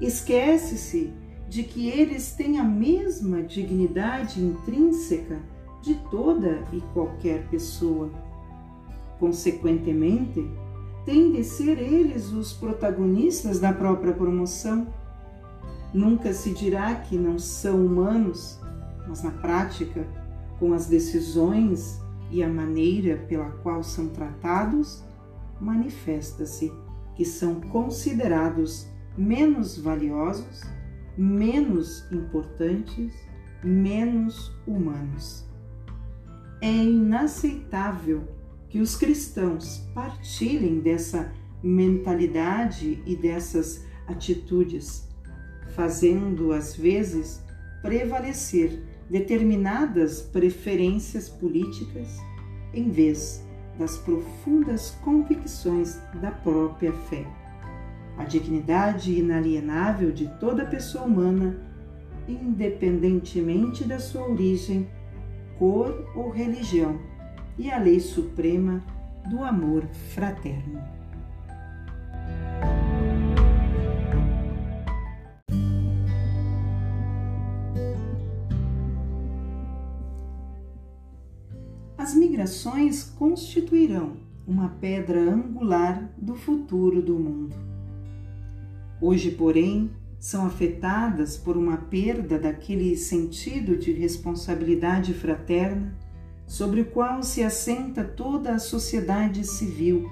Esquece-se 0.00 1.12
de 1.48 1.62
que 1.62 1.88
eles 1.88 2.32
têm 2.32 2.58
a 2.58 2.64
mesma 2.64 3.42
dignidade 3.42 4.42
intrínseca 4.42 5.38
de 5.82 5.94
toda 6.10 6.64
e 6.72 6.80
qualquer 6.92 7.46
pessoa. 7.48 8.10
Consequentemente, 9.18 10.48
têm 11.04 11.32
de 11.32 11.44
ser 11.44 11.78
eles 11.78 12.32
os 12.32 12.52
protagonistas 12.52 13.60
da 13.60 13.72
própria 13.72 14.12
promoção. 14.12 14.86
Nunca 15.92 16.32
se 16.32 16.52
dirá 16.52 16.94
que 16.94 17.16
não 17.16 17.38
são 17.38 17.84
humanos, 17.84 18.58
mas 19.08 19.22
na 19.22 19.30
prática, 19.30 20.06
com 20.60 20.72
as 20.72 20.86
decisões 20.86 22.00
e 22.30 22.44
a 22.44 22.48
maneira 22.48 23.16
pela 23.28 23.50
qual 23.50 23.82
são 23.82 24.10
tratados, 24.10 25.02
manifesta-se 25.60 26.72
que 27.16 27.24
são 27.24 27.60
considerados 27.60 28.86
menos 29.18 29.76
valiosos 29.76 30.62
menos 31.20 32.10
importantes, 32.10 33.12
menos 33.62 34.52
humanos. 34.66 35.44
É 36.62 36.72
inaceitável 36.72 38.26
que 38.70 38.80
os 38.80 38.96
cristãos 38.96 39.86
partilhem 39.94 40.80
dessa 40.80 41.32
mentalidade 41.62 43.02
e 43.04 43.14
dessas 43.16 43.84
atitudes, 44.06 45.08
fazendo 45.74 46.52
às 46.52 46.74
vezes 46.74 47.42
prevalecer 47.82 48.82
determinadas 49.10 50.22
preferências 50.22 51.28
políticas 51.28 52.18
em 52.72 52.88
vez 52.90 53.44
das 53.78 53.98
profundas 53.98 54.92
convicções 55.02 56.00
da 56.20 56.30
própria 56.30 56.92
fé 56.92 57.26
a 58.20 58.24
dignidade 58.24 59.18
inalienável 59.18 60.12
de 60.12 60.28
toda 60.38 60.66
pessoa 60.66 61.04
humana, 61.04 61.56
independentemente 62.28 63.82
da 63.82 63.98
sua 63.98 64.28
origem, 64.28 64.86
cor 65.58 66.06
ou 66.14 66.28
religião, 66.28 67.00
e 67.58 67.70
a 67.70 67.78
lei 67.78 67.98
suprema 67.98 68.84
do 69.30 69.42
amor 69.42 69.86
fraterno. 70.14 70.99
As 82.10 82.16
migrações 82.16 83.04
constituirão 83.04 84.16
uma 84.44 84.70
pedra 84.80 85.20
angular 85.20 86.12
do 86.18 86.34
futuro 86.34 87.00
do 87.00 87.16
mundo. 87.16 87.54
Hoje, 89.00 89.30
porém, 89.30 89.92
são 90.18 90.44
afetadas 90.44 91.38
por 91.38 91.56
uma 91.56 91.76
perda 91.76 92.36
daquele 92.36 92.96
sentido 92.96 93.76
de 93.76 93.92
responsabilidade 93.92 95.14
fraterna 95.14 95.96
sobre 96.48 96.80
o 96.80 96.86
qual 96.86 97.22
se 97.22 97.44
assenta 97.44 98.02
toda 98.02 98.54
a 98.54 98.58
sociedade 98.58 99.46
civil. 99.46 100.10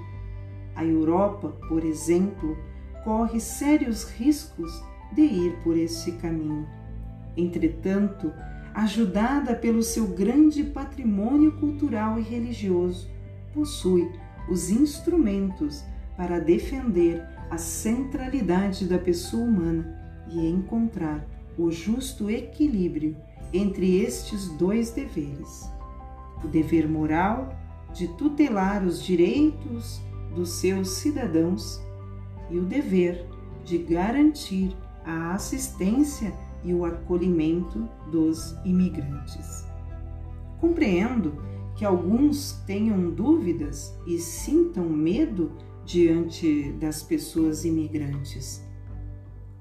A 0.77 0.85
Europa, 0.85 1.49
por 1.67 1.83
exemplo, 1.83 2.55
corre 3.03 3.41
sérios 3.41 4.05
riscos 4.05 4.71
de 5.13 5.23
ir 5.23 5.57
por 5.65 5.75
este 5.75 6.13
caminho. 6.13 6.65
Entretanto, 7.35 8.31
ajudada 8.73 9.55
pelo 9.55 9.83
seu 9.83 10.07
grande 10.07 10.63
patrimônio 10.63 11.51
cultural 11.53 12.19
e 12.19 12.21
religioso, 12.21 13.09
possui 13.53 14.09
os 14.49 14.69
instrumentos 14.69 15.83
para 16.15 16.39
defender 16.39 17.23
a 17.49 17.57
centralidade 17.57 18.85
da 18.85 18.97
pessoa 18.97 19.43
humana 19.43 19.97
e 20.29 20.47
encontrar 20.47 21.25
o 21.57 21.71
justo 21.71 22.29
equilíbrio 22.29 23.15
entre 23.51 24.01
estes 24.01 24.49
dois 24.57 24.91
deveres. 24.91 25.69
O 26.43 26.47
dever 26.47 26.87
moral 26.87 27.55
de 27.93 28.07
tutelar 28.09 28.83
os 28.83 29.03
direitos 29.03 29.99
dos 30.35 30.59
seus 30.59 30.89
cidadãos 30.89 31.81
e 32.49 32.57
o 32.57 32.63
dever 32.63 33.25
de 33.65 33.77
garantir 33.77 34.75
a 35.05 35.33
assistência 35.33 36.33
e 36.63 36.73
o 36.73 36.85
acolhimento 36.85 37.87
dos 38.11 38.55
imigrantes. 38.65 39.65
Compreendo 40.59 41.41
que 41.75 41.85
alguns 41.85 42.61
tenham 42.65 43.09
dúvidas 43.11 43.97
e 44.05 44.19
sintam 44.19 44.89
medo 44.89 45.51
diante 45.85 46.73
das 46.73 47.01
pessoas 47.01 47.63
imigrantes. 47.65 48.63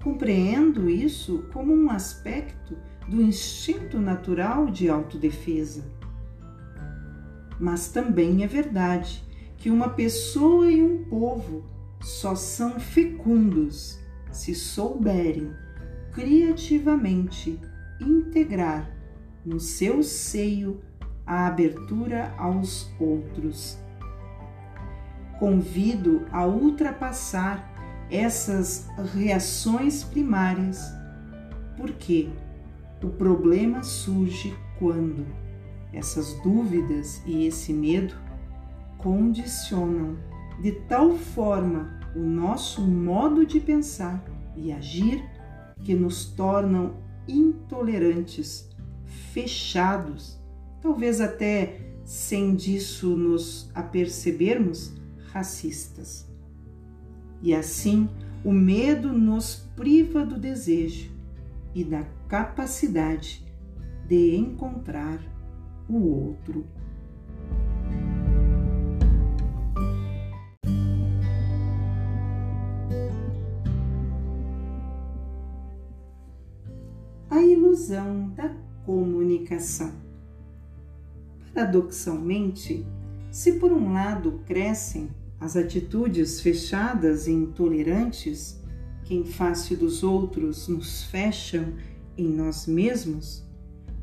Compreendo 0.03 0.89
isso 0.89 1.45
como 1.53 1.73
um 1.73 1.91
aspecto 1.91 2.77
do 3.09 3.23
instinto 3.23 3.99
natural 3.99 4.67
de 4.67 4.89
autodefesa 4.89 5.99
mas 7.59 7.89
também 7.89 8.45
é 8.45 8.47
verdade 8.47 9.25
que 9.57 9.71
uma 9.71 9.89
pessoa 9.89 10.71
e 10.71 10.81
um 10.83 11.05
povo 11.05 11.65
só 12.01 12.35
são 12.35 12.79
fecundos 12.79 13.99
se 14.31 14.55
souberem 14.55 15.53
criativamente 16.19 17.61
integrar 18.01 18.91
no 19.47 19.61
seu 19.61 20.03
seio 20.03 20.81
a 21.25 21.47
abertura 21.47 22.35
aos 22.37 22.91
outros. 22.99 23.79
Convido 25.39 26.27
a 26.33 26.45
ultrapassar 26.45 27.73
essas 28.11 28.89
reações 29.15 30.03
primárias, 30.03 30.93
porque 31.77 32.29
o 33.01 33.11
problema 33.11 33.85
surge 33.85 34.53
quando 34.77 35.25
essas 35.93 36.35
dúvidas 36.43 37.23
e 37.27 37.47
esse 37.47 37.73
medo 37.73 38.17
condicionam 38.97 40.17
de 40.61 40.73
tal 40.73 41.13
forma 41.13 41.97
o 42.17 42.19
nosso 42.19 42.83
modo 42.83 43.47
de 43.47 43.61
pensar 43.61 44.21
e 44.57 44.73
agir 44.73 45.38
que 45.85 45.95
nos 45.95 46.27
tornam 46.27 46.97
intolerantes, 47.27 48.69
fechados, 49.33 50.39
talvez 50.81 51.21
até 51.21 51.81
sem 52.05 52.55
disso 52.55 53.17
nos 53.17 53.71
apercebermos, 53.75 54.95
racistas. 55.31 56.27
E 57.43 57.55
assim, 57.55 58.09
o 58.45 58.53
medo 58.53 59.13
nos 59.13 59.67
priva 59.77 60.25
do 60.25 60.39
desejo 60.39 61.11
e 61.75 61.85
da 61.85 62.05
capacidade 62.27 63.47
de 64.07 64.37
encontrar 64.37 65.21
o 65.89 65.97
outro. 65.97 66.67
Da 78.35 78.53
comunicação. 78.85 79.93
Paradoxalmente, 81.55 82.85
se 83.31 83.53
por 83.53 83.71
um 83.71 83.93
lado 83.93 84.41
crescem 84.45 85.09
as 85.39 85.57
atitudes 85.57 86.41
fechadas 86.41 87.29
e 87.29 87.31
intolerantes, 87.31 88.61
que 89.05 89.15
em 89.15 89.25
face 89.25 89.77
dos 89.77 90.03
outros 90.03 90.67
nos 90.67 91.05
fecham 91.05 91.75
em 92.17 92.29
nós 92.29 92.67
mesmos, 92.67 93.45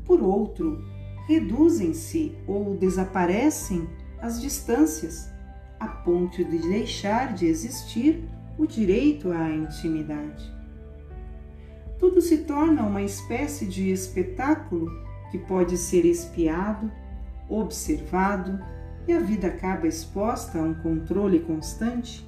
por 0.06 0.22
outro, 0.22 0.82
reduzem-se 1.28 2.32
ou 2.46 2.78
desaparecem 2.78 3.86
as 4.22 4.40
distâncias, 4.40 5.30
a 5.78 5.86
ponto 5.86 6.42
de 6.42 6.58
deixar 6.58 7.34
de 7.34 7.44
existir 7.44 8.24
o 8.56 8.66
direito 8.66 9.30
à 9.30 9.50
intimidade. 9.50 10.55
Tudo 11.98 12.20
se 12.20 12.38
torna 12.38 12.82
uma 12.82 13.02
espécie 13.02 13.66
de 13.66 13.90
espetáculo 13.90 14.90
que 15.30 15.38
pode 15.38 15.76
ser 15.76 16.04
espiado, 16.04 16.90
observado 17.48 18.58
e 19.08 19.12
a 19.12 19.20
vida 19.20 19.48
acaba 19.48 19.86
exposta 19.86 20.58
a 20.58 20.62
um 20.62 20.74
controle 20.74 21.40
constante. 21.40 22.26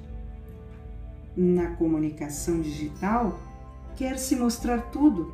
Na 1.35 1.75
comunicação 1.75 2.61
digital, 2.61 3.39
quer-se 3.95 4.35
mostrar 4.35 4.89
tudo 4.91 5.33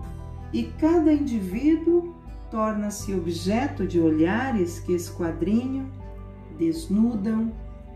e 0.52 0.64
cada 0.64 1.12
indivíduo 1.14 2.14
torna-se 2.52 3.14
objeto 3.14 3.88
de 3.88 4.00
olhares 4.00 4.80
que 4.80 4.94
esquadrinham, 4.94 5.90
desnudam 6.58 7.52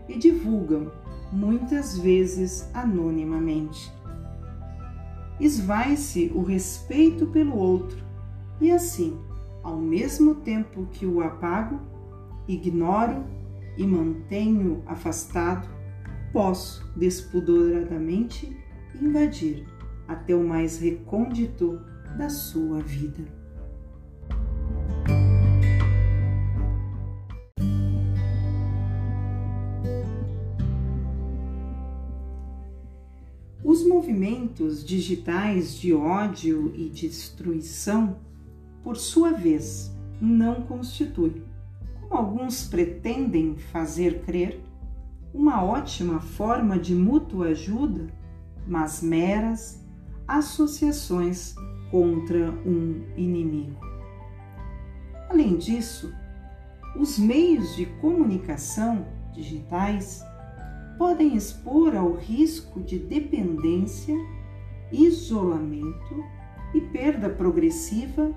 e 0.08 0.18
divulgam, 0.18 0.90
muitas 1.32 1.98
vezes 1.98 2.68
anonimamente. 2.74 3.92
Esvai-se 5.40 6.30
o 6.34 6.42
respeito 6.42 7.26
pelo 7.28 7.56
outro 7.56 8.04
e 8.60 8.70
assim, 8.70 9.18
ao 9.62 9.78
mesmo 9.78 10.34
tempo 10.36 10.86
que 10.92 11.06
o 11.06 11.22
apago, 11.22 11.80
ignoro 12.46 13.24
e 13.76 13.86
mantenho 13.86 14.82
afastado, 14.86 15.68
posso 16.32 16.86
despudoradamente 16.96 18.54
invadir 19.00 19.66
até 20.06 20.34
o 20.34 20.46
mais 20.46 20.78
recôndito 20.78 21.80
da 22.18 22.28
sua 22.28 22.80
vida. 22.80 23.39
Movimentos 33.90 34.84
digitais 34.84 35.74
de 35.74 35.92
ódio 35.92 36.72
e 36.76 36.88
destruição, 36.88 38.18
por 38.84 38.96
sua 38.96 39.32
vez, 39.32 39.92
não 40.20 40.62
constituem, 40.62 41.42
como 42.00 42.14
alguns 42.14 42.68
pretendem 42.68 43.56
fazer 43.56 44.22
crer, 44.22 44.60
uma 45.34 45.64
ótima 45.64 46.20
forma 46.20 46.78
de 46.78 46.94
mútua 46.94 47.48
ajuda, 47.48 48.06
mas 48.64 49.02
meras 49.02 49.84
associações 50.28 51.56
contra 51.90 52.52
um 52.64 53.04
inimigo. 53.16 53.80
Além 55.28 55.56
disso, 55.56 56.14
os 56.96 57.18
meios 57.18 57.74
de 57.74 57.86
comunicação 58.00 59.04
digitais 59.32 60.22
podem 61.00 61.34
expor 61.34 61.96
ao 61.96 62.12
risco 62.12 62.78
de 62.78 62.98
dependência, 62.98 64.14
isolamento 64.92 66.22
e 66.74 66.80
perda 66.82 67.30
progressiva 67.30 68.30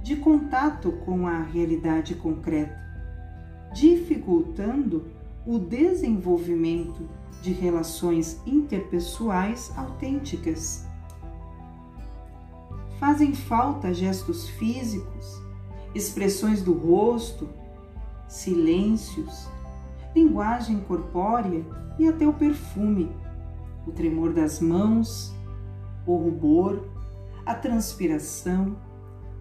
de 0.00 0.14
contato 0.14 0.92
com 1.04 1.26
a 1.26 1.40
realidade 1.42 2.14
concreta, 2.14 2.78
dificultando 3.72 5.06
o 5.44 5.58
desenvolvimento 5.58 7.08
de 7.42 7.52
relações 7.52 8.40
interpessoais 8.46 9.76
autênticas. 9.76 10.86
Fazem 13.00 13.34
falta 13.34 13.92
gestos 13.92 14.48
físicos, 14.50 15.42
expressões 15.92 16.62
do 16.62 16.74
rosto, 16.74 17.48
silêncios, 18.28 19.48
linguagem 20.14 20.78
corpórea 20.78 21.82
e 21.98 22.08
até 22.08 22.26
o 22.26 22.32
perfume, 22.32 23.10
o 23.86 23.92
tremor 23.92 24.32
das 24.32 24.60
mãos, 24.60 25.34
o 26.06 26.16
rubor, 26.16 26.88
a 27.44 27.54
transpiração, 27.54 28.76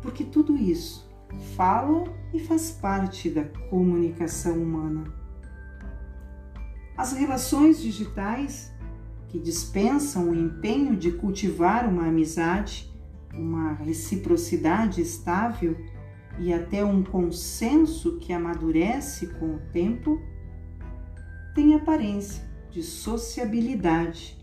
porque 0.01 0.23
tudo 0.23 0.55
isso 0.55 1.09
fala 1.55 2.03
e 2.33 2.39
faz 2.39 2.71
parte 2.71 3.29
da 3.29 3.43
comunicação 3.43 4.57
humana. 4.57 5.03
As 6.97 7.13
relações 7.13 7.81
digitais, 7.81 8.71
que 9.27 9.39
dispensam 9.39 10.29
o 10.29 10.35
empenho 10.35 10.95
de 10.95 11.11
cultivar 11.11 11.89
uma 11.89 12.07
amizade, 12.07 12.93
uma 13.33 13.73
reciprocidade 13.73 15.01
estável, 15.01 15.75
e 16.39 16.53
até 16.53 16.83
um 16.83 17.03
consenso 17.03 18.17
que 18.19 18.33
amadurece 18.33 19.27
com 19.27 19.55
o 19.55 19.59
tempo, 19.71 20.21
tem 21.53 21.75
aparência 21.75 22.43
de 22.71 22.81
sociabilidade, 22.81 24.37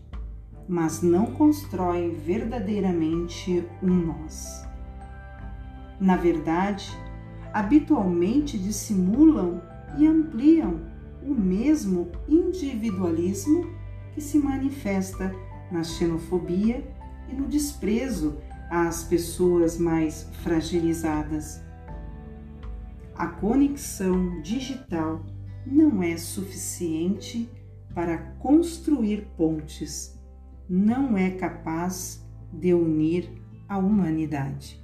mas 0.67 1.01
não 1.01 1.25
constrói 1.25 2.11
verdadeiramente 2.11 3.65
um 3.83 3.89
nós. 3.89 4.65
Na 5.99 6.15
verdade, 6.15 6.89
habitualmente 7.53 8.57
dissimulam 8.57 9.61
e 9.97 10.07
ampliam 10.07 10.79
o 11.21 11.33
mesmo 11.33 12.09
individualismo 12.27 13.69
que 14.13 14.21
se 14.21 14.39
manifesta 14.39 15.33
na 15.71 15.83
xenofobia 15.83 16.89
e 17.29 17.35
no 17.35 17.47
desprezo 17.47 18.37
às 18.69 19.03
pessoas 19.03 19.77
mais 19.77 20.29
fragilizadas. 20.43 21.61
A 23.13 23.27
conexão 23.27 24.41
digital 24.41 25.21
não 25.65 26.01
é 26.01 26.17
suficiente 26.17 27.49
para 27.93 28.17
construir 28.39 29.27
pontes, 29.37 30.19
não 30.69 31.17
é 31.17 31.31
capaz 31.31 32.25
de 32.51 32.73
unir 32.73 33.29
a 33.67 33.77
humanidade. 33.77 34.81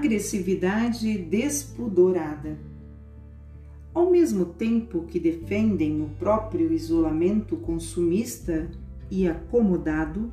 agressividade 0.00 1.18
despudorada. 1.18 2.58
Ao 3.92 4.10
mesmo 4.10 4.44
tempo 4.44 5.02
que 5.02 5.18
defendem 5.18 6.00
o 6.00 6.08
próprio 6.18 6.72
isolamento 6.72 7.56
consumista 7.56 8.70
e 9.10 9.28
acomodado, 9.28 10.32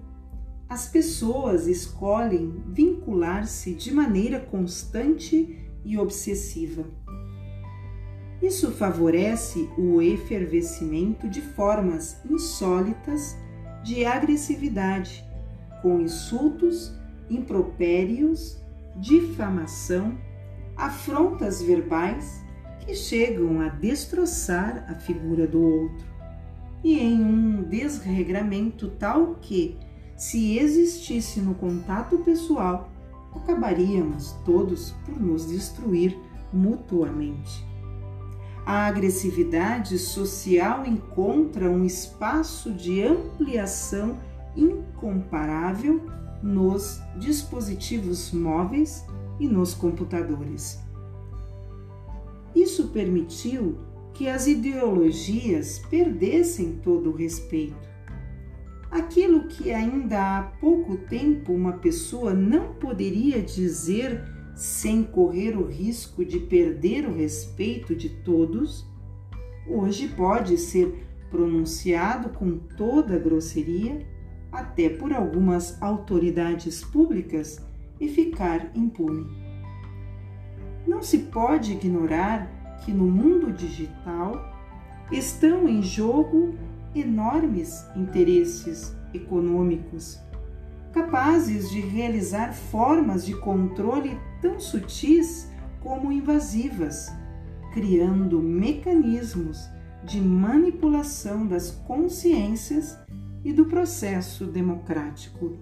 as 0.70 0.88
pessoas 0.88 1.68
escolhem 1.68 2.62
vincular-se 2.68 3.74
de 3.74 3.94
maneira 3.94 4.40
constante 4.40 5.70
e 5.84 5.98
obsessiva. 5.98 6.86
Isso 8.41 8.72
favorece 8.72 9.68
o 9.78 10.02
efervescimento 10.02 11.28
de 11.28 11.41
formas 11.41 12.24
insólitas 12.30 13.36
de 13.84 14.06
agressividade, 14.06 15.26
com 15.82 16.02
insultos, 16.02 16.94
impropérios 17.30 18.58
difamação, 18.99 20.18
afrontas 20.76 21.62
verbais 21.62 22.44
que 22.80 22.95
chegam 22.95 23.62
a 23.62 23.70
destroçar 23.70 24.86
a 24.90 24.95
figura 24.95 25.48
do 25.48 25.62
outro, 25.62 26.06
e 26.84 26.99
em 26.99 27.22
um 27.22 27.64
desregramento 27.64 28.90
tal 28.90 29.36
que, 29.41 29.78
se 30.16 30.58
existisse 30.58 31.40
no 31.40 31.54
contato 31.56 32.18
pessoal, 32.20 32.90
acabaríamos 33.36 34.32
todos 34.45 34.91
por 35.06 35.20
nos 35.20 35.48
destruir 35.48 36.18
mutuamente. 36.52 37.66
A 38.66 38.88
agressividade 38.88 39.98
social 39.98 40.86
encontra 40.86 41.70
um 41.70 41.86
espaço 41.86 42.74
de 42.74 43.02
ampliação 43.02 44.18
incomparável 44.56 46.02
nos 46.41 46.99
dispositivos 47.18 48.32
móveis 48.32 49.06
e 49.40 49.48
nos 49.48 49.74
computadores. 49.74 50.80
Isso 52.56 52.88
permitiu 52.88 53.78
que 54.18 54.27
as 54.27 54.48
ideologias 54.48 55.77
perdessem 55.91 56.80
todo 56.84 57.11
o 57.11 57.15
respeito. 57.15 57.88
Aquilo 58.89 59.48
que 59.48 59.72
ainda 59.72 60.39
há 60.39 60.41
pouco 60.41 60.98
tempo 60.98 61.53
uma 61.53 61.73
pessoa 61.73 62.34
não 62.34 62.73
poderia 62.73 63.39
dizer 63.39 64.23
sem 64.56 65.03
correr 65.03 65.56
o 65.56 65.68
risco 65.68 66.26
de 66.26 66.39
perder 66.39 67.07
o 67.07 67.14
respeito 67.14 67.95
de 67.95 68.10
todos, 68.10 68.88
hoje 69.68 70.07
pode 70.07 70.57
ser 70.57 71.06
pronunciado 71.30 72.30
com 72.30 72.57
toda 72.57 73.19
grosseria 73.19 74.03
até 74.52 74.89
por 74.89 75.14
algumas 75.14 75.80
autoridades 75.80 76.84
públicas 76.84 77.64
e 77.99 78.07
ficar 78.07 78.72
impune. 78.73 79.27
Não 80.88 81.03
se 81.03 81.19
pode 81.19 81.73
ignorar 81.73 82.57
que 82.84 82.91
no 82.91 83.06
mundo 83.06 83.52
digital 83.52 84.54
estão 85.12 85.68
em 85.68 85.82
jogo 85.82 86.56
enormes 86.95 87.86
interesses 87.95 88.95
econômicos, 89.14 90.20
capazes 90.91 91.70
de 91.70 91.80
realizar 91.80 92.54
formas 92.54 93.26
de 93.26 93.36
controle 93.36 94.18
tão 94.41 94.60
sutis 94.60 95.49
como 95.82 96.12
invasivas, 96.12 97.12
criando 97.74 98.41
mecanismos 98.41 99.70
de 100.04 100.20
manipulação 100.20 101.45
das 101.45 101.72
consciências 101.72 102.98
e 103.44 103.54
do 103.54 103.66
processo 103.66 104.45
democrático. 104.45 105.58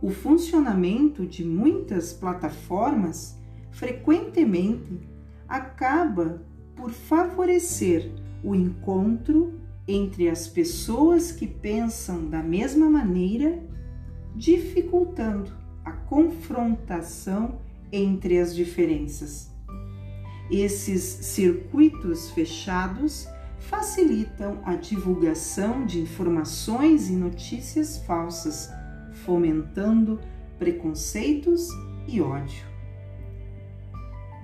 O 0.00 0.10
funcionamento 0.10 1.26
de 1.26 1.44
muitas 1.44 2.12
plataformas 2.12 3.36
frequentemente 3.70 5.00
acaba 5.48 6.42
por 6.76 6.90
favorecer 6.90 8.10
o 8.44 8.54
encontro 8.54 9.58
entre 9.86 10.28
as 10.28 10.46
pessoas 10.46 11.32
que 11.32 11.46
pensam 11.46 12.28
da 12.28 12.42
mesma 12.42 12.90
maneira, 12.90 13.58
dificultando 14.36 15.50
a 15.84 15.92
confrontação 15.92 17.58
entre 17.90 18.38
as 18.38 18.54
diferenças. 18.54 19.50
Esses 20.50 21.02
circuitos 21.02 22.30
fechados 22.30 23.26
facilitam 23.58 24.60
a 24.64 24.74
divulgação 24.76 25.84
de 25.84 26.00
informações 26.00 27.08
e 27.08 27.12
notícias 27.12 27.98
falsas, 27.98 28.70
fomentando 29.24 30.20
preconceitos 30.58 31.68
e 32.06 32.20
ódio. 32.20 32.67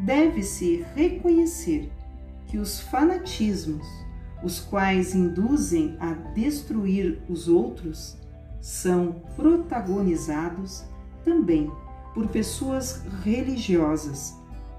Deve-se 0.01 0.85
reconhecer 0.95 1.91
que 2.47 2.59
os 2.59 2.81
fanatismos, 2.81 3.87
os 4.43 4.61
quais 4.61 5.15
induzem 5.15 5.97
a 6.01 6.12
destruir 6.12 7.23
os 7.29 7.49
outros, 7.49 8.16
são 8.61 9.23
protagonizados 9.37 10.85
também 11.25 11.71
por 12.12 12.29
pessoas 12.29 13.03
religiosas, 13.23 14.35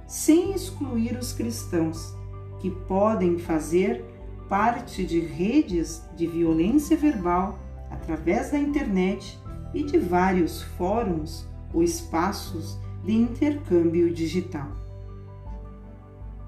sem 0.07 0.53
excluir 0.53 1.17
os 1.17 1.33
cristãos, 1.33 2.15
que 2.59 2.69
podem 2.69 3.37
fazer 3.37 4.03
parte 4.47 5.05
de 5.05 5.19
redes 5.19 6.03
de 6.15 6.27
violência 6.27 6.95
verbal 6.95 7.59
através 7.89 8.51
da 8.51 8.57
internet 8.57 9.39
e 9.73 9.83
de 9.83 9.97
vários 9.97 10.61
fóruns 10.61 11.47
ou 11.73 11.83
espaços 11.83 12.77
de 13.03 13.13
intercâmbio 13.13 14.13
digital. 14.13 14.84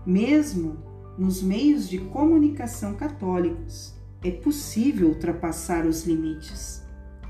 Mesmo 0.07 0.77
nos 1.17 1.43
meios 1.43 1.89
de 1.89 1.97
comunicação 1.97 2.93
católicos, 2.93 3.93
é 4.23 4.31
possível 4.31 5.09
ultrapassar 5.09 5.85
os 5.85 6.05
limites, 6.05 6.81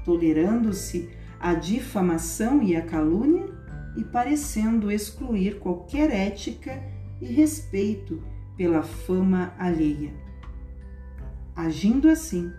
tolerando-se 0.05 1.09
a 1.39 1.55
difamação 1.55 2.61
e 2.61 2.75
a 2.75 2.83
calúnia 2.83 3.47
e 3.97 4.03
parecendo 4.03 4.91
excluir 4.91 5.57
qualquer 5.57 6.11
ética 6.11 6.83
e 7.19 7.25
respeito 7.25 8.21
pela 8.55 8.83
fama 8.83 9.55
alheia. 9.57 10.13
Agindo 11.55 12.07
assim, 12.07 12.51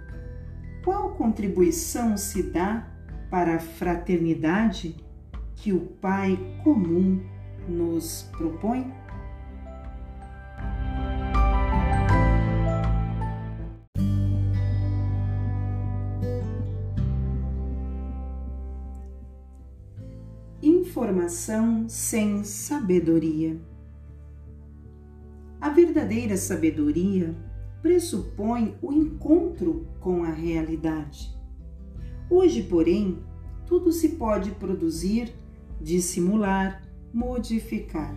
qual 0.83 1.15
contribuição 1.15 2.17
se 2.17 2.43
dá 2.43 2.89
para 3.31 3.55
a 3.55 3.61
fraternidade 3.61 4.97
que 5.55 5.73
o 5.73 5.79
Pai 5.79 6.37
comum 6.65 7.23
nos 7.69 8.29
propõe? 8.37 8.98
Informação 20.99 21.89
sem 21.89 22.43
sabedoria. 22.43 23.57
A 25.61 25.69
verdadeira 25.69 26.37
sabedoria 26.37 27.37
pressupõe 27.81 28.77
o 28.83 28.93
encontro 28.93 29.87
com 30.01 30.25
a 30.25 30.31
realidade. 30.31 31.33
Hoje, 32.29 32.65
porém, 32.65 33.23
tudo 33.65 33.93
se 33.93 34.17
pode 34.17 34.51
produzir, 34.51 35.33
dissimular, 35.81 36.83
modificar. 37.15 38.13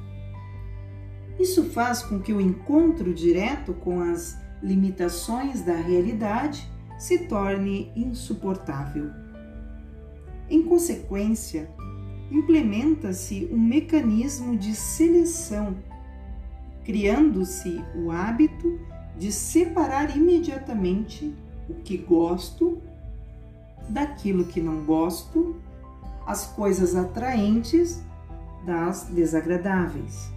Isso 1.39 1.65
faz 1.65 2.01
com 2.01 2.19
que 2.19 2.33
o 2.33 2.41
encontro 2.41 3.13
direto 3.13 3.75
com 3.75 4.01
as 4.01 4.41
limitações 4.59 5.61
da 5.61 5.75
realidade 5.75 6.67
se 6.97 7.27
torne 7.27 7.91
insuportável. 7.95 9.11
Em 10.49 10.63
consequência, 10.63 11.69
implementa-se 12.31 13.49
um 13.51 13.59
mecanismo 13.59 14.57
de 14.57 14.73
seleção, 14.73 15.75
criando-se 16.83 17.83
o 17.95 18.09
hábito 18.09 18.79
de 19.17 19.31
separar 19.31 20.15
imediatamente 20.15 21.35
o 21.69 21.73
que 21.75 21.97
gosto 21.97 22.81
daquilo 23.89 24.45
que 24.45 24.61
não 24.61 24.85
gosto, 24.85 25.57
as 26.25 26.47
coisas 26.47 26.95
atraentes 26.95 28.01
das 28.65 29.03
desagradáveis. 29.03 30.31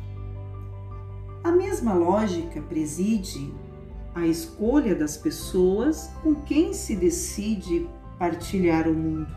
A 1.44 1.52
mesma 1.52 1.94
lógica 1.94 2.60
preside 2.62 3.52
a 4.14 4.26
escolha 4.26 4.94
das 4.94 5.16
pessoas 5.16 6.10
com 6.22 6.34
quem 6.34 6.72
se 6.72 6.96
decide 6.96 7.88
partilhar 8.18 8.88
o 8.88 8.94
mundo. 8.94 9.28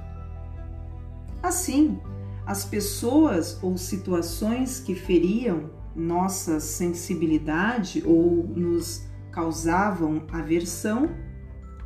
Assim, 1.41 1.99
as 2.47 2.63
pessoas 2.63 3.61
ou 3.61 3.77
situações 3.77 4.79
que 4.79 4.95
feriam 4.95 5.69
nossa 5.93 6.61
sensibilidade 6.61 8.01
ou 8.05 8.47
nos 8.47 9.05
causavam 9.29 10.25
aversão, 10.31 11.09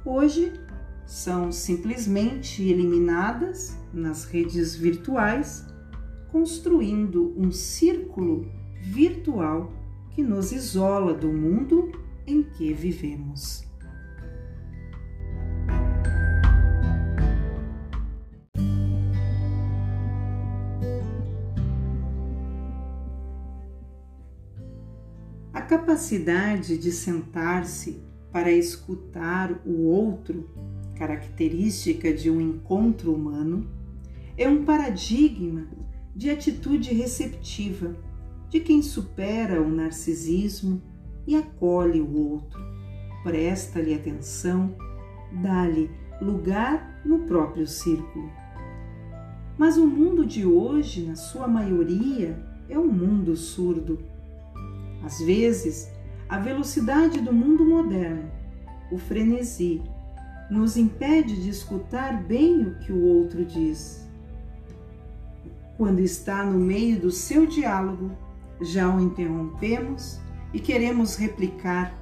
hoje 0.06 0.54
são 1.04 1.52
simplesmente 1.52 2.62
eliminadas 2.62 3.76
nas 3.92 4.26
redes 4.26 4.76
virtuais, 4.76 5.66
construindo 6.32 7.34
um 7.36 7.52
círculo 7.52 8.48
virtual 8.80 9.74
que 10.12 10.22
nos 10.22 10.52
isola 10.52 11.12
do 11.12 11.34
mundo 11.34 11.92
em 12.28 12.44
que 12.44 12.72
vivemos. 12.72 13.71
Capacidade 25.92 26.78
de 26.78 26.90
sentar-se 26.90 28.02
para 28.32 28.50
escutar 28.50 29.52
o 29.66 29.88
outro, 29.88 30.50
característica 30.96 32.14
de 32.14 32.32
um 32.32 32.40
encontro 32.40 33.14
humano, 33.14 33.70
é 34.38 34.48
um 34.48 34.64
paradigma 34.64 35.68
de 36.16 36.30
atitude 36.30 36.94
receptiva 36.94 37.94
de 38.50 38.62
quem 38.62 38.82
supera 38.82 39.62
o 39.62 39.70
narcisismo 39.70 40.82
e 41.28 41.36
acolhe 41.36 42.00
o 42.00 42.16
outro, 42.16 42.62
presta-lhe 43.22 43.94
atenção, 43.94 44.74
dá-lhe 45.44 45.92
lugar 46.22 47.02
no 47.04 47.26
próprio 47.26 47.68
círculo. 47.68 48.32
Mas 49.58 49.76
o 49.76 49.86
mundo 49.86 50.26
de 50.26 50.46
hoje, 50.46 51.06
na 51.06 51.18
sua 51.18 51.50
maioria, 51.50 52.42
é 52.70 52.80
um 52.80 52.88
mundo 52.88 53.36
surdo. 53.36 54.00
Às 55.04 55.20
vezes, 55.20 55.90
a 56.30 56.38
velocidade 56.38 57.20
do 57.20 57.34
mundo 57.34 57.66
moderno, 57.66 58.30
o 58.92 58.98
frenesi, 58.98 59.82
nos 60.50 60.78
impede 60.78 61.42
de 61.42 61.50
escutar 61.50 62.22
bem 62.24 62.64
o 62.64 62.80
que 62.80 62.92
o 62.92 63.04
outro 63.04 63.46
diz. 63.46 64.08
Quando 65.78 66.00
está 66.00 66.44
no 66.44 66.60
meio 66.60 67.00
do 67.00 67.10
seu 67.10 67.46
diálogo, 67.46 68.12
já 68.62 68.94
o 68.94 69.00
interrompemos 69.00 70.20
e 70.54 70.60
queremos 70.60 71.16
replicar 71.16 71.94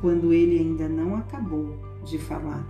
quando 0.00 0.32
ele 0.32 0.58
ainda 0.58 0.88
não 0.88 1.16
acabou 1.16 1.78
de 2.04 2.18
falar. 2.18 2.66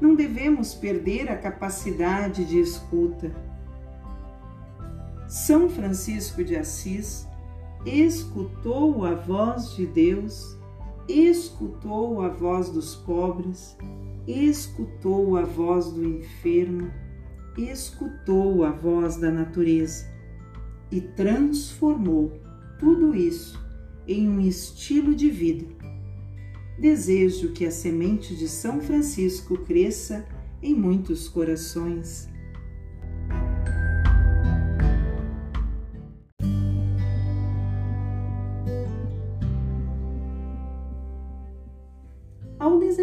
Não 0.00 0.14
devemos 0.14 0.74
perder 0.74 1.30
a 1.30 1.36
capacidade 1.36 2.44
de 2.44 2.58
escuta. 2.58 3.30
São 5.28 5.68
Francisco 5.68 6.42
de 6.42 6.56
Assis 6.56 7.26
escutou 7.86 9.04
a 9.04 9.14
voz 9.14 9.76
de 9.76 9.86
Deus, 9.86 10.56
escutou 11.08 12.20
a 12.20 12.28
voz 12.28 12.68
dos 12.68 12.96
pobres, 12.96 13.76
escutou 14.26 15.36
a 15.36 15.44
voz 15.44 15.92
do 15.92 16.04
enfermo, 16.04 16.90
escutou 17.56 18.64
a 18.64 18.72
voz 18.72 19.16
da 19.16 19.30
natureza 19.30 20.04
e 20.90 21.00
transformou 21.00 22.32
tudo 22.80 23.14
isso 23.14 23.64
em 24.06 24.28
um 24.28 24.40
estilo 24.40 25.14
de 25.14 25.30
vida. 25.30 25.66
Desejo 26.80 27.52
que 27.52 27.64
a 27.64 27.70
semente 27.70 28.34
de 28.34 28.48
São 28.48 28.80
Francisco 28.80 29.56
cresça 29.58 30.26
em 30.60 30.74
muitos 30.74 31.28
corações. 31.28 32.28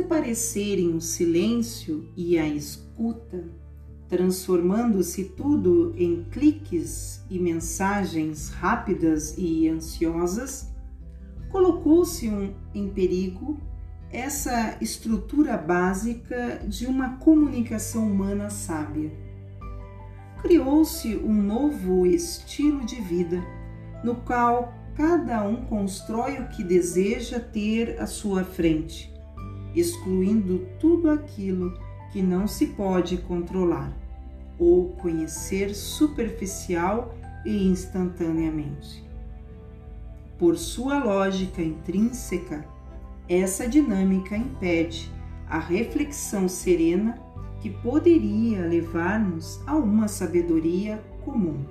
Desaparecerem 0.03 0.95
o 0.95 1.01
silêncio 1.01 2.09
e 2.15 2.37
a 2.37 2.45
escuta, 2.47 3.45
transformando-se 4.09 5.23
tudo 5.23 5.93
em 5.97 6.25
cliques 6.25 7.23
e 7.29 7.39
mensagens 7.39 8.49
rápidas 8.49 9.33
e 9.37 9.67
ansiosas, 9.69 10.69
colocou-se 11.49 12.27
um, 12.29 12.53
em 12.75 12.89
perigo 12.89 13.59
essa 14.11 14.77
estrutura 14.81 15.57
básica 15.57 16.61
de 16.67 16.85
uma 16.85 17.17
comunicação 17.17 18.11
humana 18.11 18.49
sábia. 18.49 19.11
Criou-se 20.41 21.15
um 21.17 21.33
novo 21.33 22.05
estilo 22.05 22.85
de 22.85 22.99
vida, 23.01 23.41
no 24.03 24.15
qual 24.15 24.73
cada 24.95 25.47
um 25.47 25.65
constrói 25.65 26.39
o 26.39 26.49
que 26.49 26.63
deseja 26.63 27.39
ter 27.39 27.99
à 27.99 28.05
sua 28.05 28.43
frente, 28.43 29.12
excluindo 29.75 30.67
tudo 30.79 31.09
aquilo 31.09 31.77
que 32.11 32.21
não 32.21 32.47
se 32.47 32.67
pode 32.67 33.17
controlar 33.17 33.91
ou 34.59 34.89
conhecer 34.89 35.73
superficial 35.73 37.15
e 37.45 37.67
instantaneamente. 37.67 39.03
Por 40.37 40.57
sua 40.57 41.03
lógica 41.03 41.61
intrínseca, 41.61 42.65
essa 43.27 43.67
dinâmica 43.67 44.35
impede 44.35 45.11
a 45.47 45.59
reflexão 45.59 46.47
serena 46.47 47.17
que 47.61 47.69
poderia 47.69 48.61
levar-nos 48.61 49.61
a 49.65 49.75
uma 49.75 50.07
sabedoria 50.07 51.01
comum. 51.23 51.63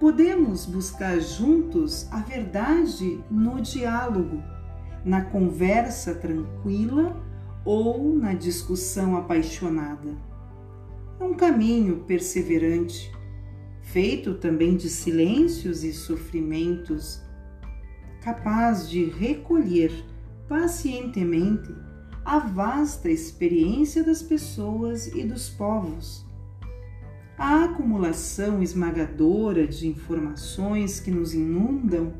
Podemos 0.00 0.64
buscar 0.64 1.20
juntos 1.20 2.08
a 2.10 2.20
verdade 2.20 3.20
no 3.30 3.60
diálogo, 3.60 4.42
na 5.04 5.22
conversa 5.22 6.14
tranquila 6.14 7.16
ou 7.64 8.14
na 8.14 8.34
discussão 8.34 9.16
apaixonada 9.16 10.34
é 11.20 11.24
um 11.24 11.34
caminho 11.34 12.00
perseverante, 12.00 13.12
feito 13.82 14.34
também 14.34 14.76
de 14.76 14.88
silêncios 14.88 15.84
e 15.84 15.92
sofrimentos, 15.92 17.22
capaz 18.20 18.88
de 18.88 19.04
recolher 19.04 19.92
pacientemente 20.48 21.74
a 22.24 22.38
vasta 22.38 23.10
experiência 23.10 24.02
das 24.02 24.22
pessoas 24.22 25.06
e 25.08 25.24
dos 25.24 25.48
povos. 25.50 26.26
A 27.36 27.64
acumulação 27.64 28.62
esmagadora 28.62 29.66
de 29.66 29.86
informações 29.86 31.00
que 31.00 31.10
nos 31.10 31.34
inundam 31.34 32.12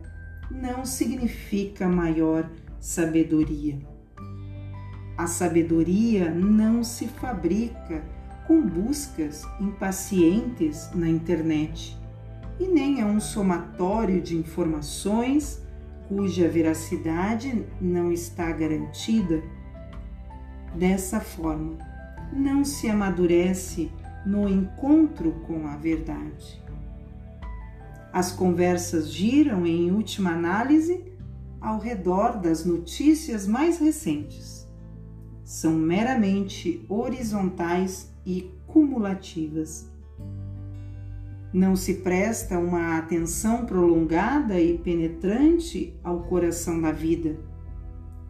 não 0.51 0.85
significa 0.85 1.89
maior 1.89 2.49
sabedoria. 2.85 3.79
A 5.17 5.27
sabedoria 5.27 6.31
não 6.31 6.85
se 6.85 7.09
fabrica 7.09 8.05
com 8.47 8.61
buscas 8.61 9.43
impacientes 9.59 10.91
na 10.95 11.09
internet 11.09 11.99
e 12.61 12.69
nem 12.69 13.01
é 13.01 13.05
um 13.07 13.19
somatório 13.19 14.21
de 14.21 14.37
informações 14.37 15.63
cuja 16.09 16.47
veracidade 16.47 17.65
não 17.81 18.13
está 18.13 18.53
garantida. 18.53 19.43
Dessa 20.75 21.21
forma, 21.21 21.79
não 22.31 22.67
se 22.67 22.91
amadurece 22.91 23.91
no 24.27 24.47
encontro 24.47 25.33
com 25.47 25.67
a 25.69 25.77
verdade. 25.77 26.63
As 28.13 28.31
conversas 28.31 29.11
giram, 29.11 29.67
em 29.67 29.91
última 29.91 30.33
análise, 30.33 31.14
ao 31.65 31.79
redor 31.79 32.39
das 32.39 32.63
notícias 32.67 33.47
mais 33.47 33.79
recentes. 33.79 34.69
São 35.43 35.73
meramente 35.73 36.85
horizontais 36.91 38.13
e 38.27 38.53
cumulativas. 38.67 39.91
Não 41.55 41.75
se 41.75 41.95
presta 41.95 42.59
uma 42.59 42.99
atenção 42.99 43.65
prolongada 43.65 44.61
e 44.61 44.77
penetrante 44.77 45.99
ao 46.05 46.25
coração 46.25 46.83
da 46.83 46.93
vida, 46.93 47.39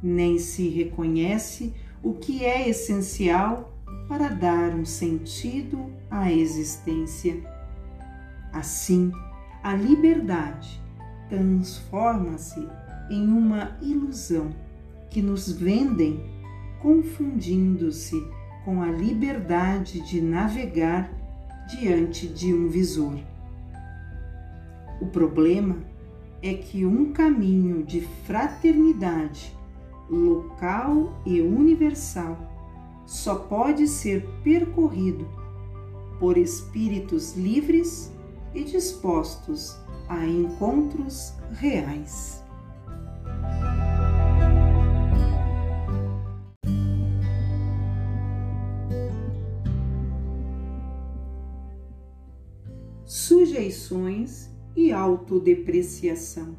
nem 0.01 0.39
se 0.39 0.69
reconhece 0.69 1.75
o 2.05 2.15
que 2.15 2.45
é 2.45 2.69
essencial 2.69 3.77
para 4.09 4.29
dar 4.29 4.75
um 4.77 4.85
sentido 4.85 5.91
à 6.09 6.31
existência. 6.31 7.43
Assim, 8.53 9.11
a 9.61 9.75
liberdade 9.75 10.81
transforma-se 11.29 12.69
em 13.11 13.27
uma 13.27 13.77
ilusão 13.81 14.51
que 15.11 15.23
nos 15.23 15.51
vendem, 15.51 16.21
confundindo-se 16.81 18.17
com 18.65 18.83
a 18.83 18.91
liberdade 18.91 20.01
de 20.01 20.21
navegar 20.21 21.11
diante 21.69 22.27
de 22.27 22.53
um 22.53 22.69
visor. 22.69 23.19
O 25.01 25.07
problema 25.07 25.77
é 26.43 26.55
que 26.55 26.85
um 26.85 27.13
caminho 27.13 27.83
de 27.83 28.03
fraternidade 28.27 29.57
local 30.11 31.21
e 31.25 31.41
universal 31.41 32.37
só 33.07 33.37
pode 33.37 33.87
ser 33.87 34.27
percorrido 34.43 35.27
por 36.19 36.37
espíritos 36.37 37.35
livres 37.35 38.13
e 38.55 38.63
dispostos 38.65 39.77
a 40.09 40.25
encontros 40.25 41.33
reais. 41.53 42.44
Sujeições 53.17 54.51
e 54.75 54.91
autodepreciação. 54.91 56.57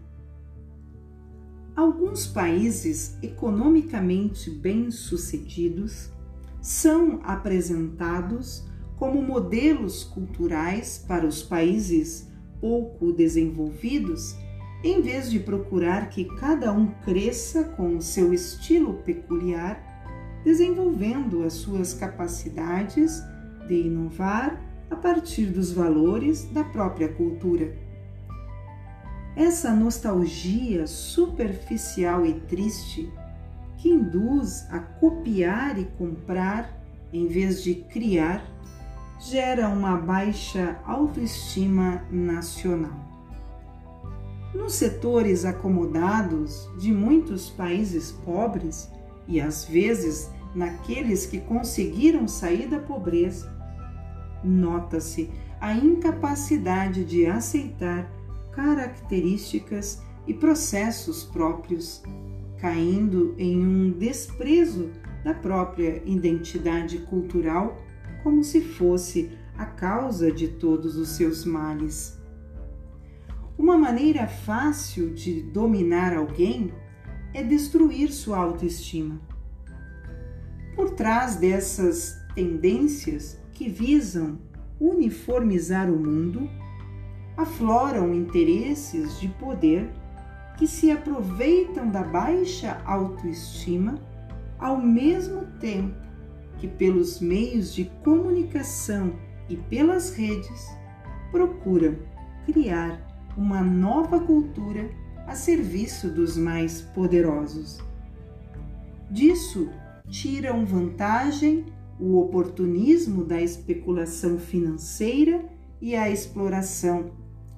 Alguns 1.75 2.25
países 2.27 3.17
economicamente 3.21 4.49
bem-sucedidos 4.49 6.09
são 6.61 7.19
apresentados 7.23 8.65
como 8.95 9.21
modelos 9.21 10.05
culturais 10.05 10.97
para 11.05 11.27
os 11.27 11.43
países 11.43 12.29
pouco 12.61 13.11
desenvolvidos, 13.11 14.33
em 14.81 15.01
vez 15.01 15.29
de 15.29 15.41
procurar 15.41 16.09
que 16.09 16.23
cada 16.37 16.71
um 16.71 16.87
cresça 17.01 17.65
com 17.65 17.97
o 17.97 18.01
seu 18.01 18.33
estilo 18.33 18.93
peculiar, 19.03 20.41
desenvolvendo 20.45 21.43
as 21.43 21.51
suas 21.51 21.93
capacidades 21.93 23.21
de 23.67 23.87
inovar 23.87 24.64
a 24.95 24.97
partir 24.97 25.47
dos 25.47 25.73
valores 25.73 26.45
da 26.53 26.63
própria 26.63 27.09
cultura. 27.09 27.75
Essa 29.35 29.73
nostalgia 29.73 30.87
superficial 30.87 32.25
e 32.25 32.33
triste 32.33 33.11
que 33.77 33.89
induz 33.89 34.65
a 34.71 34.79
copiar 34.79 35.77
e 35.77 35.83
comprar 35.97 36.81
em 37.11 37.27
vez 37.27 37.61
de 37.61 37.75
criar 37.75 38.41
gera 39.19 39.67
uma 39.67 39.97
baixa 39.97 40.79
autoestima 40.85 42.01
nacional. 42.09 42.97
Nos 44.53 44.75
setores 44.75 45.43
acomodados 45.43 46.69
de 46.79 46.93
muitos 46.93 47.49
países 47.49 48.13
pobres, 48.13 48.89
e 49.27 49.41
às 49.41 49.65
vezes 49.65 50.29
naqueles 50.55 51.25
que 51.25 51.41
conseguiram 51.41 52.29
sair 52.29 52.69
da 52.69 52.79
pobreza, 52.79 53.54
nota-se 54.45 55.29
a 55.59 55.73
incapacidade 55.73 57.03
de 57.03 57.25
aceitar 57.25 58.09
características 58.51 60.01
e 60.27 60.33
processos 60.33 61.23
próprios, 61.23 62.03
caindo 62.57 63.35
em 63.37 63.59
um 63.59 63.91
desprezo 63.91 64.91
da 65.23 65.33
própria 65.33 66.01
identidade 66.05 66.99
cultural 66.99 67.77
como 68.23 68.43
se 68.43 68.61
fosse 68.61 69.31
a 69.57 69.65
causa 69.65 70.31
de 70.31 70.47
todos 70.47 70.95
os 70.97 71.09
seus 71.09 71.45
males. 71.45 72.17
Uma 73.57 73.77
maneira 73.77 74.27
fácil 74.27 75.13
de 75.13 75.41
dominar 75.41 76.15
alguém 76.15 76.73
é 77.33 77.43
destruir 77.43 78.11
sua 78.11 78.37
autoestima. 78.37 79.19
Por 80.75 80.91
trás 80.91 81.37
dessas 81.37 82.17
tendências 82.33 83.39
que 83.55 83.69
visam 83.69 84.37
uniformizar 84.79 85.89
o 85.89 85.97
mundo, 85.97 86.47
afloram 87.37 88.13
interesses 88.13 89.19
de 89.19 89.29
poder 89.29 89.89
que 90.57 90.67
se 90.67 90.91
aproveitam 90.91 91.89
da 91.89 92.03
baixa 92.03 92.81
autoestima 92.85 93.95
ao 94.59 94.77
mesmo 94.77 95.45
tempo 95.59 95.95
que, 96.59 96.67
pelos 96.67 97.19
meios 97.19 97.73
de 97.73 97.85
comunicação 98.03 99.13
e 99.49 99.55
pelas 99.55 100.13
redes, 100.15 100.67
procuram 101.31 101.95
criar 102.45 103.01
uma 103.37 103.61
nova 103.61 104.19
cultura 104.19 104.89
a 105.27 105.33
serviço 105.33 106.09
dos 106.09 106.37
mais 106.37 106.81
poderosos. 106.81 107.79
Disso 109.09 109.69
tiram 110.09 110.65
vantagem 110.65 111.65
o 111.99 112.19
oportunismo 112.19 113.23
da 113.23 113.41
especulação 113.41 114.37
financeira 114.37 115.45
e 115.81 115.95
a 115.95 116.09
exploração, 116.09 117.11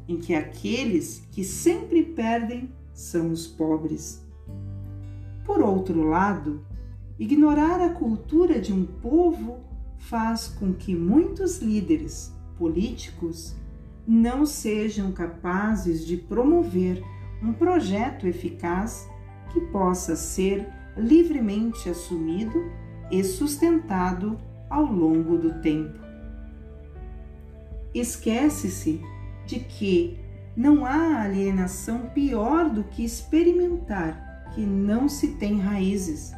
em 0.07 0.17
que 0.17 0.33
aqueles 0.33 1.23
que 1.31 1.43
sempre 1.43 2.03
perdem 2.03 2.71
são 2.93 3.31
os 3.31 3.47
pobres. 3.47 4.25
Por 5.45 5.61
outro 5.61 6.03
lado, 6.03 6.61
Ignorar 7.19 7.81
a 7.81 7.89
cultura 7.89 8.61
de 8.61 8.71
um 8.71 8.85
povo 8.85 9.57
faz 9.97 10.47
com 10.47 10.71
que 10.71 10.93
muitos 10.93 11.57
líderes 11.57 12.31
políticos 12.59 13.55
não 14.07 14.45
sejam 14.45 15.11
capazes 15.11 16.05
de 16.05 16.15
promover 16.15 17.03
um 17.41 17.51
projeto 17.51 18.27
eficaz 18.27 19.09
que 19.51 19.59
possa 19.59 20.15
ser 20.15 20.69
livremente 20.95 21.89
assumido 21.89 22.63
e 23.11 23.23
sustentado 23.23 24.37
ao 24.69 24.83
longo 24.85 25.37
do 25.37 25.61
tempo. 25.61 25.99
Esquece-se 27.93 29.01
de 29.45 29.59
que 29.59 30.19
não 30.55 30.85
há 30.85 31.21
alienação 31.21 32.07
pior 32.13 32.69
do 32.69 32.83
que 32.83 33.03
experimentar 33.03 34.51
que 34.53 34.61
não 34.61 35.07
se 35.07 35.29
tem 35.33 35.59
raízes 35.59 36.33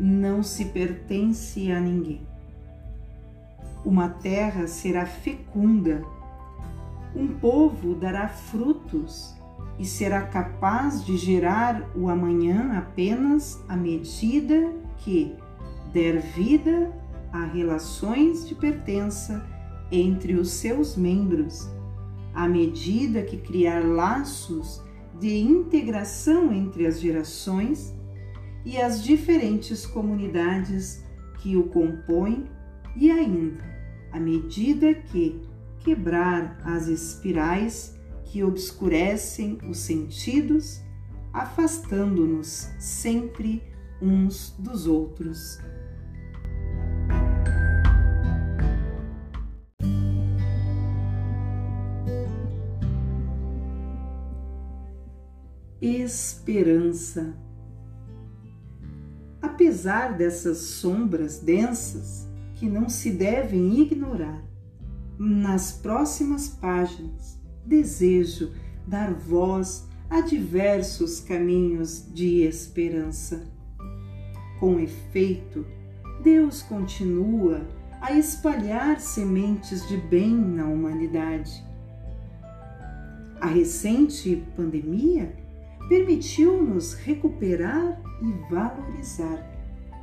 não 0.00 0.42
se 0.42 0.64
pertence 0.64 1.70
a 1.70 1.78
ninguém. 1.78 2.26
Uma 3.84 4.08
terra 4.08 4.66
será 4.66 5.04
fecunda, 5.04 6.02
um 7.14 7.28
povo 7.28 7.94
dará 7.94 8.28
frutos 8.28 9.34
e 9.78 9.84
será 9.84 10.22
capaz 10.22 11.04
de 11.04 11.16
gerar 11.16 11.82
o 11.94 12.08
amanhã 12.08 12.78
apenas 12.78 13.62
à 13.68 13.76
medida 13.76 14.72
que 14.98 15.36
der 15.92 16.20
vida 16.20 16.92
a 17.32 17.44
relações 17.44 18.48
de 18.48 18.54
pertença 18.54 19.44
entre 19.90 20.34
os 20.34 20.50
seus 20.50 20.96
membros, 20.96 21.68
à 22.34 22.48
medida 22.48 23.22
que 23.22 23.36
criar 23.36 23.84
laços 23.84 24.82
de 25.18 25.38
integração 25.38 26.52
entre 26.52 26.86
as 26.86 27.00
gerações 27.00 27.94
e 28.64 28.78
as 28.78 29.02
diferentes 29.02 29.84
comunidades 29.86 31.04
que 31.38 31.56
o 31.56 31.64
compõem, 31.64 32.44
e 32.96 33.10
ainda, 33.10 33.62
à 34.12 34.20
medida 34.20 34.94
que 34.94 35.40
quebrar 35.78 36.60
as 36.64 36.88
espirais 36.88 37.96
que 38.24 38.44
obscurecem 38.44 39.58
os 39.68 39.78
sentidos, 39.78 40.80
afastando-nos 41.32 42.70
sempre 42.78 43.62
uns 44.00 44.54
dos 44.58 44.86
outros. 44.86 45.58
Esperança 55.80 57.34
apesar 59.60 60.16
dessas 60.16 60.56
sombras 60.58 61.38
densas 61.38 62.26
que 62.54 62.66
não 62.66 62.88
se 62.88 63.10
devem 63.10 63.80
ignorar. 63.80 64.42
Nas 65.18 65.72
próximas 65.72 66.48
páginas, 66.48 67.38
desejo 67.64 68.52
dar 68.86 69.12
voz 69.12 69.86
a 70.08 70.22
diversos 70.22 71.20
caminhos 71.20 72.06
de 72.12 72.42
esperança. 72.42 73.46
Com 74.58 74.80
efeito, 74.80 75.66
Deus 76.22 76.62
continua 76.62 77.60
a 78.00 78.12
espalhar 78.12 78.98
sementes 78.98 79.86
de 79.88 79.96
bem 79.98 80.34
na 80.34 80.66
humanidade, 80.66 81.62
A 83.42 83.46
recente 83.46 84.42
pandemia 84.54 85.34
permitiu-nos 85.90 86.94
recuperar 86.94 88.00
e 88.22 88.30
valorizar 88.48 89.44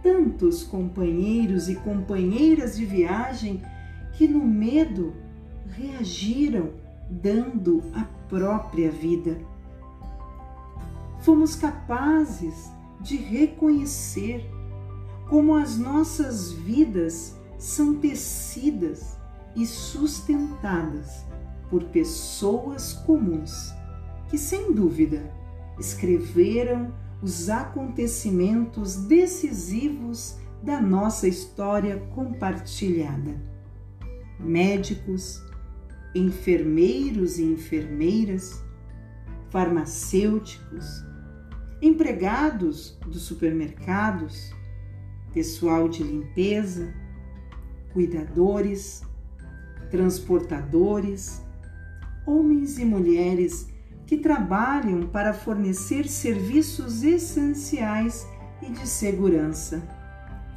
tantos 0.03 0.61
companheiros 0.61 1.69
e 1.69 1.75
companheiras 1.75 2.75
de 2.75 2.85
viagem 2.85 3.63
que 4.17 4.27
no 4.27 4.45
medo 4.45 5.13
reagiram 5.69 6.71
dando 7.09 7.81
a 7.95 8.03
própria 8.27 8.91
vida. 8.91 9.39
Fomos 11.21 11.55
capazes 11.55 12.69
de 12.99 13.15
reconhecer 13.15 14.45
como 15.29 15.55
as 15.55 15.77
nossas 15.77 16.51
vidas 16.51 17.37
são 17.57 17.95
tecidas 17.95 19.17
e 19.55 19.65
sustentadas 19.65 21.25
por 21.69 21.85
pessoas 21.85 22.91
comuns 22.91 23.73
que, 24.27 24.37
sem 24.37 24.73
dúvida, 24.73 25.36
escreveram 25.79 26.93
os 27.21 27.49
acontecimentos 27.49 28.95
decisivos 28.95 30.37
da 30.63 30.81
nossa 30.81 31.27
história 31.27 31.97
compartilhada. 32.13 33.35
Médicos, 34.39 35.41
enfermeiros 36.13 37.37
e 37.37 37.43
enfermeiras, 37.43 38.63
farmacêuticos, 39.49 41.03
empregados 41.81 42.97
dos 43.05 43.23
supermercados, 43.23 44.51
pessoal 45.33 45.87
de 45.87 46.03
limpeza, 46.03 46.93
cuidadores, 47.93 49.03
transportadores, 49.89 51.41
homens 52.25 52.77
e 52.77 52.85
mulheres 52.85 53.67
que 54.07 54.17
trabalham 54.17 55.05
para 55.05 55.33
fornecer 55.33 56.07
serviços 56.07 57.03
essenciais 57.03 58.25
e 58.61 58.71
de 58.71 58.87
segurança, 58.87 59.83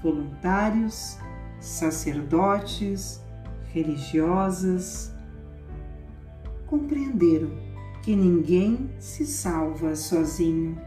voluntários, 0.01 1.19
sacerdotes, 1.59 3.21
religiosas, 3.75 5.13
compreenderam 6.67 7.51
que 8.05 8.15
ninguém 8.15 8.89
se 9.01 9.27
salva 9.27 9.97
sozinho. 9.97 10.81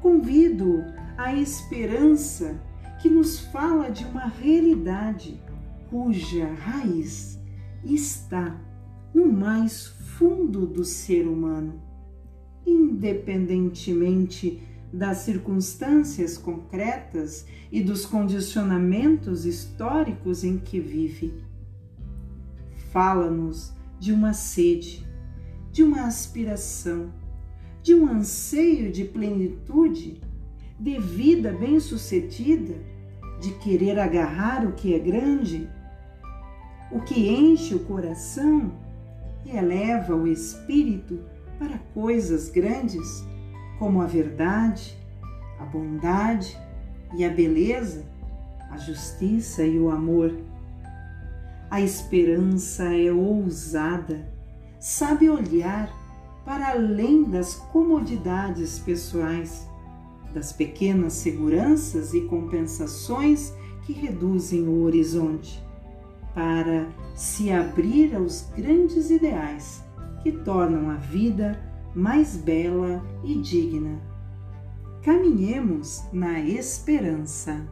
Convido 0.00 0.82
a 1.18 1.34
esperança 1.34 2.58
que 3.02 3.10
nos 3.10 3.38
fala 3.38 3.90
de 3.90 4.04
uma 4.06 4.26
realidade 4.26 5.40
cuja 5.90 6.46
raiz 6.54 7.38
está 7.84 8.58
no 9.14 9.30
mais 9.30 9.86
fundo 10.18 10.66
do 10.66 10.84
ser 10.84 11.28
humano, 11.28 11.80
independentemente 12.66 14.60
das 14.92 15.18
circunstâncias 15.18 16.36
concretas 16.36 17.46
e 17.70 17.80
dos 17.80 18.04
condicionamentos 18.04 19.46
históricos 19.46 20.42
em 20.42 20.58
que 20.58 20.80
vive. 20.80 21.44
Fala-nos 22.90 23.72
de 24.00 24.12
uma 24.12 24.32
sede, 24.32 25.06
de 25.70 25.84
uma 25.84 26.06
aspiração, 26.06 27.12
de 27.80 27.94
um 27.94 28.08
anseio 28.08 28.90
de 28.90 29.04
plenitude, 29.04 30.20
de 30.80 30.98
vida 30.98 31.52
bem-sucedida, 31.52 32.74
de 33.40 33.52
querer 33.58 34.00
agarrar 34.00 34.66
o 34.66 34.72
que 34.72 34.94
é 34.94 34.98
grande, 34.98 35.70
o 36.90 37.00
que 37.02 37.28
enche 37.28 37.76
o 37.76 37.80
coração 37.84 38.87
e 39.48 39.56
eleva 39.56 40.14
o 40.14 40.26
espírito 40.26 41.18
para 41.58 41.78
coisas 41.94 42.50
grandes, 42.50 43.24
como 43.78 44.02
a 44.02 44.06
verdade, 44.06 44.96
a 45.58 45.64
bondade 45.64 46.56
e 47.16 47.24
a 47.24 47.30
beleza, 47.30 48.04
a 48.70 48.76
justiça 48.76 49.64
e 49.64 49.78
o 49.78 49.90
amor. 49.90 50.32
A 51.70 51.80
esperança 51.80 52.84
é 52.94 53.10
ousada, 53.10 54.30
sabe 54.78 55.28
olhar 55.28 55.90
para 56.44 56.70
além 56.70 57.24
das 57.24 57.54
comodidades 57.54 58.78
pessoais, 58.78 59.66
das 60.32 60.52
pequenas 60.52 61.14
seguranças 61.14 62.12
e 62.14 62.22
compensações 62.22 63.52
que 63.84 63.92
reduzem 63.92 64.68
o 64.68 64.82
horizonte, 64.82 65.62
para 66.34 66.86
se 67.14 67.50
abrir 67.50 68.14
aos 68.14 68.48
grandes 68.56 69.10
ideais 69.10 69.84
que 70.22 70.32
tornam 70.32 70.90
a 70.90 70.94
vida 70.94 71.58
mais 71.94 72.36
bela 72.36 73.02
e 73.24 73.40
digna. 73.40 74.00
Caminhemos 75.02 76.04
na 76.12 76.40
esperança. 76.40 77.66